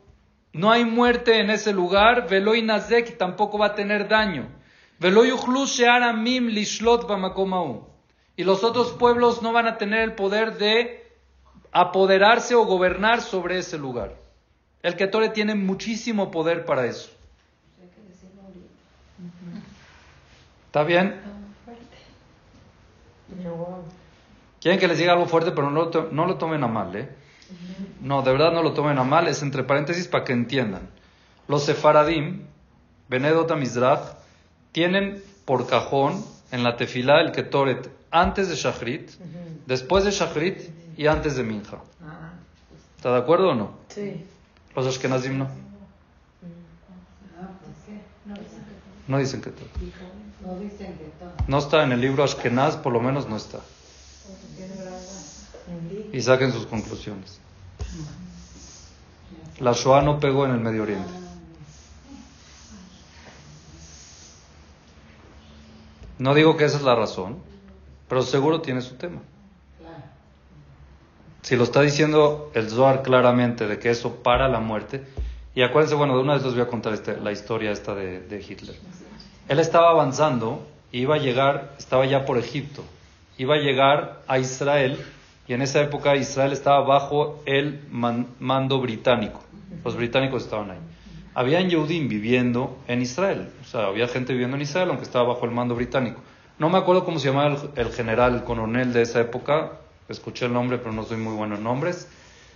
No 0.53 0.71
hay 0.71 0.85
muerte 0.85 1.41
en 1.41 1.51
ese 1.51 1.73
lugar, 1.73 2.29
veloy 2.29 2.63
nazek 2.63 3.17
tampoco 3.17 3.59
va 3.59 3.67
a 3.67 3.75
tener 3.75 4.09
daño. 4.09 4.49
Veloy 4.99 5.33
shearamim 5.67 6.49
lishlot 6.49 7.09
bamakomau. 7.09 7.89
Y 8.37 8.45
los 8.45 8.65
otros 8.65 8.93
pueblos 8.93 9.43
no 9.43 9.53
van 9.53 9.67
a 9.67 9.79
tener 9.79 10.01
el 10.01 10.15
poder 10.15 10.59
de 10.59 11.11
apoderarse 11.71 12.55
o 12.55 12.65
gobernar 12.65 13.21
sobre 13.21 13.59
ese 13.59 13.79
lugar. 13.79 14.15
El 14.83 14.97
ketoret 14.97 15.33
tiene 15.33 15.55
muchísimo 15.55 16.31
poder 16.31 16.65
para 16.65 16.87
eso. 16.87 17.11
¿Está 20.67 20.85
bien? 20.85 21.21
Quieren 24.61 24.81
que 24.81 24.89
les 24.89 24.99
diga 24.99 25.13
algo 25.13 25.27
fuerte, 25.27 25.53
pero 25.53 25.71
no 25.71 25.85
lo, 25.85 26.11
no 26.11 26.27
lo 26.27 26.37
tomen 26.37 26.63
a 26.65 26.69
mal, 26.69 26.95
¿eh? 26.97 27.09
No, 28.01 28.23
de 28.23 28.33
verdad 28.33 28.53
no 28.53 28.63
lo 28.63 28.73
tomen 28.73 28.99
a 28.99 29.05
mal, 29.05 29.29
es 29.29 29.43
entre 29.43 29.65
paréntesis 29.65 30.09
para 30.09 30.25
que 30.25 30.33
entiendan. 30.33 30.89
Los 31.49 31.65
sefaradim, 31.65 32.43
Benedota 33.09 33.57
Mizrach, 33.57 34.17
tienen 34.73 35.23
por 35.45 35.67
cajón 35.67 36.25
en 36.51 36.63
la 36.63 36.77
tefilá 36.77 37.21
el 37.21 37.33
ketoret 37.33 37.91
antes 38.11 38.49
de 38.49 38.57
Shachrit, 38.57 39.11
después 39.67 40.05
de 40.05 40.11
Shachrit 40.11 40.59
y 40.97 41.07
antes 41.07 41.37
de 41.37 41.43
Minja. 41.43 41.79
¿Está 42.97 43.13
de 43.13 43.19
acuerdo 43.19 43.51
o 43.51 43.55
no? 43.55 43.73
Sí. 43.89 44.25
Los 44.77 44.87
Ashkenazim 44.87 45.39
no. 45.39 45.49
No 49.09 49.19
dicen 49.19 49.41
que 49.41 49.51
todo. 49.51 49.69
No 51.49 51.59
está 51.59 51.83
en 51.83 51.93
el 51.93 52.01
libro 52.01 52.23
Ashkenaz, 52.23 52.77
por 52.77 52.93
lo 52.93 53.01
menos 53.01 53.29
no 53.29 53.37
está. 53.37 53.59
Y 56.13 56.21
saquen 56.21 56.53
sus 56.53 56.67
conclusiones. 56.67 57.41
La 59.61 59.73
Shoah 59.73 60.03
no 60.03 60.19
pegó 60.19 60.45
en 60.45 60.53
el 60.53 60.61
Medio 60.61 60.83
Oriente. 60.83 61.13
No 66.19 66.35
digo 66.35 66.57
que 66.57 66.65
esa 66.65 66.77
es 66.77 66.83
la 66.83 66.95
razón, 66.95 67.39
pero 68.09 68.23
seguro 68.23 68.61
tiene 68.61 68.81
su 68.81 68.95
tema. 68.95 69.21
Si 71.43 71.57
lo 71.57 71.65
está 71.65 71.81
diciendo 71.81 72.53
el 72.55 72.71
Zohar 72.71 73.03
claramente 73.03 73.67
de 73.67 73.79
que 73.79 73.91
eso 73.91 74.23
para 74.23 74.49
la 74.49 74.61
muerte, 74.61 75.05
y 75.55 75.63
acuérdense, 75.63 75.97
bueno, 75.97 76.17
de 76.17 76.23
una 76.23 76.35
vez 76.35 76.45
les 76.45 76.55
voy 76.55 76.63
a 76.63 76.69
contar 76.69 76.95
este, 76.95 77.17
la 77.17 77.33
historia 77.33 77.73
esta 77.73 77.95
de 77.95 78.47
Hitler. 78.49 78.77
Él 79.49 79.59
estaba 79.59 79.91
avanzando 79.91 80.67
iba 80.93 81.15
a 81.15 81.19
llegar, 81.19 81.75
estaba 81.79 82.07
ya 82.07 82.25
por 82.25 82.39
Egipto, 82.39 82.85
iba 83.39 83.55
a 83.55 83.59
llegar 83.59 84.23
a 84.29 84.39
Israel 84.39 85.03
y 85.47 85.55
en 85.55 85.63
esa 85.63 85.81
época 85.81 86.17
Israel 86.17 86.53
estaba 86.53 86.81
bajo 86.81 87.43
el 87.47 87.81
mando 87.91 88.81
británico. 88.81 89.41
Los 89.85 89.97
británicos 89.97 90.45
estaban 90.45 90.71
ahí. 90.71 90.79
Había 91.35 91.61
Yehudim 91.61 92.09
viviendo 92.09 92.79
en 92.89 93.03
Israel, 93.03 93.51
o 93.61 93.65
sea, 93.65 93.87
había 93.87 94.07
gente 94.07 94.33
viviendo 94.33 94.57
en 94.57 94.63
Israel 94.63 94.91
aunque 94.91 95.05
estaba 95.05 95.29
bajo 95.29 95.45
el 95.47 95.51
mando 95.51 95.75
británico. 95.75 96.21
No 96.59 96.69
me 96.69 96.79
acuerdo 96.79 97.05
cómo 97.05 97.19
se 97.19 97.29
llamaba 97.29 97.57
el, 97.75 97.93
general, 97.93 98.35
el 98.35 98.45
coronel 98.45 98.93
de 98.93 99.03
esa 99.03 99.21
época, 99.21 99.73
escuché 100.09 100.47
el 100.47 100.53
nombre 100.53 100.79
pero 100.79 100.93
no 100.93 101.05
soy 101.05 101.17
muy 101.17 101.35
bueno 101.35 101.57
en 101.57 101.65
nombres. 101.65 102.09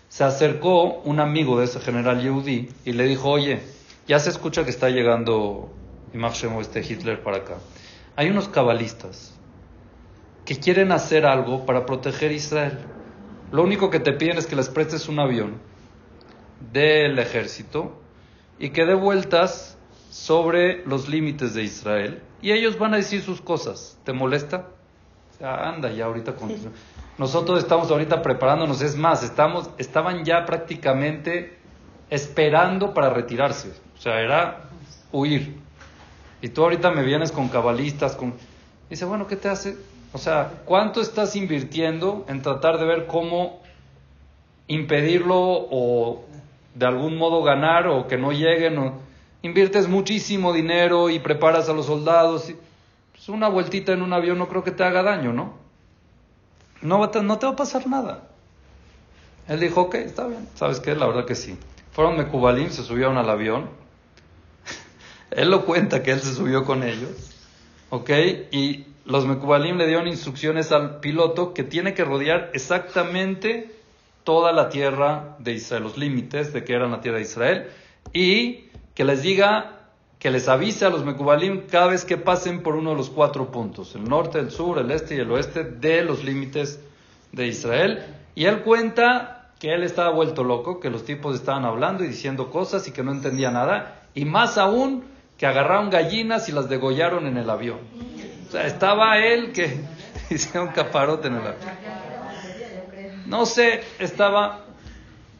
Se 0.09 0.22
acercó 0.25 1.01
un 1.01 1.18
amigo 1.18 1.59
de 1.59 1.64
ese 1.64 1.81
general 1.81 2.22
Yehudi 2.22 2.68
y 2.85 2.92
le 2.92 3.05
dijo, 3.05 3.31
oye, 3.31 3.61
ya 4.07 4.18
se 4.20 4.31
escucha 4.31 4.64
que 4.64 4.70
está 4.70 4.88
llegando 4.88 5.72
Imagemo 6.14 6.61
este 6.61 6.81
Hitler 6.81 7.22
para 7.22 7.38
acá. 7.38 7.55
Hay 8.14 8.31
unos 8.31 8.49
cabalistas 8.49 9.36
que 10.47 10.59
quieren 10.59 10.93
hacer 10.93 11.27
algo 11.27 11.67
para 11.67 11.85
proteger 11.85 12.33
Israel. 12.33 12.79
Lo 13.53 13.63
único 13.63 13.91
que 13.91 14.01
te 14.01 14.13
piden 14.13 14.39
es 14.39 14.47
que 14.47 14.57
les 14.57 14.69
prestes 14.69 15.09
un 15.09 15.19
avión 15.19 15.61
del 16.73 17.19
ejército 17.19 18.01
y 18.59 18.71
que 18.71 18.87
dé 18.87 18.95
vueltas 18.95 19.77
sobre 20.11 20.87
los 20.87 21.09
límites 21.09 21.53
de 21.53 21.65
Israel 21.65 22.23
y 22.41 22.53
ellos 22.53 22.79
van 22.79 22.95
a 22.95 22.97
decir 22.97 23.23
sus 23.23 23.41
cosas. 23.41 23.99
¿Te 24.05 24.13
molesta? 24.13 24.69
anda 25.43 25.91
ya 25.91 26.07
ahorita 26.07 26.35
con... 26.35 26.51
Nosotros 27.19 27.59
estamos 27.59 27.91
ahorita 27.91 28.23
preparándonos, 28.23 28.81
es 28.81 28.97
más, 28.97 29.23
estamos, 29.23 29.69
estaban 29.79 30.25
ya 30.25 30.47
prácticamente 30.47 31.59
esperando 32.09 32.95
para 32.95 33.11
retirarse. 33.11 33.73
O 33.99 34.01
sea, 34.01 34.21
era 34.21 34.69
huir. 35.13 35.59
Y 36.41 36.49
tú 36.51 36.63
ahorita 36.63 36.91
me 36.91 37.03
vienes 37.03 37.33
con 37.33 37.49
cabalistas, 37.49 38.17
con... 38.17 38.35
Dice, 38.89 39.05
bueno, 39.05 39.27
¿qué 39.27 39.37
te 39.37 39.49
hace? 39.49 39.77
O 40.12 40.19
sea, 40.19 40.62
¿cuánto 40.64 41.01
estás 41.01 41.37
invirtiendo 41.37 42.25
en 42.29 42.42
tratar 42.42 42.79
de 42.79 42.87
ver 42.87 43.07
cómo 43.07 43.61
impedirlo 44.66 45.37
o 45.38 46.25
de 46.75 46.87
algún 46.87 47.16
modo 47.16 47.42
ganar 47.42 47.87
o 47.87 48.07
que 48.07 48.16
no 48.16 48.33
lleguen? 48.33 48.79
O... 48.79 48.95
Inviertes 49.42 49.88
muchísimo 49.88 50.53
dinero 50.53 51.11
y 51.11 51.19
preparas 51.19 51.69
a 51.69 51.73
los 51.73 51.87
soldados. 51.87 52.53
Pues 53.12 53.29
una 53.29 53.49
vueltita 53.49 53.92
en 53.92 54.03
un 54.03 54.12
avión 54.12 54.38
no 54.38 54.49
creo 54.49 54.64
que 54.64 54.71
te 54.71 54.85
haga 54.85 55.03
daño, 55.03 55.33
¿no? 55.33 55.55
No, 56.83 56.99
no 56.99 57.38
te 57.38 57.47
va 57.47 57.53
a 57.53 57.57
pasar 57.57 57.87
nada. 57.87 58.29
Él 59.49 59.61
dijo, 59.61 59.83
ok, 59.83 59.95
está 59.97 60.27
bien. 60.27 60.49
¿Sabes 60.55 60.81
qué? 60.81 60.95
La 60.95 61.07
verdad 61.07 61.25
que 61.25 61.35
sí. 61.35 61.57
Fueron 61.92 62.16
Mecubalim, 62.16 62.71
se 62.71 62.83
subieron 62.83 63.16
al 63.16 63.31
avión 63.31 63.71
él 65.31 65.51
lo 65.51 65.64
cuenta 65.64 66.03
que 66.03 66.12
él 66.12 66.21
se 66.21 66.35
subió 66.35 66.64
con 66.64 66.83
ellos, 66.83 67.11
¿ok? 67.90 68.11
Y 68.51 68.87
los 69.07 69.25
Mekubalim 69.25 69.77
le 69.77 69.87
dieron 69.87 70.09
instrucciones 70.09 70.73
al 70.73 70.99
piloto 70.99 71.55
que 71.55 71.62
tiene 71.62 71.95
que 71.95 72.05
rodear 72.05 72.51
exactamente 72.55 73.71
toda 74.25 74.53
la 74.53 74.69
tierra 74.69 75.37
de 75.38 75.53
Israel, 75.53 75.85
los 75.85 75.97
límites 75.97 76.53
de 76.53 76.64
que 76.64 76.75
era 76.75 76.88
la 76.88 77.01
tierra 77.01 77.19
de 77.19 77.23
Israel, 77.23 77.66
y 78.12 78.64
que 78.95 79.05
les 79.05 79.23
diga, 79.23 79.88
que 80.19 80.31
les 80.33 80.49
avise 80.49 80.87
a 80.87 80.90
los 80.90 81.05
Mekubalim 81.05 81.66
cada 81.69 81.87
vez 81.87 82.05
que 82.05 82.16
pasen 82.16 82.64
por 82.64 82.75
uno 82.75 82.90
de 82.90 82.97
los 82.97 83.11
cuatro 83.11 83.53
puntos, 83.53 83.95
el 83.95 84.09
norte, 84.09 84.40
el 84.40 84.51
sur, 84.51 84.79
el 84.79 84.90
este 84.90 85.14
y 85.14 85.21
el 85.21 85.31
oeste 85.31 85.62
de 85.62 86.03
los 86.03 86.25
límites 86.25 86.81
de 87.31 87.47
Israel. 87.47 88.03
Y 88.35 88.47
él 88.47 88.62
cuenta 88.62 89.53
que 89.61 89.73
él 89.73 89.85
estaba 89.85 90.11
vuelto 90.11 90.42
loco, 90.42 90.81
que 90.81 90.90
los 90.90 91.05
tipos 91.05 91.37
estaban 91.37 91.64
hablando 91.64 92.03
y 92.03 92.09
diciendo 92.09 92.51
cosas 92.51 92.88
y 92.88 92.90
que 92.90 93.05
no 93.05 93.12
entendía 93.12 93.53
nada, 93.53 94.03
y 94.14 94.25
más 94.25 94.59
aún 94.59 95.05
que 95.38 95.47
agarraron 95.47 95.90
gallinas 95.90 96.49
y 96.49 96.53
las 96.53 96.69
degollaron 96.69 97.27
en 97.27 97.37
el 97.37 97.49
avión. 97.49 97.79
Estaba 98.55 99.19
él 99.19 99.53
que 99.53 99.81
hicieron 100.31 100.69
caparote 100.69 101.29
en 101.29 101.35
el 101.35 101.41
avión. 101.41 101.57
No 103.27 103.45
sé, 103.45 103.81
estaba, 103.99 104.67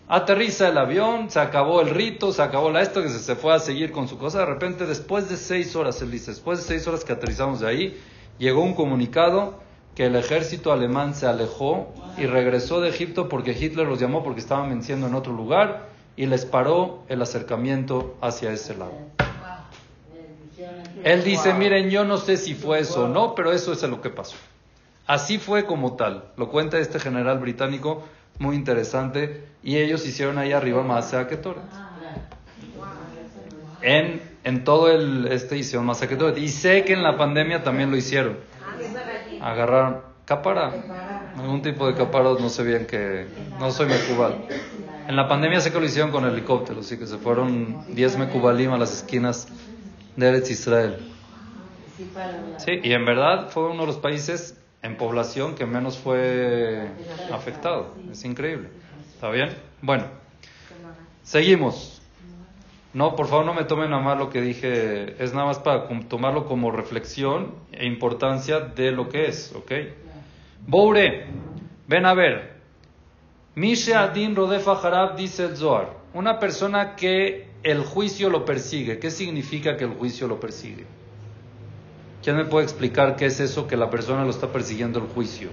aterriza 0.09 0.69
el 0.69 0.79
avión, 0.79 1.31
se 1.31 1.38
acabó 1.38 1.81
el 1.81 1.90
rito, 1.90 2.33
se 2.33 2.42
acabó 2.42 2.71
la 2.71 2.83
esto, 2.83 3.03
que 3.03 3.09
se, 3.09 3.37
fue 3.37 3.55
a 3.55 3.59
seguir 3.61 3.92
con 3.92 4.09
su 4.09 4.19
cosa. 4.19 4.40
De 4.40 4.47
repente, 4.47 4.87
después 4.87 5.29
de 5.29 5.37
seis 5.37 5.77
horas, 5.77 6.03
él 6.03 6.11
dice, 6.11 6.33
después 6.33 6.59
de 6.59 6.64
seis 6.64 6.87
horas 6.88 7.05
que 7.05 7.12
aterrizamos 7.12 7.61
de 7.61 7.69
ahí, 7.69 8.01
llegó 8.38 8.62
un 8.62 8.75
comunicado 8.75 9.61
que 9.95 10.07
el 10.07 10.16
ejército 10.16 10.73
alemán 10.73 11.14
se 11.14 11.27
alejó 11.27 11.95
y 12.19 12.27
regresó 12.27 12.81
de 12.81 12.90
Egipto 12.90 13.29
porque 13.29 13.53
Hitler 13.53 13.87
los 13.87 13.99
llamó 13.99 14.23
porque 14.23 14.40
estaban 14.40 14.69
venciendo 14.69 15.07
en 15.07 15.14
otro 15.14 15.33
lugar 15.33 15.88
y 16.16 16.27
les 16.27 16.45
paró 16.45 17.05
el 17.09 17.23
acercamiento 17.23 18.16
hacia 18.21 18.51
ese 18.53 18.77
lado. 18.77 18.92
Él 21.07 21.23
dice, 21.23 21.55
miren, 21.55 21.88
yo 21.88 22.05
no 22.05 22.16
sé 22.16 22.37
si 22.37 22.57
fue 22.57 22.81
eso 22.81 23.05
o 23.05 23.09
no, 23.09 23.37
pero 23.37 23.53
eso 23.53 23.73
es 23.73 23.81
lo 23.85 24.01
que 24.01 24.11
pasó. 24.11 24.35
Así 25.07 25.38
fue 25.38 25.64
como 25.64 25.95
tal. 25.95 26.33
Lo 26.37 26.49
cuenta 26.49 26.81
este 26.81 26.99
general 26.99 27.38
británico, 27.38 28.03
muy 28.40 28.57
interesante. 28.57 29.45
Y 29.62 29.77
ellos 29.77 30.05
hicieron 30.05 30.37
ahí 30.37 30.51
arriba 30.51 30.83
Masea 30.83 31.29
Ketoret. 31.29 31.62
En, 33.83 34.21
en 34.42 34.64
todo 34.64 34.90
el 34.90 35.29
este 35.31 35.57
hicieron 35.57 35.87
Masea 35.87 36.09
Ketoret. 36.09 36.38
Y 36.38 36.49
sé 36.49 36.83
que 36.83 36.95
en 36.95 37.05
la 37.05 37.16
pandemia 37.16 37.62
también 37.62 37.92
lo 37.92 37.97
hicieron. 37.97 38.38
Agarraron 39.40 40.01
capara. 40.25 40.73
Algún 41.38 41.62
tipo 41.62 41.87
de 41.87 41.95
caparos, 41.95 42.40
no 42.40 42.49
sé 42.49 42.64
bien 42.64 42.85
que. 42.85 43.29
No 43.61 43.71
soy 43.71 43.87
mecubal. 43.87 44.45
En 45.07 45.14
la 45.14 45.29
pandemia 45.29 45.61
sé 45.61 45.71
que 45.71 45.79
lo 45.79 45.87
hicieron 45.87 46.11
con 46.11 46.25
helicópteros, 46.25 46.85
así 46.85 46.99
que 46.99 47.07
se 47.07 47.16
fueron 47.19 47.95
10 47.95 48.19
mecubalim 48.19 48.73
a 48.73 48.77
las 48.77 48.92
esquinas 48.92 49.47
de 50.16 50.29
Eretz 50.29 50.50
Israel. 50.50 50.98
Sí, 52.59 52.81
y 52.83 52.92
en 52.92 53.05
verdad 53.05 53.48
fue 53.50 53.70
uno 53.70 53.83
de 53.83 53.87
los 53.87 53.96
países 53.96 54.61
en 54.83 54.96
población 54.96 55.55
que 55.55 55.66
menos 55.66 55.98
fue 55.98 56.88
afectado. 57.33 57.94
Es 58.11 58.24
increíble. 58.24 58.68
¿Está 59.14 59.31
bien? 59.31 59.50
Bueno, 59.81 60.05
seguimos. 61.22 62.02
No, 62.92 63.14
por 63.14 63.26
favor 63.26 63.44
no 63.44 63.55
me 63.55 63.64
tomen 63.64 63.92
a 63.92 63.98
mal 63.98 64.18
lo 64.18 64.31
que 64.31 64.40
dije. 64.40 65.22
Es 65.22 65.35
nada 65.35 65.46
más 65.46 65.59
para 65.59 65.88
tomarlo 66.09 66.46
como 66.46 66.70
reflexión 66.70 67.55
e 67.72 67.87
importancia 67.87 68.61
de 68.61 68.90
lo 68.90 69.09
que 69.09 69.26
es, 69.26 69.55
¿ok? 69.55 69.72
Boure, 70.66 71.26
ven 71.87 72.07
a 72.07 72.14
ver. 72.14 72.57
Misha 73.55 74.02
Adin 74.02 74.35
Rodefa 74.35 74.72
Harab 74.72 75.16
dice 75.16 75.44
el 75.44 75.57
Zohar. 75.57 75.90
Una 76.14 76.38
persona 76.38 76.96
que 76.96 77.48
el 77.66 77.85
juicio 77.85 78.31
lo 78.31 78.44
persigue. 78.44 79.00
¿Qué 79.00 79.11
significa 79.11 79.76
que 79.76 79.85
el 79.85 79.90
juicio 79.90 80.29
lo 80.29 80.38
persigue? 80.38 80.87
¿Quién 82.22 82.37
me 82.37 82.44
puede 82.44 82.64
explicar 82.64 83.16
qué 83.16 83.26
es 83.26 83.40
eso 83.40 83.66
que 83.66 83.76
la 83.76 83.90
persona 83.90 84.24
lo 84.24 84.31
está 84.31 84.52
persiguiendo 84.52 85.00
el 85.00 85.07
juicio? 85.07 85.48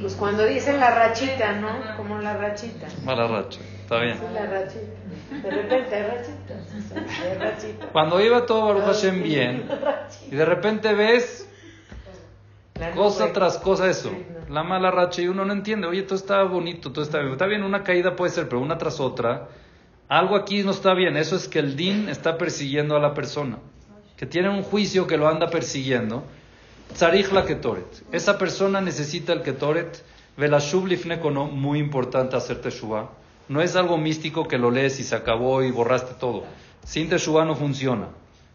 Pues 0.00 0.14
cuando 0.14 0.46
dicen 0.46 0.78
la 0.78 0.90
rachita, 0.94 1.54
¿no? 1.54 1.96
Como 1.96 2.18
la 2.20 2.36
rachita. 2.36 2.86
Mala 3.04 3.26
racha, 3.26 3.60
está 3.80 3.98
bien. 3.98 4.18
la 4.32 4.46
rachita. 4.46 5.42
De 5.42 5.50
repente 5.50 5.94
hay 5.96 6.02
rachitas. 6.02 7.38
rachita. 7.40 7.86
Cuando 7.86 8.20
iba 8.20 8.46
todo 8.46 8.66
Baruch 8.66 8.84
Hashem 8.84 9.22
bien, 9.22 9.68
y 10.30 10.36
de 10.36 10.44
repente 10.44 10.94
ves 10.94 11.48
cosa 12.94 13.32
tras 13.32 13.58
cosa 13.58 13.88
eso, 13.90 14.12
la 14.48 14.62
mala 14.62 14.92
racha, 14.92 15.22
y 15.22 15.28
uno 15.28 15.44
no 15.44 15.52
entiende, 15.52 15.88
oye, 15.88 16.02
todo 16.02 16.14
está 16.14 16.42
bonito, 16.44 16.92
todo 16.92 17.02
está 17.02 17.18
bien. 17.18 17.32
Está 17.32 17.46
bien, 17.46 17.64
una 17.64 17.82
caída 17.82 18.14
puede 18.14 18.30
ser, 18.30 18.48
pero 18.48 18.60
una 18.60 18.78
tras 18.78 19.00
otra 19.00 19.48
algo 20.08 20.36
aquí 20.36 20.62
no 20.62 20.70
está 20.70 20.94
bien. 20.94 21.16
Eso 21.16 21.36
es 21.36 21.48
que 21.48 21.58
el 21.58 21.76
din 21.76 22.08
está 22.08 22.38
persiguiendo 22.38 22.96
a 22.96 23.00
la 23.00 23.14
persona. 23.14 23.58
Que 24.16 24.26
tiene 24.26 24.48
un 24.48 24.62
juicio 24.62 25.06
que 25.06 25.16
lo 25.16 25.28
anda 25.28 25.48
persiguiendo. 25.48 26.24
Tzarich 26.94 27.32
la 27.32 27.44
ketoret. 27.44 28.04
Esa 28.12 28.38
persona 28.38 28.80
necesita 28.80 29.32
el 29.32 29.42
ketoret. 29.42 30.04
Velashub 30.36 30.86
lifnekono, 30.86 31.46
muy 31.46 31.78
importante 31.78 32.36
hacer 32.36 32.60
teshuva. 32.60 33.10
No 33.48 33.62
es 33.62 33.74
algo 33.74 33.96
místico 33.96 34.46
que 34.46 34.58
lo 34.58 34.70
lees 34.70 35.00
y 35.00 35.02
se 35.02 35.16
acabó 35.16 35.62
y 35.62 35.70
borraste 35.70 36.14
todo. 36.14 36.44
Sin 36.84 37.08
teshuva 37.08 37.44
no 37.44 37.54
funciona. 37.54 38.08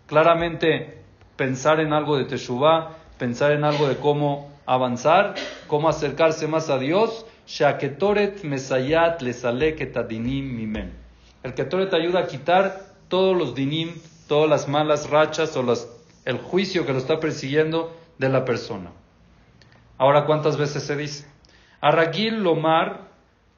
Claramente, 0.05 1.01
pensar 1.35 1.79
en 1.79 1.91
algo 1.91 2.17
de 2.17 2.25
teshuva, 2.25 2.97
pensar 3.17 3.51
en 3.51 3.63
algo 3.63 3.87
de 3.87 3.97
cómo 3.97 4.51
avanzar, 4.65 5.35
cómo 5.67 5.89
acercarse 5.89 6.47
más 6.47 6.69
a 6.69 6.77
Dios. 6.77 7.25
Shaketoret 7.47 8.43
mesayat 8.43 9.21
lesale 9.21 9.75
ketadinim 9.75 10.55
mimen. 10.55 11.00
El 11.43 11.53
Ketoret 11.55 11.89
te 11.89 11.95
ayuda 11.95 12.19
a 12.19 12.27
quitar 12.27 12.81
todos 13.07 13.35
los 13.35 13.55
dinim, 13.55 13.95
todas 14.27 14.49
las 14.49 14.67
malas 14.67 15.09
rachas 15.09 15.55
o 15.57 15.65
el 16.25 16.37
juicio 16.37 16.85
que 16.85 16.93
lo 16.93 16.99
está 16.99 17.19
persiguiendo 17.19 17.95
de 18.17 18.29
la 18.29 18.45
persona. 18.45 18.91
Ahora, 19.97 20.25
¿cuántas 20.25 20.57
veces 20.57 20.83
se 20.83 20.95
dice? 20.95 21.27
Aragil 21.79 22.43
Lomar, 22.43 23.09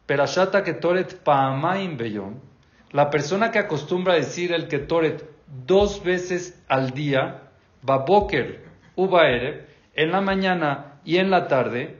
Perashata 0.06 0.64
Ketoret 0.64 1.24
Paamaim 1.24 1.98
Beyom. 1.98 2.36
La 2.92 3.10
persona 3.10 3.52
que 3.52 3.60
acostumbra 3.60 4.14
a 4.14 4.18
decir 4.18 4.54
el 4.54 4.68
Ketoret 4.68 5.30
dos 5.66 6.04
veces 6.04 6.62
al 6.68 6.92
día, 6.92 7.50
Baboker, 7.82 8.66
Ubaere, 8.96 9.68
en 9.96 10.12
la 10.12 10.22
mañana 10.22 11.00
y 11.04 11.18
en 11.18 11.30
la 11.30 11.48
tarde, 11.48 11.98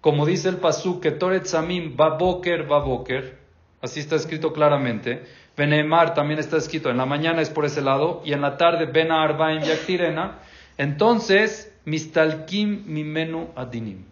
como 0.00 0.26
dice 0.26 0.48
el 0.48 0.56
Pasuk, 0.56 1.02
Ketoret 1.02 1.44
Samim, 1.44 1.96
Baboker, 1.96 2.64
Baboker, 2.64 3.43
Así 3.84 4.00
está 4.00 4.16
escrito 4.16 4.54
claramente. 4.54 5.24
Benemar 5.58 6.14
también 6.14 6.40
está 6.40 6.56
escrito. 6.56 6.88
En 6.88 6.96
la 6.96 7.04
mañana 7.04 7.42
es 7.42 7.50
por 7.50 7.66
ese 7.66 7.82
lado 7.82 8.22
y 8.24 8.32
en 8.32 8.40
la 8.40 8.56
tarde 8.56 8.86
Bena 8.86 9.22
Arbaim 9.22 9.60
Yaktirena. 9.60 10.38
Entonces, 10.78 11.70
Mistalkim 11.84 12.84
Mimenu 12.86 13.50
Adinim. 13.54 14.06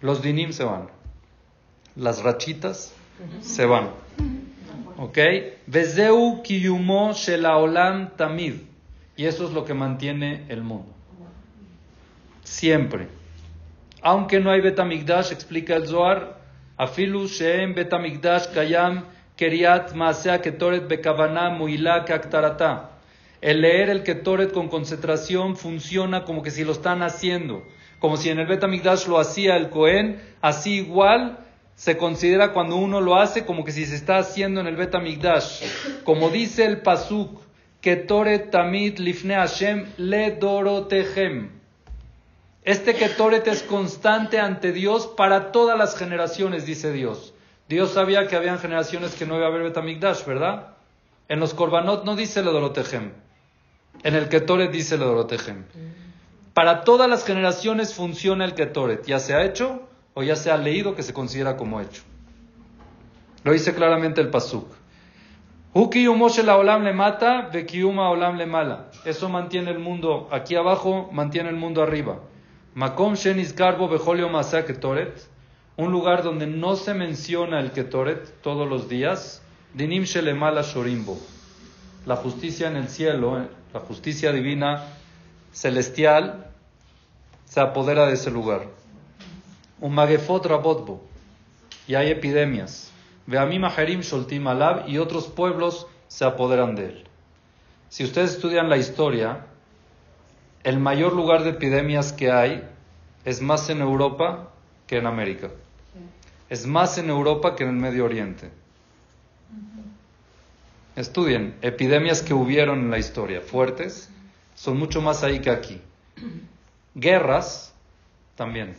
Los 0.00 0.22
dinim 0.22 0.52
se 0.52 0.64
van. 0.64 0.88
Las 1.96 2.22
rachitas 2.22 2.94
se 3.42 3.66
van. 3.66 3.90
¿Ok? 4.96 5.18
Vezeu 5.66 6.40
kiyumo 6.42 7.12
shelaolam 7.12 8.16
tamid. 8.16 8.54
Y 9.18 9.26
eso 9.26 9.46
es 9.46 9.52
lo 9.52 9.66
que 9.66 9.74
mantiene 9.74 10.46
el 10.48 10.62
mundo. 10.62 10.90
Siempre. 12.42 13.08
Aunque 14.00 14.40
no 14.40 14.50
hay 14.50 14.62
Betamigdash, 14.62 15.30
explica 15.30 15.76
el 15.76 15.86
Zohar, 15.86 16.41
Afilu 16.76 17.28
Betamigdash 17.74 18.52
Kayam 18.52 19.04
Keriat 19.36 19.92
Ketoret. 20.42 20.92
El 23.40 23.60
leer 23.60 23.90
el 23.90 24.02
Ketoret 24.04 24.52
con 24.52 24.68
concentración 24.68 25.56
funciona 25.56 26.24
como 26.24 26.42
que 26.42 26.50
si 26.50 26.64
lo 26.64 26.72
están 26.72 27.02
haciendo. 27.02 27.64
Como 27.98 28.16
si 28.16 28.30
en 28.30 28.38
el 28.38 28.46
Betamigdash 28.46 29.06
lo 29.06 29.18
hacía 29.18 29.56
el 29.56 29.68
Cohen, 29.68 30.20
así 30.40 30.74
igual 30.76 31.38
se 31.74 31.96
considera 31.96 32.52
cuando 32.52 32.76
uno 32.76 33.00
lo 33.00 33.16
hace 33.16 33.44
como 33.44 33.64
que 33.64 33.72
si 33.72 33.86
se 33.86 33.96
está 33.96 34.18
haciendo 34.18 34.60
en 34.60 34.68
el 34.68 34.76
Betamigdash. 34.76 35.64
Como 36.04 36.30
dice 36.30 36.64
el 36.64 36.82
Pasuk, 36.82 37.40
Ketoret 37.80 38.50
Tamid 38.50 38.98
Lifne 38.98 39.34
Hashem 39.34 39.86
Le 39.96 40.32
Dorotehem. 40.32 41.61
Este 42.64 42.94
Ketoret 42.94 43.46
es 43.48 43.64
constante 43.64 44.38
ante 44.38 44.72
Dios 44.72 45.08
para 45.08 45.50
todas 45.50 45.76
las 45.76 45.96
generaciones, 45.96 46.64
dice 46.64 46.92
Dios. 46.92 47.34
Dios 47.68 47.92
sabía 47.92 48.28
que 48.28 48.36
habían 48.36 48.60
generaciones 48.60 49.16
que 49.16 49.26
no 49.26 49.36
iba 49.36 49.46
a 49.46 49.48
haber 49.48 49.62
Betamigdash, 49.62 50.24
¿verdad? 50.24 50.74
En 51.28 51.40
los 51.40 51.54
Korbanot 51.54 52.04
no 52.04 52.14
dice 52.14 52.42
lo 52.42 52.52
Dorotejem. 52.52 53.10
En 54.04 54.14
el 54.14 54.28
Ketoret 54.28 54.70
dice 54.70 54.96
lo 54.96 55.06
Dorotejem. 55.06 55.64
Para 56.54 56.84
todas 56.84 57.08
las 57.08 57.24
generaciones 57.24 57.94
funciona 57.94 58.44
el 58.44 58.54
Ketoret, 58.54 59.06
ya 59.06 59.18
se 59.18 59.34
ha 59.34 59.44
hecho 59.44 59.82
o 60.14 60.22
ya 60.22 60.36
se 60.36 60.52
ha 60.52 60.56
leído 60.56 60.94
que 60.94 61.02
se 61.02 61.12
considera 61.12 61.56
como 61.56 61.80
hecho. 61.80 62.02
Lo 63.42 63.52
dice 63.52 63.74
claramente 63.74 64.20
el 64.20 64.28
Pasuk. 64.28 64.68
la 65.74 66.56
olam 66.56 66.84
le 66.84 66.92
mata, 66.92 67.50
olam 67.50 68.36
le 68.36 68.46
mala. 68.46 68.90
Eso 69.04 69.28
mantiene 69.28 69.72
el 69.72 69.80
mundo 69.80 70.28
aquí 70.30 70.54
abajo, 70.54 71.08
mantiene 71.10 71.48
el 71.48 71.56
mundo 71.56 71.82
arriba. 71.82 72.20
Makom 72.74 73.16
Shenis 73.16 73.54
Garbo 73.54 73.86
Bejolio 73.86 74.30
Ketoret, 74.66 75.28
un 75.76 75.92
lugar 75.92 76.22
donde 76.22 76.46
no 76.46 76.74
se 76.76 76.94
menciona 76.94 77.60
el 77.60 77.70
Ketoret 77.70 78.40
todos 78.40 78.66
los 78.66 78.88
días, 78.88 79.42
Dinim 79.74 80.04
Shelemala 80.04 80.62
Shorimbo, 80.62 81.18
la 82.06 82.16
justicia 82.16 82.68
en 82.68 82.76
el 82.76 82.88
cielo, 82.88 83.46
la 83.74 83.80
justicia 83.80 84.32
divina 84.32 84.84
celestial, 85.52 86.46
se 87.44 87.60
apodera 87.60 88.06
de 88.06 88.14
ese 88.14 88.30
lugar. 88.30 88.62
Un 89.78 89.94
Magefot 89.94 90.46
Rabotbo, 90.46 91.02
y 91.86 91.94
hay 91.94 92.10
epidemias. 92.10 92.90
Veamim 93.26 93.60
Maherim 93.60 94.00
Sholtim 94.00 94.46
Alab, 94.46 94.88
y 94.88 94.96
otros 94.96 95.26
pueblos 95.26 95.86
se 96.08 96.24
apoderan 96.24 96.74
de 96.74 96.86
él. 96.86 97.04
Si 97.90 98.02
ustedes 98.02 98.32
estudian 98.32 98.70
la 98.70 98.78
historia, 98.78 99.44
el 100.64 100.78
mayor 100.78 101.14
lugar 101.14 101.42
de 101.42 101.50
epidemias 101.50 102.12
que 102.12 102.30
hay 102.30 102.68
es 103.24 103.40
más 103.40 103.68
en 103.70 103.80
Europa 103.80 104.50
que 104.86 104.98
en 104.98 105.06
América. 105.06 105.50
Es 106.48 106.66
más 106.66 106.98
en 106.98 107.10
Europa 107.10 107.56
que 107.56 107.64
en 107.64 107.70
el 107.70 107.76
Medio 107.76 108.04
Oriente. 108.04 108.50
Estudien, 110.94 111.54
epidemias 111.62 112.22
que 112.22 112.34
hubieron 112.34 112.80
en 112.80 112.90
la 112.90 112.98
historia, 112.98 113.40
fuertes, 113.40 114.10
son 114.54 114.78
mucho 114.78 115.00
más 115.00 115.22
ahí 115.22 115.40
que 115.40 115.50
aquí. 115.50 115.80
Guerras, 116.94 117.72
también. 118.36 118.74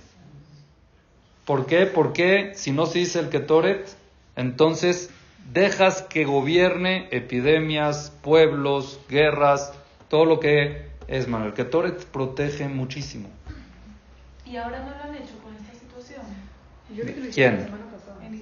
¿Por 1.45 1.65
qué? 1.65 1.87
Porque 1.87 2.53
si 2.55 2.71
no 2.71 2.85
se 2.85 2.99
dice 2.99 3.19
el 3.19 3.29
Ketoret, 3.29 3.87
entonces 4.35 5.09
dejas 5.51 6.03
que 6.03 6.25
gobierne 6.25 7.07
epidemias, 7.11 8.13
pueblos, 8.21 8.99
guerras, 9.09 9.73
todo 10.09 10.25
lo 10.25 10.39
que 10.39 10.92
es 11.07 11.27
Manuel. 11.27 11.53
Que 11.53 11.63
Toret 11.63 12.05
protege 12.05 12.67
muchísimo. 12.67 13.29
¿Y 14.45 14.57
ahora 14.57 14.79
no 14.79 14.91
lo 14.91 15.03
han 15.03 15.15
hecho 15.15 15.33
con 15.43 15.55
esta 15.55 15.73
situación? 15.73 16.25
Yo 16.93 17.03
¿Quién? 17.33 17.67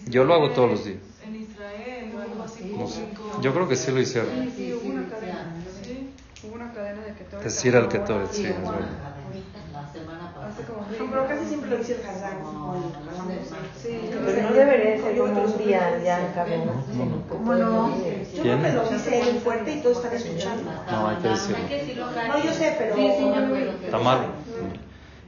Yo 0.07 0.24
lo 0.24 0.34
hago 0.34 0.51
todos 0.51 0.72
los 0.72 0.86
días. 0.86 0.99
En 1.26 1.36
Israel 1.36 2.12
o 2.16 2.22
algo 2.22 2.43
así 2.43 2.74
Yo 3.41 3.53
creo 3.53 3.68
que 3.68 3.76
sí 3.76 3.91
lo 3.91 4.01
hicieron. 4.01 4.30
Sí, 4.55 4.74
hubo 4.74 4.89
una 4.89 5.07
cadena. 5.07 5.55
Sí, 5.84 6.09
hubo 6.43 7.43
Decir 7.43 7.76
al 7.76 7.88
Ketoret, 7.88 8.32
sí, 8.32 8.45
es 8.45 8.57
verdad. 8.57 9.11
Hace 10.52 10.64
como 10.64 10.82
No, 10.82 11.12
pero 11.12 11.28
casi 11.28 11.45
siempre 11.45 11.70
lo 11.70 11.78
dice 11.78 11.95
el 12.02 12.10
Hazán. 12.10 12.38
Sí, 13.82 14.10
Pero 14.26 14.49
no 14.49 14.54
debería 14.56 15.02
ser 15.02 15.18
como 15.18 15.41
un 15.41 15.58
día 15.58 16.02
ya 16.04 16.18
acabó. 16.32 16.84
¿Cómo 17.30 17.54
no? 17.54 17.97
Yo 17.97 18.04
creo 18.04 18.43
¿Quién? 18.43 18.62
que 18.62 18.74
lo 18.74 18.89
dice 18.89 19.22
él 19.22 19.39
fuerte 19.39 19.74
y 19.74 19.82
todos 19.82 19.97
están 19.97 20.14
escuchando. 20.14 20.72
No, 20.91 21.08
hay 21.08 21.18
que 21.18 21.30
decirlo. 21.30 22.12
No, 22.12 22.43
yo 22.43 22.54
sé, 22.54 22.76
pero... 22.78 22.95
Está 22.97 23.97
mal. 23.99 24.28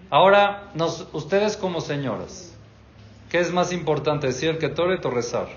Ahora, 0.09 0.69
nos, 0.76 1.07
ustedes 1.13 1.57
como 1.57 1.82
señoras, 1.82 2.53
¿qué 3.30 3.39
es 3.39 3.51
más 3.51 3.71
importante, 3.74 4.28
decir 4.28 4.49
el 4.49 4.57
Ketoret 4.59 5.03
o 5.05 5.09
rezar? 5.09 5.47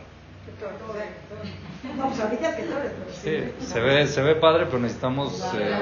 No, 1.97 2.09
pues 2.09 2.21
ahorita 2.21 2.51
el 2.51 2.57
que 2.57 2.63
todo 2.63 2.79
Sí, 3.23 3.53
se 3.67 3.81
ve, 3.81 4.07
se 4.07 4.23
ve 4.23 4.35
padre, 4.37 4.67
pero 4.67 4.79
necesitamos 4.79 5.43
eh, 5.59 5.79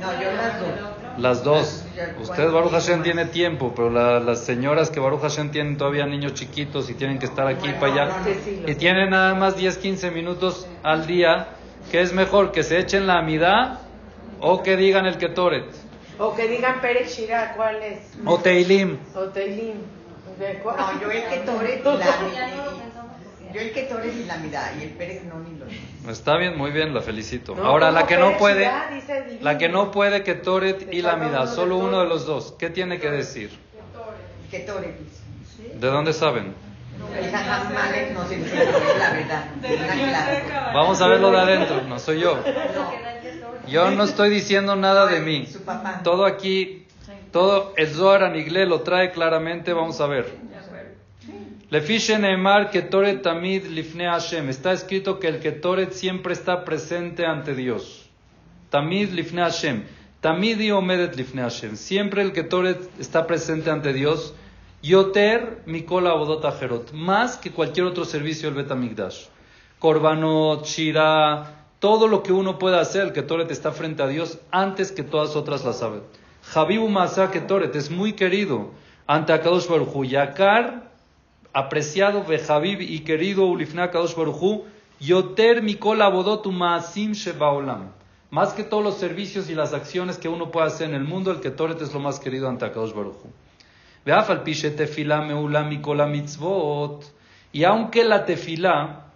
No, 0.00 0.20
yo 0.20 0.32
las 0.32 0.60
dos. 0.60 0.95
Las 1.18 1.42
dos. 1.44 1.84
Usted, 2.20 2.50
Baruch 2.50 2.72
Hashem, 2.72 3.02
tiene 3.02 3.24
tiempo, 3.26 3.72
pero 3.74 3.90
la- 3.90 4.20
las 4.20 4.44
señoras 4.44 4.90
que 4.90 5.00
Baruch 5.00 5.20
Hashem 5.22 5.50
tienen 5.50 5.76
todavía 5.76 6.06
niños 6.06 6.34
chiquitos 6.34 6.90
y 6.90 6.94
tienen 6.94 7.18
que 7.18 7.26
estar 7.26 7.46
aquí 7.46 7.68
y 7.68 7.72
para 7.74 7.92
allá, 7.92 8.16
y 8.66 8.74
tienen 8.74 9.10
nada 9.10 9.34
más 9.34 9.56
10, 9.56 9.78
15 9.78 10.10
minutos 10.10 10.66
al 10.82 11.06
día, 11.06 11.48
¿qué 11.90 12.00
es 12.02 12.12
mejor? 12.12 12.52
¿Que 12.52 12.62
se 12.62 12.78
echen 12.78 13.06
la 13.06 13.18
amidad 13.18 13.80
o 14.40 14.62
que 14.62 14.76
digan 14.76 15.06
el 15.06 15.16
Ketoret? 15.18 15.64
O 16.18 16.34
que 16.34 16.48
digan 16.48 16.80
Pérez 16.80 17.14
Shira, 17.16 17.52
¿cuál 17.56 17.82
es? 17.82 17.98
O 18.24 18.38
Teilim. 18.38 18.98
O 19.14 19.20
Teilim. 19.24 19.74
No, 20.64 21.00
yo 21.00 21.10
el 21.10 21.24
que 21.28 21.36
tore 21.38 21.80
y 21.82 21.82
la 21.84 21.96
Yo 23.54 23.60
el 23.60 23.72
que 23.72 23.82
tore 23.84 24.08
y 24.12 24.24
la 24.24 24.36
mirada 24.36 24.72
y 24.78 24.82
el 24.84 24.90
Pérez 24.90 25.24
no 25.24 25.40
ni 25.40 25.58
lo 25.58 25.64
Está 26.08 26.36
bien, 26.36 26.56
muy 26.56 26.70
bien, 26.70 26.94
la 26.94 27.00
felicito. 27.00 27.54
No, 27.54 27.64
Ahora, 27.64 27.90
la 27.90 28.06
que 28.06 28.16
no 28.16 28.36
puede, 28.38 28.70
dice 28.92 29.38
la 29.40 29.58
que 29.58 29.68
no 29.68 29.90
puede 29.90 30.22
que 30.22 30.34
Toret 30.34 30.92
y 30.92 31.02
la 31.02 31.16
de 31.16 31.46
solo 31.48 31.76
uno 31.76 32.00
de 32.00 32.06
los 32.06 32.26
dos, 32.26 32.54
¿qué 32.58 32.70
tiene 32.70 32.98
que 33.00 33.10
decir? 33.10 33.50
Que 34.50 34.60
tore, 34.60 34.96
pues. 34.98 35.80
¿De 35.80 35.86
dónde 35.88 36.12
saben? 36.12 36.54
Vamos 40.72 41.00
a 41.00 41.06
verlo 41.08 41.30
de 41.30 41.38
adentro, 41.38 41.82
no 41.82 41.98
soy 41.98 42.20
yo. 42.20 42.38
Yo 43.68 43.90
no 43.90 44.04
estoy 44.04 44.30
diciendo 44.30 44.76
nada 44.76 45.06
de 45.06 45.20
mí. 45.20 45.48
Todo 46.04 46.24
aquí, 46.24 46.86
todo 47.32 47.74
el 47.76 47.88
Zohar 47.88 48.24
Anigle 48.24 48.66
lo 48.66 48.80
trae 48.82 49.10
claramente, 49.10 49.72
vamos 49.72 50.00
a 50.00 50.06
ver. 50.06 50.46
Ketoret 51.70 53.22
Tamid 53.22 53.66
Lifne 53.66 54.06
Hashem. 54.06 54.48
Está 54.48 54.72
escrito 54.72 55.18
que 55.18 55.28
el 55.28 55.40
Ketoret 55.40 55.92
siempre 55.92 56.32
está 56.32 56.64
presente 56.64 57.26
ante 57.26 57.54
Dios. 57.54 58.08
Tamid 58.70 59.10
Lifne 59.10 59.42
Hashem. 59.42 59.84
Tamid 60.20 60.60
y 60.60 60.70
Omedet. 60.70 61.14
Siempre 61.76 62.22
el 62.22 62.32
Ketoret 62.32 62.78
está 63.00 63.26
presente 63.26 63.70
ante 63.70 63.92
Dios. 63.92 64.34
Yoter 64.82 65.62
Mikola 65.66 66.10
Abodot 66.10 66.44
Ajerot. 66.44 66.92
Más 66.92 67.36
que 67.36 67.50
cualquier 67.50 67.86
otro 67.86 68.04
servicio 68.04 68.48
del 68.48 68.62
Betamigdash. 68.62 69.26
Korbanot, 69.78 70.64
Shira, 70.64 71.66
todo 71.80 72.08
lo 72.08 72.22
que 72.22 72.32
uno 72.32 72.58
pueda 72.58 72.80
hacer, 72.80 73.02
el 73.02 73.12
Ketoret 73.12 73.50
está 73.50 73.72
frente 73.72 74.02
a 74.02 74.06
Dios 74.06 74.38
antes 74.50 74.90
que 74.90 75.02
todas 75.02 75.36
otras 75.36 75.64
las 75.64 75.80
saben. 75.80 76.02
Habibu 76.54 76.88
Masa 76.88 77.30
Ketoret 77.30 77.74
es 77.74 77.90
muy 77.90 78.12
querido 78.14 78.70
ante 79.06 79.32
Akadosh 79.32 79.68
Baruj. 79.68 80.06
Yakar 80.06 80.92
apreciado 81.56 82.22
Behabib 82.22 82.82
y 82.82 82.98
querido 82.98 83.46
Ulifna 83.46 83.90
Kadosh 83.90 84.14
Baruchu, 84.14 84.64
Yoter 85.00 85.62
Mikol 85.62 86.02
Abodot 86.02 86.44
Maasim 86.44 87.12
Shebaolam. 87.12 87.92
Más 88.30 88.52
que 88.52 88.62
todos 88.62 88.84
los 88.84 88.98
servicios 88.98 89.48
y 89.48 89.54
las 89.54 89.72
acciones 89.72 90.18
que 90.18 90.28
uno 90.28 90.50
puede 90.50 90.66
hacer 90.66 90.90
en 90.90 90.94
el 90.94 91.04
mundo, 91.04 91.30
el 91.30 91.40
Ketoret 91.40 91.80
es 91.80 91.94
lo 91.94 92.00
más 92.00 92.20
querido 92.20 92.46
ante 92.50 92.70
Kadosh 92.70 92.92
Baruchu. 92.92 93.30
Veafal 94.04 94.42
Pishe 94.42 94.70
Tefila 94.70 95.22
Meula 95.22 95.64
Mikola 95.64 96.06
Mitzvot. 96.06 97.10
Y 97.52 97.64
aunque 97.64 98.04
la 98.04 98.26
tefilá 98.26 99.06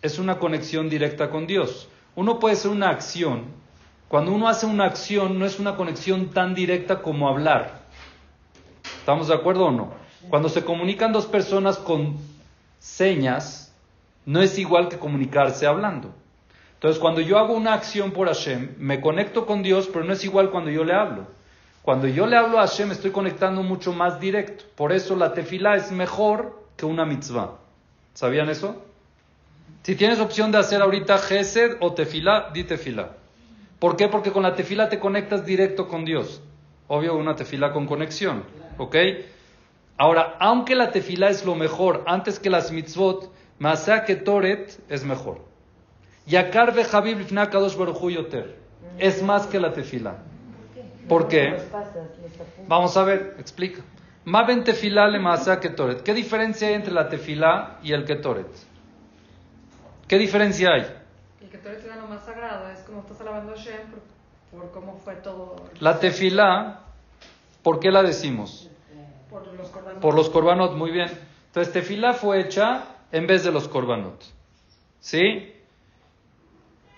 es 0.00 0.18
una 0.18 0.38
conexión 0.38 0.88
directa 0.88 1.28
con 1.28 1.46
Dios, 1.46 1.90
uno 2.14 2.38
puede 2.38 2.54
hacer 2.54 2.70
una 2.70 2.88
acción. 2.88 3.44
Cuando 4.08 4.32
uno 4.32 4.48
hace 4.48 4.64
una 4.64 4.86
acción, 4.86 5.38
no 5.38 5.44
es 5.44 5.60
una 5.60 5.76
conexión 5.76 6.30
tan 6.30 6.54
directa 6.54 7.02
como 7.02 7.28
hablar. 7.28 7.82
¿Estamos 9.00 9.28
de 9.28 9.34
acuerdo 9.34 9.66
o 9.66 9.70
no? 9.70 10.03
Cuando 10.28 10.48
se 10.48 10.64
comunican 10.64 11.12
dos 11.12 11.26
personas 11.26 11.78
con 11.78 12.16
señas, 12.78 13.72
no 14.26 14.42
es 14.42 14.58
igual 14.58 14.88
que 14.88 14.98
comunicarse 14.98 15.66
hablando. 15.66 16.14
Entonces, 16.74 17.00
cuando 17.00 17.20
yo 17.20 17.38
hago 17.38 17.54
una 17.54 17.72
acción 17.72 18.12
por 18.12 18.28
Hashem, 18.28 18.74
me 18.78 19.00
conecto 19.00 19.46
con 19.46 19.62
Dios, 19.62 19.88
pero 19.92 20.04
no 20.04 20.12
es 20.12 20.24
igual 20.24 20.50
cuando 20.50 20.70
yo 20.70 20.84
le 20.84 20.94
hablo. 20.94 21.26
Cuando 21.82 22.06
yo 22.08 22.26
le 22.26 22.36
hablo 22.36 22.58
a 22.58 22.66
Hashem, 22.66 22.92
estoy 22.92 23.10
conectando 23.10 23.62
mucho 23.62 23.92
más 23.92 24.18
directo. 24.20 24.64
Por 24.74 24.92
eso 24.92 25.16
la 25.16 25.34
tefilá 25.34 25.76
es 25.76 25.92
mejor 25.92 26.62
que 26.76 26.86
una 26.86 27.04
mitzvah. 27.04 27.58
¿Sabían 28.14 28.48
eso? 28.48 28.82
Si 29.82 29.94
tienes 29.94 30.20
opción 30.20 30.50
de 30.50 30.58
hacer 30.58 30.80
ahorita 30.80 31.18
gesed 31.18 31.76
o 31.80 31.92
tefilá, 31.92 32.50
di 32.54 32.64
tefilá. 32.64 33.10
¿Por 33.78 33.96
qué? 33.96 34.08
Porque 34.08 34.32
con 34.32 34.42
la 34.42 34.54
tefilá 34.54 34.88
te 34.88 34.98
conectas 34.98 35.44
directo 35.44 35.88
con 35.88 36.06
Dios. 36.06 36.40
Obvio, 36.88 37.16
una 37.16 37.36
tefilá 37.36 37.72
con 37.72 37.86
conexión. 37.86 38.44
¿Ok? 38.78 38.96
Ahora, 39.96 40.36
aunque 40.40 40.74
la 40.74 40.90
tefilá 40.90 41.30
es 41.30 41.44
lo 41.44 41.54
mejor 41.54 42.02
antes 42.06 42.38
que 42.38 42.50
las 42.50 42.72
mitzvot, 42.72 43.30
Masá 43.58 44.04
que 44.04 44.16
Toret 44.16 44.80
es 44.88 45.04
mejor. 45.04 45.40
Yakar 46.26 46.74
ve 46.74 46.84
Habib 46.90 47.18
Lifna 47.18 47.48
Kadosh 47.48 47.76
Baruj 47.76 48.02
Hu 48.02 48.10
Yoter. 48.10 48.56
Es 48.98 49.22
más 49.22 49.46
que 49.46 49.60
la 49.60 49.72
tefilá. 49.72 50.16
¿Por 51.08 51.28
qué? 51.28 51.56
Vamos 52.66 52.96
a 52.96 53.04
ver, 53.04 53.36
explica. 53.38 53.82
Maben 54.24 54.64
tefilá 54.64 55.06
le 55.06 55.20
Masá 55.20 55.60
que 55.60 55.70
Toret. 55.70 56.02
¿Qué 56.02 56.14
diferencia 56.14 56.68
hay 56.68 56.74
entre 56.74 56.92
la 56.92 57.08
tefilá 57.08 57.78
y 57.82 57.92
el 57.92 58.04
Ketoret? 58.04 58.48
¿Qué 60.08 60.18
diferencia 60.18 60.70
hay? 60.70 60.86
El 61.40 61.48
que 61.50 61.58
tú 61.58 61.68
eres 61.68 61.84
lo 61.84 62.06
más 62.08 62.24
sagrado 62.24 62.68
es 62.70 62.80
como 62.80 63.00
estás 63.00 63.20
alabando 63.20 63.52
a 63.52 63.56
Hashem 63.56 63.90
por, 64.50 64.60
por 64.60 64.70
cómo 64.72 64.98
fue 64.98 65.14
todo. 65.16 65.56
La 65.78 66.00
tefilá, 66.00 66.80
¿por 67.62 67.80
qué 67.80 67.90
la 67.90 68.02
decimos? 68.02 68.70
Por 70.00 70.14
los 70.14 70.30
korbanot, 70.30 70.74
muy 70.74 70.90
bien. 70.90 71.10
Entonces, 71.46 71.72
tefilá 71.72 72.14
fue 72.14 72.40
hecha 72.40 72.84
en 73.12 73.26
vez 73.26 73.44
de 73.44 73.52
los 73.52 73.68
korbanot. 73.68 74.22
¿Sí? 75.00 75.52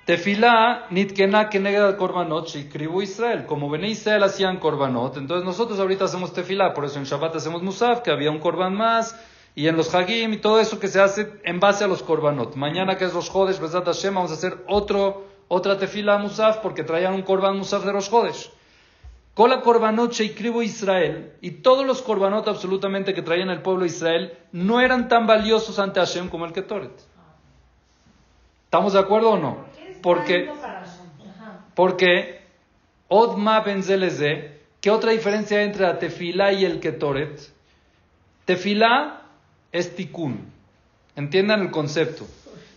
Tefilá, 0.07 0.87
nitkena 0.91 1.51
que 1.51 1.59
nega 1.59 1.97
korbanot, 1.97 2.47
shikribu 2.47 3.03
Israel. 3.03 3.45
Como 3.45 3.69
Bené 3.69 3.89
Israel 3.89 4.23
hacían 4.23 4.61
korbanot, 4.61 5.17
entonces 5.17 5.45
nosotros 5.45 5.81
ahorita 5.81 6.05
hacemos 6.05 6.33
tefilá, 6.33 6.75
por 6.75 6.85
eso 6.85 7.01
en 7.01 7.07
Shabbat 7.07 7.35
hacemos 7.35 7.61
musaf, 7.63 8.03
que 8.03 8.13
había 8.13 8.31
un 8.31 8.39
korban 8.39 8.73
más, 8.73 9.19
y 9.57 9.67
en 9.67 9.77
los 9.77 9.93
hagim 9.93 10.33
y 10.33 10.37
todo 10.37 10.61
eso 10.61 10.79
que 10.79 10.87
se 10.87 11.01
hace 11.01 11.33
en 11.43 11.59
base 11.59 11.83
a 11.83 11.89
los 11.89 12.05
korbanot. 12.05 12.55
Mañana 12.55 12.97
que 12.97 13.05
es 13.05 13.15
los 13.15 13.29
jodes, 13.29 13.59
Besat 13.59 13.85
Hashem, 13.85 14.15
vamos 14.15 14.31
a 14.31 14.35
hacer 14.35 14.59
otro, 14.69 15.27
otra 15.49 15.77
tefilá 15.77 16.19
musaf, 16.19 16.59
porque 16.59 16.85
traían 16.85 17.13
un 17.13 17.23
korban 17.23 17.57
musaf 17.59 17.85
de 17.85 17.93
los 17.93 18.09
jodes. 18.09 18.53
Cola 19.37 19.61
korbanot 19.61 20.15
sheikribu 20.15 20.63
Israel, 20.63 21.33
y 21.43 21.51
todos 21.61 21.85
los 21.85 22.01
korbanot 22.01 22.49
absolutamente 22.49 23.13
que 23.13 23.21
traían 23.21 23.51
el 23.51 23.61
pueblo 23.61 23.83
de 23.83 23.89
Israel, 23.89 24.33
no 24.51 24.81
eran 24.81 25.09
tan 25.09 25.27
valiosos 25.27 25.79
ante 25.79 26.01
Hashem 26.01 26.31
como 26.31 26.47
el 26.47 26.55
Ketoret. 26.55 26.99
¿Estamos 28.65 28.95
de 28.95 28.99
acuerdo 28.99 29.33
o 29.33 29.37
no? 29.37 29.67
Porque, 30.01 30.51
porque 31.75 32.41
Odma 33.09 33.61
Benzeleze, 33.61 34.59
¿qué 34.81 34.91
otra 34.91 35.11
diferencia 35.11 35.59
hay 35.59 35.67
entre 35.67 35.83
la 35.83 35.99
tefilá 35.99 36.55
y 36.55 36.65
el 36.65 36.81
Ketoret? 36.81 37.39
Tefilá 38.47 39.21
es 39.71 39.95
tikkun. 39.95 40.51
Entiendan 41.15 41.61
el 41.61 41.71
concepto. 41.71 42.27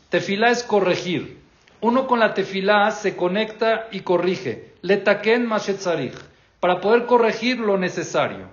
Tefilá 0.09 0.49
es 0.49 0.63
corregir. 0.63 1.39
Uno 1.79 2.05
con 2.05 2.19
la 2.19 2.33
tefilá 2.33 2.91
se 2.91 3.15
conecta 3.15 3.87
y 3.93 4.01
corrige. 4.01 4.73
Letaken 4.81 5.47
mashetzarich. 5.47 6.27
Para 6.59 6.81
poder 6.81 7.05
corregir 7.05 7.59
lo 7.59 7.77
necesario. 7.77 8.47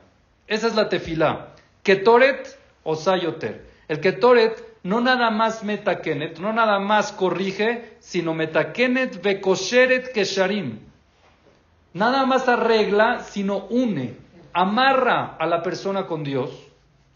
Esa 0.47 0.69
es 0.69 0.75
la 0.75 0.89
tefilá. 0.89 1.49
Ketoret 1.83 2.59
o 2.85 2.95
sayoter. 2.95 3.67
El 3.89 4.01
Ketoret 4.01 4.65
no 4.83 5.01
nada 5.01 5.31
más 5.31 5.65
metakenet, 5.65 6.39
no 6.39 6.53
nada 6.53 6.79
más 6.79 7.11
corrige, 7.11 7.97
sino 7.99 8.35
metakenet 8.35 9.21
bekosheret 9.21 10.13
kesharim. 10.13 10.79
Nada 11.93 12.25
más 12.25 12.47
arregla, 12.49 13.21
sino 13.21 13.67
une, 13.71 14.17
amarra 14.53 15.37
a 15.39 15.47
la 15.47 15.63
persona 15.63 16.07
con 16.07 16.23
Dios. 16.23 16.51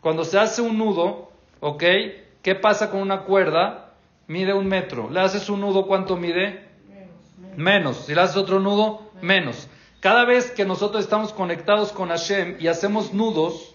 Cuando 0.01 0.25
se 0.25 0.39
hace 0.39 0.63
un 0.63 0.79
nudo, 0.79 1.31
¿ok? 1.61 1.85
¿Qué 2.43 2.55
pasa 2.55 2.91
con 2.91 3.01
una 3.03 3.21
cuerda? 3.23 3.93
Mide 4.27 4.53
un 4.53 4.67
metro. 4.67 5.09
¿Le 5.11 5.21
haces 5.21 5.49
un 5.49 5.61
nudo 5.61 5.87
cuánto 5.87 6.17
mide? 6.17 6.65
Menos. 7.57 8.07
Si 8.07 8.15
le 8.15 8.21
haces 8.21 8.37
otro 8.37 8.59
nudo, 8.59 9.13
menos. 9.23 9.69
Cada 10.01 10.25
vez 10.25 10.51
que 10.51 10.65
nosotros 10.65 11.05
estamos 11.05 11.33
conectados 11.33 11.93
con 11.93 12.09
Hashem 12.09 12.57
y 12.59 12.69
hacemos 12.69 13.13
nudos, 13.13 13.75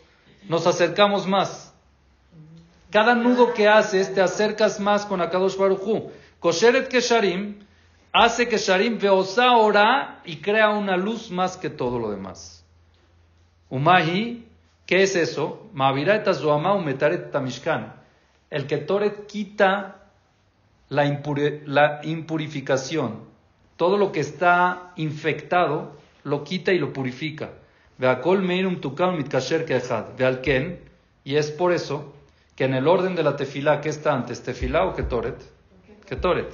nos 0.49 0.65
acercamos 0.65 1.28
más. 1.28 1.73
Cada 2.89 3.13
nudo 3.13 3.53
que 3.53 3.67
haces 3.67 4.13
te 4.13 4.21
acercas 4.21 4.80
más 4.80 5.05
con 5.05 5.21
Akadosh 5.21 5.57
Baruj 5.57 5.88
Hu. 5.88 6.11
Kosheret 6.39 6.88
Kesharim 6.88 7.59
hace 8.11 8.47
que 8.47 8.57
Sharim 8.57 8.97
veosa 8.97 9.51
ora 9.57 10.21
y 10.26 10.38
crea 10.38 10.69
una 10.69 10.97
luz 10.97 11.30
más 11.30 11.57
que 11.57 11.69
todo 11.69 11.99
lo 11.99 12.09
demás. 12.09 12.65
Umahi, 13.69 14.47
¿qué 14.86 15.03
es 15.03 15.15
eso? 15.15 15.67
Mavirat 15.73 16.28
azuama 16.28 16.73
umetaret 16.73 17.32
tamishkan. 17.32 17.93
El 18.49 18.67
Ketoret 18.67 19.26
quita 19.28 20.07
la, 20.89 21.05
impure- 21.05 21.63
la 21.65 21.99
impurificación. 22.03 23.26
Todo 23.76 23.97
lo 23.97 24.11
que 24.11 24.21
está 24.21 24.93
infectado 24.95 25.97
lo 26.26 26.43
quita 26.43 26.73
y 26.73 26.80
lo 26.80 26.91
purifica. 26.91 27.51
Y 31.23 31.36
es 31.36 31.51
por 31.51 31.71
eso 31.71 32.13
que 32.55 32.65
en 32.65 32.73
el 32.73 32.88
orden 32.88 33.15
de 33.15 33.23
la 33.23 33.36
tefilá, 33.36 33.80
¿qué 33.80 33.89
está 33.89 34.13
antes? 34.13 34.43
¿Tefilá 34.43 34.86
o 34.86 34.93
Ketoret? 34.93 35.38
Ketoret. 36.07 36.51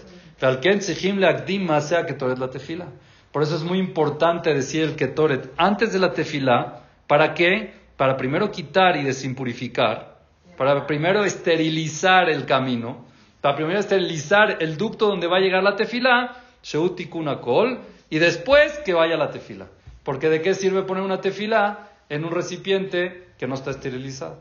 Ketoret 2.08 2.38
la 2.38 2.50
tefilá. 2.50 2.88
Por 3.32 3.44
eso 3.44 3.56
es 3.56 3.64
muy 3.64 3.80
importante 3.80 4.54
decir 4.54 4.84
el 4.84 4.96
Ketoret 4.96 5.52
antes 5.58 5.94
de 5.94 6.00
la 6.00 6.12
tefilá. 6.12 6.84
¿Para 7.08 7.34
qué? 7.34 7.74
Para 7.96 8.18
primero 8.18 8.52
quitar 8.52 8.98
y 8.98 9.04
desimpurificar. 9.04 10.18
Para 10.58 10.86
primero 10.86 11.24
esterilizar 11.24 12.30
el 12.30 12.46
camino. 12.46 13.06
Para 13.40 13.56
primero 13.56 13.80
esterilizar 13.80 14.58
el 14.60 14.78
ducto 14.78 15.08
donde 15.08 15.28
va 15.28 15.38
a 15.38 15.40
llegar 15.40 15.64
la 15.64 15.76
tefilá. 15.76 16.44
Sheut 16.62 16.98
tikun 16.98 17.34
kol. 17.38 17.80
Y 18.12 18.20
después 18.20 18.78
que 18.80 18.94
vaya 18.94 19.16
la 19.16 19.32
tefilá. 19.32 19.68
Porque 20.04 20.30
¿de 20.30 20.42
qué 20.42 20.54
sirve 20.54 20.84
poner 20.84 21.02
una 21.02 21.22
tefilá 21.22 21.88
en 22.10 22.26
un 22.26 22.32
recipiente 22.32 23.30
que 23.40 23.48
no 23.48 23.56
está 23.56 23.72
esterilizado? 23.72 24.38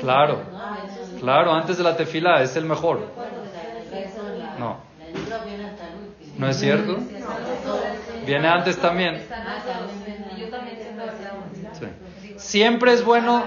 Claro, 0.00 0.42
claro, 1.20 1.52
antes 1.52 1.76
de 1.76 1.84
la 1.84 1.96
tefilá 1.96 2.40
es 2.42 2.54
el 2.56 2.66
mejor. 2.66 3.00
No. 4.58 4.78
¿No 6.38 6.48
es 6.48 6.56
cierto? 6.56 6.98
Viene 8.24 8.48
antes 8.48 8.78
también. 8.78 9.22
Sí. 11.72 11.86
Siempre 12.36 12.92
es 12.92 13.04
bueno 13.04 13.44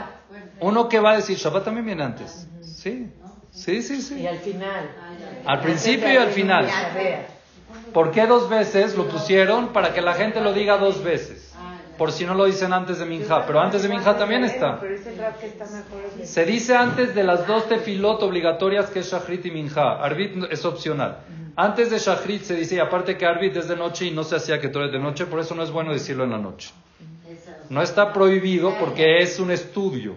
uno 0.60 0.90
que 0.90 1.00
va 1.00 1.12
a 1.12 1.16
decir 1.16 1.38
Shabbat 1.38 1.64
también 1.64 1.86
viene 1.86 2.04
antes. 2.04 2.48
Sí, 3.60 3.82
sí, 3.82 4.02
sí, 4.02 4.22
Y 4.22 4.28
al 4.28 4.40
final. 4.40 4.90
Al 5.46 5.60
principio 5.62 6.12
y 6.14 6.16
al 6.18 6.30
final. 6.30 6.68
¿Por 7.94 8.12
qué 8.12 8.26
dos 8.26 8.50
veces 8.50 8.96
lo 8.96 9.08
pusieron? 9.10 9.70
Para 9.74 9.94
que 9.94 10.02
la 10.02 10.14
gente 10.14 10.40
lo 10.42 10.54
diga 10.54 10.78
dos 10.78 11.04
veces. 11.04 11.54
Por 11.98 12.14
si 12.14 12.26
no 12.26 12.34
lo 12.34 12.46
dicen 12.46 12.72
antes 12.72 13.00
de 13.00 13.06
Minja. 13.06 13.46
Pero 13.46 13.60
antes 13.60 13.84
de 13.84 13.90
Minja 13.90 14.16
también 14.18 14.46
está. 14.46 14.80
Se 16.24 16.46
dice 16.46 16.74
antes 16.76 17.14
de 17.14 17.24
las 17.26 17.46
dos 17.46 17.68
tefilot 17.68 18.24
obligatorias 18.24 18.90
que 18.90 19.00
es 19.00 19.12
Shachrit 19.12 19.46
y 19.48 19.52
Minja. 19.52 20.02
Arbit 20.02 20.36
no- 20.36 20.46
es 20.48 20.64
opcional. 20.64 21.18
Antes 21.58 21.90
de 21.90 22.00
Shachrit 22.00 22.44
se 22.44 22.56
dice, 22.56 22.76
y 22.76 22.80
aparte 22.80 23.18
que 23.18 23.26
Arbit 23.26 23.58
es 23.58 23.68
de 23.68 23.76
noche 23.76 24.06
y 24.06 24.12
no 24.12 24.24
se 24.24 24.38
hacía 24.38 24.62
que 24.62 24.70
todo 24.70 24.86
es 24.86 24.94
de 24.94 25.00
noche, 25.00 25.26
por 25.26 25.42
eso 25.42 25.54
no 25.56 25.64
es 25.64 25.72
bueno 25.72 25.92
decirlo 25.92 26.24
en 26.24 26.30
la 26.32 26.38
noche. 26.38 26.72
No 27.70 27.82
está 27.82 28.14
prohibido 28.14 28.74
porque 28.80 29.18
es 29.20 29.38
un 29.40 29.52
estudio. 29.52 30.16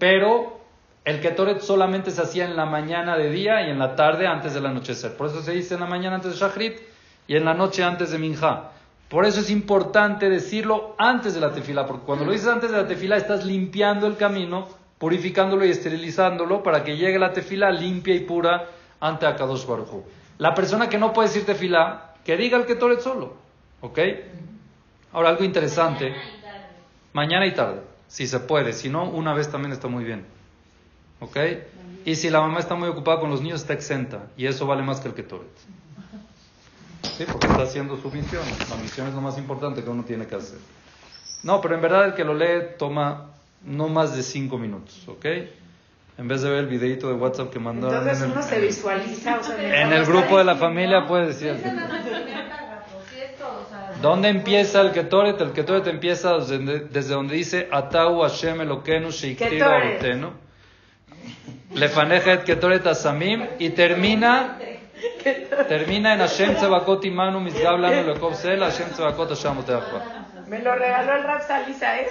Pero 0.00 0.61
el 1.04 1.20
Ketoret 1.20 1.60
solamente 1.60 2.10
se 2.10 2.22
hacía 2.22 2.44
en 2.44 2.56
la 2.56 2.64
mañana 2.64 3.16
de 3.16 3.30
día 3.30 3.66
y 3.66 3.70
en 3.70 3.78
la 3.78 3.96
tarde 3.96 4.26
antes 4.26 4.54
del 4.54 4.66
anochecer. 4.66 5.16
Por 5.16 5.28
eso 5.28 5.42
se 5.42 5.52
dice 5.52 5.74
en 5.74 5.80
la 5.80 5.86
mañana 5.86 6.16
antes 6.16 6.32
de 6.32 6.38
Shachrit 6.38 6.78
y 7.26 7.36
en 7.36 7.44
la 7.44 7.54
noche 7.54 7.82
antes 7.82 8.12
de 8.12 8.18
Minja. 8.18 8.70
Por 9.08 9.26
eso 9.26 9.40
es 9.40 9.50
importante 9.50 10.30
decirlo 10.30 10.94
antes 10.96 11.34
de 11.34 11.40
la 11.40 11.52
tefila, 11.52 11.86
porque 11.86 12.06
cuando 12.06 12.24
lo 12.24 12.32
dices 12.32 12.48
antes 12.48 12.70
de 12.70 12.76
la 12.76 12.86
tefila 12.86 13.16
estás 13.16 13.44
limpiando 13.44 14.06
el 14.06 14.16
camino, 14.16 14.68
purificándolo 14.98 15.66
y 15.66 15.70
esterilizándolo 15.70 16.62
para 16.62 16.84
que 16.84 16.96
llegue 16.96 17.18
la 17.18 17.32
tefila 17.32 17.70
limpia 17.70 18.14
y 18.14 18.20
pura 18.20 18.68
ante 19.00 19.26
Akadosh 19.26 19.66
Baruj. 19.66 20.04
La 20.38 20.54
persona 20.54 20.88
que 20.88 20.98
no 20.98 21.12
puede 21.12 21.28
decir 21.28 21.44
tefila, 21.44 22.14
que 22.24 22.36
diga 22.36 22.56
el 22.56 22.64
Ketoret 22.64 23.00
solo. 23.00 23.34
¿Ok? 23.80 23.98
Ahora 25.12 25.30
algo 25.30 25.44
interesante. 25.44 26.14
Mañana 27.12 27.44
y 27.46 27.52
tarde, 27.52 27.82
si 28.06 28.26
se 28.26 28.40
puede. 28.40 28.72
Si 28.72 28.88
no, 28.88 29.04
una 29.10 29.34
vez 29.34 29.50
también 29.50 29.72
está 29.72 29.88
muy 29.88 30.04
bien. 30.04 30.24
¿Ok? 31.22 31.36
Y 32.04 32.16
si 32.16 32.30
la 32.30 32.40
mamá 32.40 32.58
está 32.58 32.74
muy 32.74 32.88
ocupada 32.88 33.20
con 33.20 33.30
los 33.30 33.40
niños, 33.40 33.60
está 33.60 33.74
exenta. 33.74 34.26
Y 34.36 34.46
eso 34.46 34.66
vale 34.66 34.82
más 34.82 35.00
que 35.00 35.08
el 35.08 35.14
Ketoret. 35.14 35.46
Sí, 37.16 37.24
porque 37.30 37.46
está 37.46 37.62
haciendo 37.62 37.96
su 37.96 38.10
misión. 38.10 38.42
La 38.68 38.76
misión 38.76 39.06
es 39.06 39.14
lo 39.14 39.20
más 39.20 39.38
importante 39.38 39.82
que 39.84 39.90
uno 39.90 40.02
tiene 40.02 40.26
que 40.26 40.34
hacer. 40.34 40.58
No, 41.44 41.60
pero 41.60 41.76
en 41.76 41.82
verdad 41.82 42.06
el 42.06 42.14
que 42.14 42.24
lo 42.24 42.34
lee 42.34 42.74
toma 42.76 43.30
no 43.64 43.88
más 43.88 44.16
de 44.16 44.22
cinco 44.22 44.58
minutos. 44.58 45.06
¿Ok? 45.06 45.26
En 46.18 46.28
vez 46.28 46.42
de 46.42 46.50
ver 46.50 46.58
el 46.60 46.66
videito 46.66 47.08
de 47.08 47.14
WhatsApp 47.14 47.50
que 47.50 47.58
mandaron 47.58 47.96
Entonces 47.96 48.22
en 48.22 48.30
el, 48.30 48.36
uno 48.36 48.42
se 48.42 48.60
visualiza. 48.60 49.38
O 49.38 49.42
sea, 49.42 49.82
en 49.82 49.92
el 49.92 50.04
grupo 50.04 50.38
de 50.38 50.44
la 50.44 50.56
familia, 50.56 51.06
puede 51.06 51.28
decir. 51.28 51.56
¿Dónde 54.00 54.28
empieza 54.28 54.80
el 54.80 54.90
Ketoret? 54.90 55.40
El 55.40 55.52
Ketoret 55.52 55.86
empieza 55.86 56.38
desde, 56.38 56.80
desde 56.80 57.14
donde 57.14 57.36
dice 57.36 57.68
Atau 57.70 58.22
Hashem 58.22 58.60
Elokenu 58.60 59.10
Sheiktira 59.10 59.80
Ketoret. 59.98 60.41
Ortenu. 61.22 61.80
Lefaneja 61.80 62.32
et 62.32 62.44
Ketoret 62.44 62.86
Asamim 62.86 63.46
y 63.58 63.70
termina 63.70 64.58
termina 65.68 66.14
en 66.14 66.20
Hashem 66.20 66.54
Tzevakot 66.56 67.04
Imanu 67.04 67.40
Mizgab 67.40 67.78
Lanu 67.78 68.12
Lekov 68.12 68.34
Sel 68.34 68.60
Hashem 68.60 68.90
Tzevakot 68.90 69.28
Hashem. 69.30 69.56
Me 70.48 70.60
lo 70.60 70.74
regaló 70.74 71.16
el 71.16 71.22
rap 71.22 71.42
Salisa, 71.46 72.00
¿eh? 72.00 72.08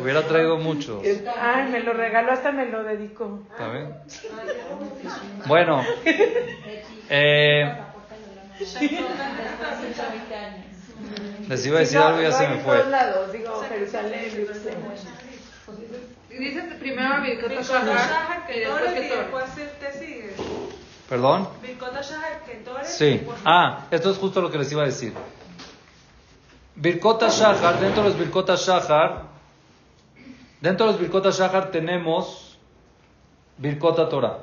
Hubiera 0.00 0.22
traído 0.22 0.56
muchos. 0.56 1.04
Ay, 1.40 1.68
me 1.70 1.80
lo 1.80 1.92
regaló, 1.92 2.32
hasta 2.32 2.50
me 2.50 2.66
lo 2.66 2.82
dedicó. 2.82 3.40
¿Está 3.52 3.68
bien? 3.68 3.94
Bueno, 5.46 5.84
eh, 7.08 7.72
les 11.48 11.66
iba 11.66 11.76
a 11.76 11.80
decir 11.80 11.98
algo 11.98 12.20
y 12.20 12.24
ya 12.24 12.32
se 12.32 12.48
me 12.48 12.56
fue. 12.58 12.82
Todos 16.36 16.54
lados, 16.54 16.78
digo, 16.78 16.78
Jerusalén, 16.78 16.78
Jerusalén. 16.78 16.78
Dice 16.78 16.78
primero 16.78 17.22
Birkot 17.22 17.62
Shahar, 17.62 18.46
que 18.46 18.60
después 18.60 18.82
Ketoret. 18.92 19.20
después 19.20 19.44
te 19.80 19.92
sigue. 19.98 20.36
¿Perdón? 21.08 21.48
Birkot 21.62 21.94
Shahar, 22.02 22.42
Ketoret. 22.44 22.84
y 22.84 22.88
Sí. 22.88 23.26
Ah, 23.44 23.86
esto 23.90 24.10
es 24.10 24.18
justo 24.18 24.40
lo 24.40 24.50
que 24.50 24.58
les 24.58 24.70
iba 24.72 24.82
a 24.82 24.86
decir. 24.86 25.14
Birkota 26.74 27.28
Shahar, 27.28 27.80
dentro 27.80 28.02
de 28.02 28.10
los 28.10 28.18
Birkota 28.18 28.54
Shahar, 28.56 29.22
dentro 30.60 30.86
de 30.86 30.92
los 30.92 31.00
Birkota 31.00 31.30
Shahar 31.30 31.70
tenemos 31.70 32.58
Birkota 33.56 34.08
Torah. 34.08 34.38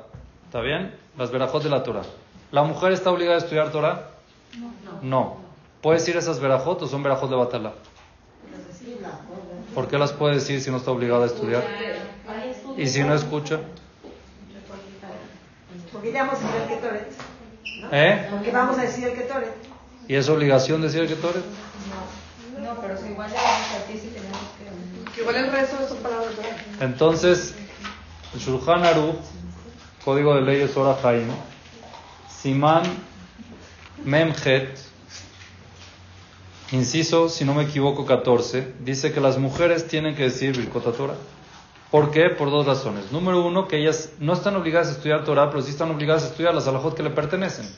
¿Está 0.46 0.60
bien? 0.60 0.94
Las 1.16 1.30
verajot 1.30 1.62
de 1.62 1.70
la 1.70 1.82
Torah. 1.82 2.02
¿La 2.50 2.62
mujer 2.64 2.92
está 2.92 3.10
obligada 3.10 3.36
a 3.36 3.38
estudiar 3.38 3.70
Torah? 3.70 4.08
No. 5.02 5.36
¿Puede 5.80 5.98
decir 5.98 6.16
esas 6.16 6.40
verajot 6.40 6.82
o 6.82 6.86
son 6.88 7.02
verajot 7.02 7.30
de 7.30 7.36
Batalá? 7.36 7.72
¿Por 9.74 9.88
qué 9.88 9.98
las 9.98 10.12
puede 10.12 10.36
decir 10.36 10.60
si 10.60 10.70
no 10.70 10.76
está 10.76 10.90
obligada 10.92 11.24
a 11.24 11.26
estudiar? 11.26 11.64
¿Y 12.76 12.86
si 12.86 13.02
no 13.02 13.14
escucha? 13.14 13.60
Porque 15.92 16.12
ya 16.12 16.24
vamos 16.24 16.40
a 16.40 16.46
decir 16.46 16.62
el 16.62 16.68
Ketoret. 16.68 17.12
¿Eh? 17.92 18.28
Porque 18.30 18.50
vamos 18.50 18.78
a 18.78 18.82
decir 18.82 19.04
el 19.08 19.14
Ketoret. 19.14 19.52
¿Y 20.06 20.14
es 20.14 20.28
obligación 20.28 20.82
decir 20.82 21.00
el 21.00 21.08
Ketoret? 21.08 21.44
No, 22.60 22.80
pero 22.80 22.96
si 22.96 23.08
igual 23.08 23.30
le 23.30 23.36
vamos 23.36 23.72
a 23.72 23.86
ti 23.86 23.98
si 23.98 24.08
tenemos 24.08 24.38
que... 25.14 25.20
Igual 25.20 25.36
el 25.36 25.52
resto 25.52 25.76
de 25.78 25.88
sus 25.88 25.98
palabras. 25.98 26.32
¿no? 26.36 26.84
Entonces, 26.84 27.54
el 28.32 28.40
Shulchan 28.40 28.84
Aruch, 28.84 29.16
Código 30.04 30.34
de 30.34 30.42
Leyes 30.42 30.76
Ora 30.76 30.96
Haim, 31.02 31.28
Simán 32.28 32.82
Memhet, 34.04 34.78
inciso, 36.74 37.28
si 37.28 37.44
no 37.44 37.54
me 37.54 37.64
equivoco, 37.64 38.04
14, 38.04 38.74
dice 38.80 39.12
que 39.12 39.20
las 39.20 39.38
mujeres 39.38 39.86
tienen 39.86 40.14
que 40.14 40.24
decir 40.24 40.56
Birkot 40.56 40.96
Torah. 40.96 41.14
¿Por 41.90 42.10
qué? 42.10 42.28
Por 42.30 42.50
dos 42.50 42.66
razones. 42.66 43.12
Número 43.12 43.44
uno, 43.44 43.68
que 43.68 43.78
ellas 43.78 44.10
no 44.18 44.32
están 44.32 44.56
obligadas 44.56 44.88
a 44.88 44.90
estudiar 44.92 45.24
Torah, 45.24 45.50
pero 45.50 45.62
sí 45.62 45.70
están 45.70 45.90
obligadas 45.90 46.24
a 46.24 46.26
estudiar 46.26 46.54
las 46.54 46.66
alajot 46.66 46.96
que 46.96 47.02
le 47.02 47.10
pertenecen. 47.10 47.68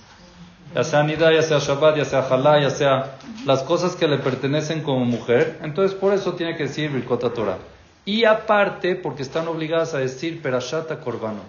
Ya 0.74 0.84
sea 0.84 1.02
Nida, 1.02 1.32
ya 1.32 1.42
sea 1.42 1.58
Shabbat, 1.58 1.96
ya 1.96 2.04
sea 2.04 2.20
Halá, 2.20 2.60
ya 2.60 2.70
sea 2.70 3.18
las 3.44 3.62
cosas 3.62 3.94
que 3.94 4.08
le 4.08 4.18
pertenecen 4.18 4.82
como 4.82 5.04
mujer. 5.04 5.58
Entonces, 5.62 5.96
por 5.96 6.14
eso 6.14 6.32
tiene 6.32 6.56
que 6.56 6.64
decir 6.64 6.90
Birkot 6.90 7.34
Torah. 7.34 7.58
Y 8.04 8.24
aparte, 8.24 8.94
porque 8.96 9.22
están 9.22 9.48
obligadas 9.48 9.94
a 9.94 9.98
decir 9.98 10.40
Perashata 10.40 11.00
Korbanot. 11.00 11.44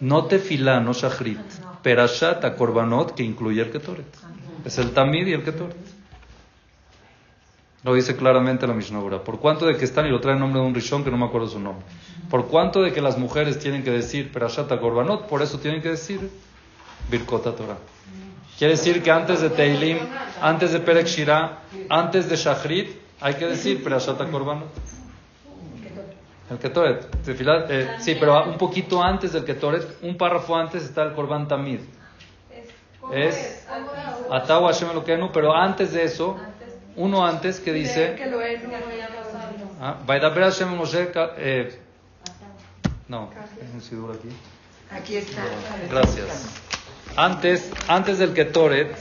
No 0.00 0.24
tefilá, 0.26 0.80
no 0.80 0.92
shachrit. 0.92 1.38
Perashata 1.82 2.54
Korbanot, 2.54 3.14
que 3.14 3.22
incluye 3.22 3.62
el 3.62 3.70
Ketoret. 3.70 4.06
Es 4.64 4.78
el 4.78 4.92
Tamid 4.92 5.26
y 5.26 5.32
el 5.32 5.42
Ketoret. 5.42 5.76
Lo 7.84 7.94
dice 7.94 8.14
claramente 8.14 8.66
la 8.66 8.74
Mishnah. 8.74 9.00
Por 9.24 9.40
cuanto 9.40 9.66
de 9.66 9.76
que 9.76 9.84
están, 9.84 10.06
y 10.06 10.10
lo 10.10 10.20
trae 10.20 10.34
el 10.34 10.40
nombre 10.40 10.60
de 10.60 10.66
un 10.66 10.74
Rishon 10.74 11.02
que 11.02 11.10
no 11.10 11.16
me 11.16 11.26
acuerdo 11.26 11.48
su 11.48 11.58
nombre. 11.58 11.84
Por 12.30 12.46
cuanto 12.46 12.80
de 12.82 12.92
que 12.92 13.00
las 13.00 13.18
mujeres 13.18 13.58
tienen 13.58 13.82
que 13.82 13.90
decir 13.90 14.30
Perashata 14.32 14.78
Korbanot, 14.78 15.26
por 15.26 15.42
eso 15.42 15.58
tienen 15.58 15.82
que 15.82 15.90
decir 15.90 16.30
Birkota 17.10 17.54
Torah. 17.56 17.78
Quiere 18.56 18.74
decir 18.74 19.02
que 19.02 19.10
antes 19.10 19.40
de 19.40 19.50
Teilim, 19.50 19.98
antes 20.40 20.72
de 20.72 20.78
Perek 20.78 21.06
Shirah, 21.06 21.58
antes 21.88 22.28
de 22.28 22.36
Shachrit, 22.36 22.90
hay 23.20 23.34
que 23.34 23.46
decir 23.46 23.82
Perashata 23.82 24.26
Korbanot. 24.26 24.68
El 26.50 26.58
Ketoret. 26.58 27.06
Eh, 27.70 27.96
sí, 28.00 28.16
pero 28.18 28.44
un 28.44 28.58
poquito 28.58 29.02
antes 29.02 29.32
del 29.32 29.44
Ketoret, 29.44 29.98
un 30.02 30.16
párrafo 30.16 30.56
antes 30.56 30.84
está 30.84 31.02
el 31.02 31.12
Korban 31.14 31.48
Tamid. 31.48 31.80
Es 33.12 33.66
Atahu 34.30 34.66
Hashem 34.66 34.90
Elokeinu, 34.90 35.32
pero 35.32 35.54
antes 35.54 35.92
de 35.92 36.04
eso, 36.04 36.36
uno 36.96 37.26
antes 37.26 37.58
que 37.60 37.72
dice. 37.72 38.16
Ah, 39.80 39.98
Vaidaber 40.06 40.44
Hashem 40.44 40.68
Moshe. 40.76 41.10
eh, 41.38 41.80
no, 43.08 43.30
es 43.60 43.74
un 43.74 43.80
sidur 43.80 44.16
aquí. 44.16 44.28
Aquí 44.90 45.16
está. 45.16 45.42
Gracias. 45.90 46.46
Antes, 47.16 47.70
antes 47.88 48.18
del 48.18 48.32
Ketoret. 48.34 48.96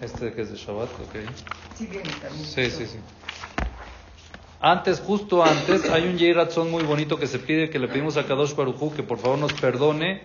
Este 0.00 0.32
que 0.32 0.42
es 0.42 0.50
de 0.50 0.56
Shabbat, 0.56 0.88
ok. 0.88 1.16
Sí, 1.76 2.70
sí, 2.70 2.86
sí. 2.86 2.98
Antes, 4.60 5.00
justo 5.00 5.44
antes, 5.44 5.88
hay 5.88 6.08
un 6.08 6.18
Yeiratzón 6.18 6.70
muy 6.70 6.82
bonito 6.82 7.16
que 7.16 7.28
se 7.28 7.38
pide, 7.38 7.70
que 7.70 7.78
le 7.78 7.86
pedimos 7.86 8.16
a 8.16 8.24
Kadosh 8.24 8.54
Barujú 8.56 8.92
que 8.92 9.04
por 9.04 9.18
favor 9.18 9.38
nos 9.38 9.52
perdone 9.52 10.22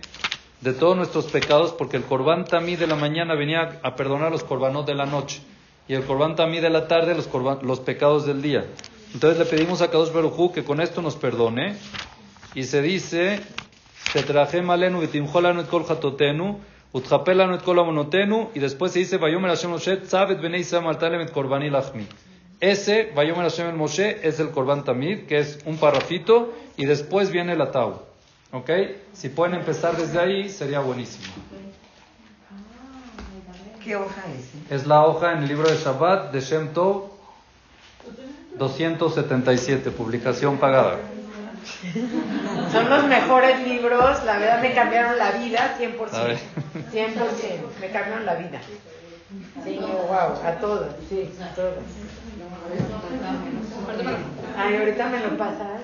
de 0.62 0.74
todos 0.74 0.98
nuestros 0.98 1.26
pecados, 1.26 1.72
porque 1.74 1.98
el 1.98 2.04
Corbán 2.04 2.46
Tamí 2.46 2.76
de 2.76 2.88
la 2.88 2.96
mañana 2.96 3.36
venía 3.36 3.80
a 3.84 3.96
perdonar 3.96 4.32
los 4.32 4.44
Corbanot 4.44 4.88
de 4.88 4.96
la 4.96 5.06
noche, 5.06 5.42
y 5.88 5.94
el 5.94 6.04
Corbán 6.06 6.36
Tamí 6.36 6.60
de 6.62 6.70
la 6.72 6.88
tarde 6.88 7.14
los, 7.14 7.28
corban- 7.30 7.62
los 7.62 7.80
pecados 7.82 8.26
del 8.26 8.42
día. 8.42 8.66
Entonces 9.14 9.38
le 9.38 9.46
pedimos 9.46 9.82
a 9.84 9.92
Kadosh 9.92 10.12
Barujú 10.12 10.52
que 10.52 10.64
con 10.64 10.82
esto 10.82 11.02
nos 11.04 11.16
perdone, 11.16 11.76
y 12.56 12.64
se 12.64 12.82
dice, 12.82 13.40
Tetrajem 14.14 14.70
alenu 14.70 15.02
vitimjolanu 15.02 15.62
et 15.62 15.70
kol 15.70 15.86
chatotenu, 15.86 16.60
utjapelanu 16.94 17.56
et 17.56 17.62
kol 17.64 17.80
amonotenu, 17.80 18.50
y 18.56 18.60
después 18.60 18.92
se 18.94 19.00
dice, 19.00 19.18
Vayomer 19.18 19.50
Hashem 19.52 19.70
Moshe, 19.72 19.98
tzavet 19.98 20.40
bnei 20.42 20.62
Israel 20.62 20.84
maltalem 20.86 21.22
et 21.22 21.32
korbani 21.32 21.70
lachmi. 21.70 22.06
Ese, 22.64 23.12
Vayomer 23.14 23.44
Hashem 23.44 23.68
el 23.68 23.76
Moshe, 23.76 24.26
es 24.26 24.40
el 24.40 24.52
Korban 24.52 24.86
Tamid, 24.86 25.26
que 25.26 25.38
es 25.38 25.60
un 25.66 25.76
parrafito, 25.76 26.54
y 26.78 26.86
después 26.86 27.30
viene 27.30 27.52
el 27.52 27.62
Atau. 27.62 28.00
¿Ok? 28.54 28.70
Si 29.12 29.28
pueden 29.28 29.56
empezar 29.56 29.98
desde 29.98 30.18
ahí, 30.18 30.48
sería 30.48 30.80
buenísimo. 30.80 31.26
¿Qué 33.84 33.98
hoja 33.98 34.24
es? 34.32 34.72
Es 34.72 34.88
la 34.88 35.04
hoja 35.04 35.34
en 35.34 35.40
el 35.40 35.50
libro 35.50 35.70
de 35.70 35.76
Shabbat 35.76 36.32
de 36.32 36.40
Shem 36.40 36.70
Tov, 36.70 37.10
277, 38.58 39.92
publicación 39.92 40.58
pagada. 40.58 41.00
Son 42.72 42.90
los 42.90 43.04
mejores 43.08 43.68
libros, 43.68 44.24
la 44.24 44.38
verdad 44.38 44.62
me 44.62 44.74
cambiaron 44.74 45.18
la 45.18 45.32
vida 45.32 45.78
100%. 45.78 46.14
A 46.14 46.24
ver. 46.24 46.38
100%, 46.94 47.18
me 47.82 47.90
cambiaron 47.90 48.26
la 48.26 48.36
vida. 48.36 48.62
Sí, 49.66 49.80
wow, 49.80 50.46
a 50.46 50.58
todos, 50.62 50.96
sí, 51.10 51.30
a 51.42 51.54
todos. 51.56 51.74
Ay, 54.58 54.76
ahorita 54.76 55.10
me 55.10 55.20
lo 55.20 55.38
pasas. 55.38 55.82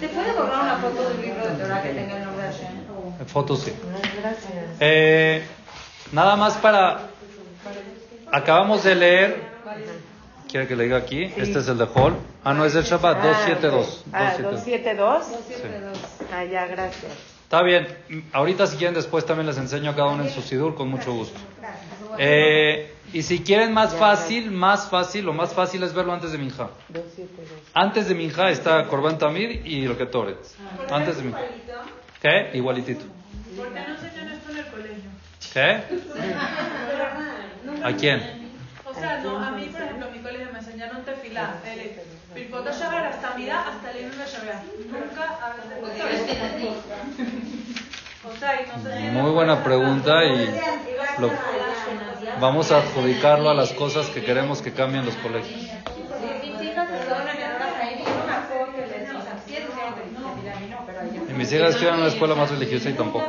¿Se 0.00 0.08
puede 0.08 0.32
borrar 0.32 0.64
una 0.64 0.76
foto 0.76 1.08
del 1.08 1.22
libro 1.22 1.46
de 1.46 1.54
Torah 1.54 1.82
que 1.82 1.88
tenga 1.88 2.16
el 2.18 2.24
nombre 2.24 2.46
de 2.46 2.52
Hashem? 2.52 2.76
En 3.20 3.26
fotos 3.26 3.62
sí. 3.62 3.72
Gracias. 4.20 4.52
Eh, 4.80 5.42
nada 6.12 6.36
más 6.36 6.56
para... 6.58 7.08
Acabamos 8.30 8.84
de 8.84 8.94
leer... 8.94 9.56
¿Quiere 10.48 10.68
que 10.68 10.76
le 10.76 10.84
diga 10.84 10.98
aquí? 10.98 11.24
Este 11.36 11.58
es 11.58 11.68
el 11.68 11.78
de 11.78 11.88
Hall. 11.94 12.16
Ah, 12.44 12.54
no, 12.54 12.64
es 12.64 12.74
del 12.74 12.84
Shabbat, 12.84 13.22
272. 13.22 14.04
Ah, 14.12 14.34
272. 14.38 15.30
272. 15.30 15.98
Ah, 16.32 16.44
ya, 16.44 16.66
gracias. 16.66 17.12
Está 17.42 17.62
bien. 17.62 17.88
Ahorita 18.32 18.66
si 18.66 18.76
quieren 18.76 18.94
después 18.94 19.24
también 19.24 19.46
les 19.46 19.56
enseño 19.56 19.90
a 19.90 19.94
cada 19.96 20.08
uno 20.08 20.22
en 20.22 20.30
su 20.30 20.42
sidur 20.42 20.74
con 20.74 20.88
mucho 20.88 21.12
gusto. 21.12 21.38
Eh, 22.18 22.95
y 23.16 23.22
si 23.22 23.42
quieren 23.42 23.72
más 23.72 23.94
fácil, 23.94 24.50
más 24.50 24.90
fácil, 24.90 25.24
lo 25.24 25.32
más 25.32 25.54
fácil 25.54 25.82
es 25.82 25.94
verlo 25.94 26.12
antes 26.12 26.32
de 26.32 26.36
Minja. 26.36 26.68
272. 26.90 27.60
Antes 27.72 28.08
de 28.08 28.14
Minja 28.14 28.50
está 28.50 28.86
Korban 28.88 29.16
Tamid 29.16 29.64
y 29.64 29.86
lo 29.86 29.96
que 29.96 30.04
Toret. 30.04 30.36
Antes 30.90 31.16
de 31.16 31.22
Minja. 31.22 31.40
¿Qué? 32.20 32.50
Igualitito. 32.52 33.06
¿Por 33.56 33.72
qué 33.72 33.80
no 33.80 33.94
esto 33.94 34.50
en 34.50 34.58
el 34.58 34.66
colegio? 34.66 35.10
¿Qué? 35.50 35.82
¿A 37.84 37.92
quién? 37.94 38.20
O 38.84 38.92
sea, 38.92 39.20
no, 39.22 39.38
a 39.38 39.50
mí, 39.52 39.64
por 39.72 39.80
ejemplo, 39.80 40.08
en 40.08 40.12
mi 40.12 40.18
colegio 40.18 40.48
me 40.52 40.58
enseñaron 40.58 41.02
tefilá, 41.02 41.54
el 41.64 41.92
Pirkot 42.34 42.66
Shagar 42.70 43.06
hasta 43.06 43.34
Midá, 43.34 43.66
hasta 43.66 43.92
el 43.92 44.00
Inun 44.02 44.12
Shabbat. 44.12 44.62
Nunca 44.92 45.38
Muy 49.10 49.30
buena 49.30 49.62
pregunta 49.62 50.24
y 50.24 50.60
lo- 51.18 51.32
vamos 52.40 52.70
a 52.72 52.78
adjudicarlo 52.78 53.48
a 53.50 53.54
las 53.54 53.72
cosas 53.72 54.08
que 54.08 54.22
queremos 54.22 54.60
que 54.60 54.72
cambien 54.72 55.04
los 55.04 55.14
colegios. 55.16 55.70
Y 61.28 61.32
mis 61.32 61.52
hijas 61.52 61.70
estudian 61.70 61.94
en 61.94 62.00
una 62.00 62.08
escuela 62.08 62.34
más 62.34 62.50
religiosa 62.50 62.90
y 62.90 62.92
tampoco. 62.94 63.26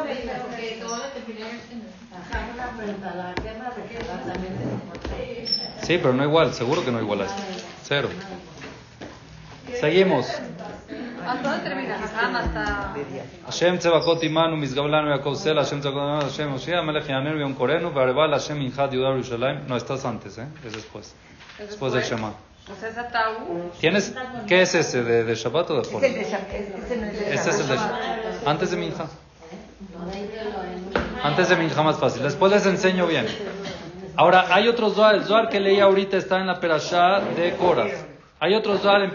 Sí, 5.82 5.98
pero 5.98 6.14
no 6.14 6.24
igual, 6.24 6.54
seguro 6.54 6.84
que 6.84 6.92
no 6.92 7.00
igual 7.00 7.22
a 7.22 7.26
esto. 7.26 7.42
Cero. 7.84 8.10
Seguimos 9.80 10.42
hasta 11.28 11.64
termina, 11.64 11.96
hasta... 11.96 12.94
Hashem 13.46 13.78
Tzevakot 13.78 14.24
Imanu, 14.24 14.58
Mizgablanu, 14.58 15.10
Yaakov 15.10 15.36
Sela, 15.36 15.64
Hashem 15.64 15.82
Tzevakot 15.82 16.24
Hashem 16.24 16.54
Oshia, 16.54 16.84
Melech 16.84 17.08
Yanenu, 17.08 17.40
Yom 17.40 17.56
Korenu, 17.56 17.92
Varebal, 17.92 18.32
Hashem 18.32 18.62
Injad, 18.62 18.92
Yudar, 18.92 19.16
Yerushalayim. 19.16 19.68
No, 19.68 19.76
estás 19.76 20.06
antes, 20.06 20.38
¿eh? 20.38 20.48
Es 20.66 20.74
después. 20.74 21.14
Después 21.60 21.94
de 21.94 22.02
Shema. 22.02 22.34
¿Tienes? 23.80 24.14
¿Qué 24.48 24.62
es 24.62 24.76
ese? 24.76 25.04
¿De, 25.04 25.24
de 25.24 25.36
Shabbat 25.36 25.70
o 25.72 25.82
de 25.82 25.90
Jol? 25.90 26.04
Este 26.04 26.22
es 26.22 27.60
el 27.60 27.68
de 27.68 27.76
Shabbat. 27.76 28.48
Antes 28.48 28.72
de 28.72 28.78
Minja. 28.78 29.06
Antes 31.24 31.50
de 31.50 31.56
Minja 31.56 31.82
más 31.82 31.98
fácil. 31.98 32.24
Después 32.24 32.52
les 32.52 32.66
enseño 32.66 33.08
bien. 33.08 33.26
Ahora, 34.18 34.48
hay 34.50 34.68
otro 34.68 34.90
Zohar. 34.90 35.16
El 35.16 35.24
Zohar 35.24 35.48
que 35.50 35.60
leí 35.60 35.80
ahorita 35.80 36.18
está 36.18 36.40
en 36.40 36.48
la 36.48 36.60
Perashá 36.60 37.22
de 37.22 37.56
Coras. 37.56 37.92
Hay 38.40 38.54
otro 38.54 38.78
Zohar 38.78 39.02
en 39.02 39.10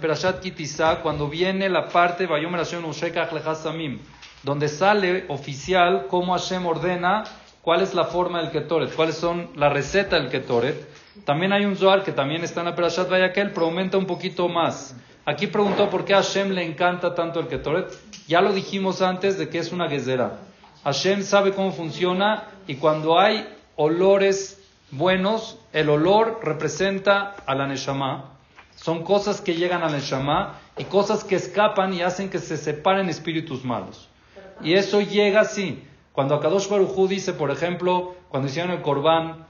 Perashat, 0.00 0.40
Kitizá 0.40 0.96
cuando 0.96 1.28
viene 1.28 1.68
la 1.68 1.86
parte 1.86 2.26
Vayomer 2.26 2.64
Hashem 2.64 2.82
Moshe 2.82 3.12
Kach 3.12 3.30
Lecha 3.30 3.54
Samim, 3.54 4.00
donde 4.42 4.66
sale 4.66 5.24
oficial 5.28 6.08
cómo 6.08 6.32
Hashem 6.32 6.66
ordena 6.66 7.22
cuál 7.62 7.82
es 7.82 7.94
la 7.94 8.06
forma 8.06 8.42
del 8.42 8.50
Ketoret, 8.50 8.92
cuáles 8.96 9.18
son 9.18 9.50
la 9.54 9.68
receta 9.68 10.16
del 10.16 10.30
Ketoret. 10.30 10.84
También 11.24 11.52
hay 11.52 11.64
un 11.64 11.76
Zohar 11.76 12.02
que 12.02 12.10
también 12.10 12.42
está 12.42 12.62
en 12.62 12.66
la 12.66 12.74
Perashat 12.74 13.08
Vayakel, 13.08 13.52
pero 13.52 13.66
aumenta 13.66 13.98
un 13.98 14.06
poquito 14.06 14.48
más. 14.48 14.96
Aquí 15.24 15.46
preguntó 15.46 15.88
por 15.88 16.04
qué 16.04 16.14
a 16.14 16.16
Hashem 16.16 16.50
le 16.50 16.64
encanta 16.64 17.14
tanto 17.14 17.38
el 17.38 17.46
Ketoret. 17.46 17.86
Ya 18.26 18.40
lo 18.40 18.52
dijimos 18.52 19.00
antes 19.00 19.38
de 19.38 19.48
que 19.48 19.60
es 19.60 19.70
una 19.70 19.88
gezera. 19.88 20.40
Hashem 20.82 21.22
sabe 21.22 21.52
cómo 21.52 21.70
funciona 21.70 22.48
y 22.66 22.74
cuando 22.74 23.16
hay 23.16 23.48
olores 23.76 24.60
buenos, 24.90 25.56
el 25.72 25.88
olor 25.88 26.40
representa 26.42 27.36
a 27.46 27.54
la 27.54 27.68
Neshama. 27.68 28.35
Son 28.86 29.02
cosas 29.02 29.40
que 29.40 29.56
llegan 29.56 29.82
a 29.82 29.86
la 29.88 29.96
Neshama 29.96 30.60
y 30.78 30.84
cosas 30.84 31.24
que 31.24 31.34
escapan 31.34 31.92
y 31.92 32.02
hacen 32.02 32.30
que 32.30 32.38
se 32.38 32.56
separen 32.56 33.08
espíritus 33.08 33.64
malos. 33.64 34.08
Y 34.62 34.74
eso 34.74 35.00
llega 35.00 35.40
así. 35.40 35.82
Cuando 36.12 36.36
Akadosh 36.36 36.68
Baruj 36.68 36.96
Hu 36.96 37.08
dice, 37.08 37.32
por 37.32 37.50
ejemplo, 37.50 38.14
cuando 38.28 38.46
hicieron 38.48 38.70
el 38.70 38.82
Corbán, 38.82 39.44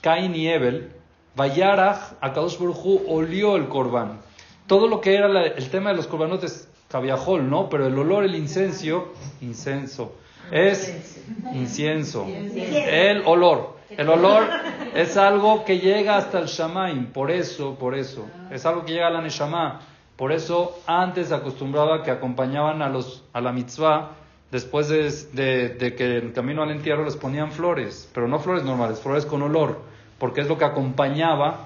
Cain 0.00 0.34
y 0.34 0.48
Ebel, 0.48 0.90
Vayarach, 1.36 2.14
Akadosh 2.20 2.58
Baruj 2.58 2.84
Hu 2.84 3.02
olió 3.06 3.54
el 3.54 3.68
Corbán. 3.68 4.18
Todo 4.66 4.88
lo 4.88 5.00
que 5.00 5.14
era 5.14 5.28
la- 5.28 5.46
el 5.46 5.70
tema 5.70 5.90
de 5.90 5.96
los 5.96 6.08
corbanotes, 6.08 6.66
cabiajol, 6.88 7.48
¿no? 7.48 7.68
Pero 7.68 7.86
el 7.86 7.96
olor, 7.96 8.24
el 8.24 8.34
incenso, 8.34 9.12
incenso, 9.40 10.16
es 10.50 11.22
incienso. 11.54 12.26
El 12.26 13.22
olor. 13.24 13.77
El 13.90 14.08
olor 14.08 14.44
es 14.94 15.16
algo 15.16 15.64
que 15.64 15.78
llega 15.78 16.16
hasta 16.16 16.38
el 16.38 16.46
Shamaim. 16.46 17.06
Por 17.06 17.30
eso, 17.30 17.74
por 17.76 17.94
eso. 17.94 18.26
Es 18.50 18.66
algo 18.66 18.84
que 18.84 18.92
llega 18.92 19.06
a 19.06 19.10
la 19.10 19.20
Neshama. 19.22 19.80
Por 20.16 20.32
eso 20.32 20.78
antes 20.86 21.30
acostumbraba 21.32 22.02
que 22.02 22.10
acompañaban 22.10 22.82
a, 22.82 22.88
los, 22.88 23.22
a 23.32 23.40
la 23.40 23.52
mitzvah 23.52 24.10
después 24.50 24.88
de, 24.88 25.10
de- 25.32 25.68
de 25.70 25.94
que 25.94 26.16
el 26.18 26.32
camino 26.32 26.62
al 26.62 26.70
entierro 26.70 27.04
les 27.04 27.16
ponían 27.16 27.52
flores. 27.52 28.08
Pero 28.12 28.26
no 28.28 28.38
flores 28.40 28.64
normales, 28.64 29.00
flores 29.00 29.24
con 29.26 29.42
olor. 29.42 29.80
Porque 30.18 30.40
es 30.40 30.48
lo 30.48 30.58
que 30.58 30.64
acompañaba. 30.64 31.60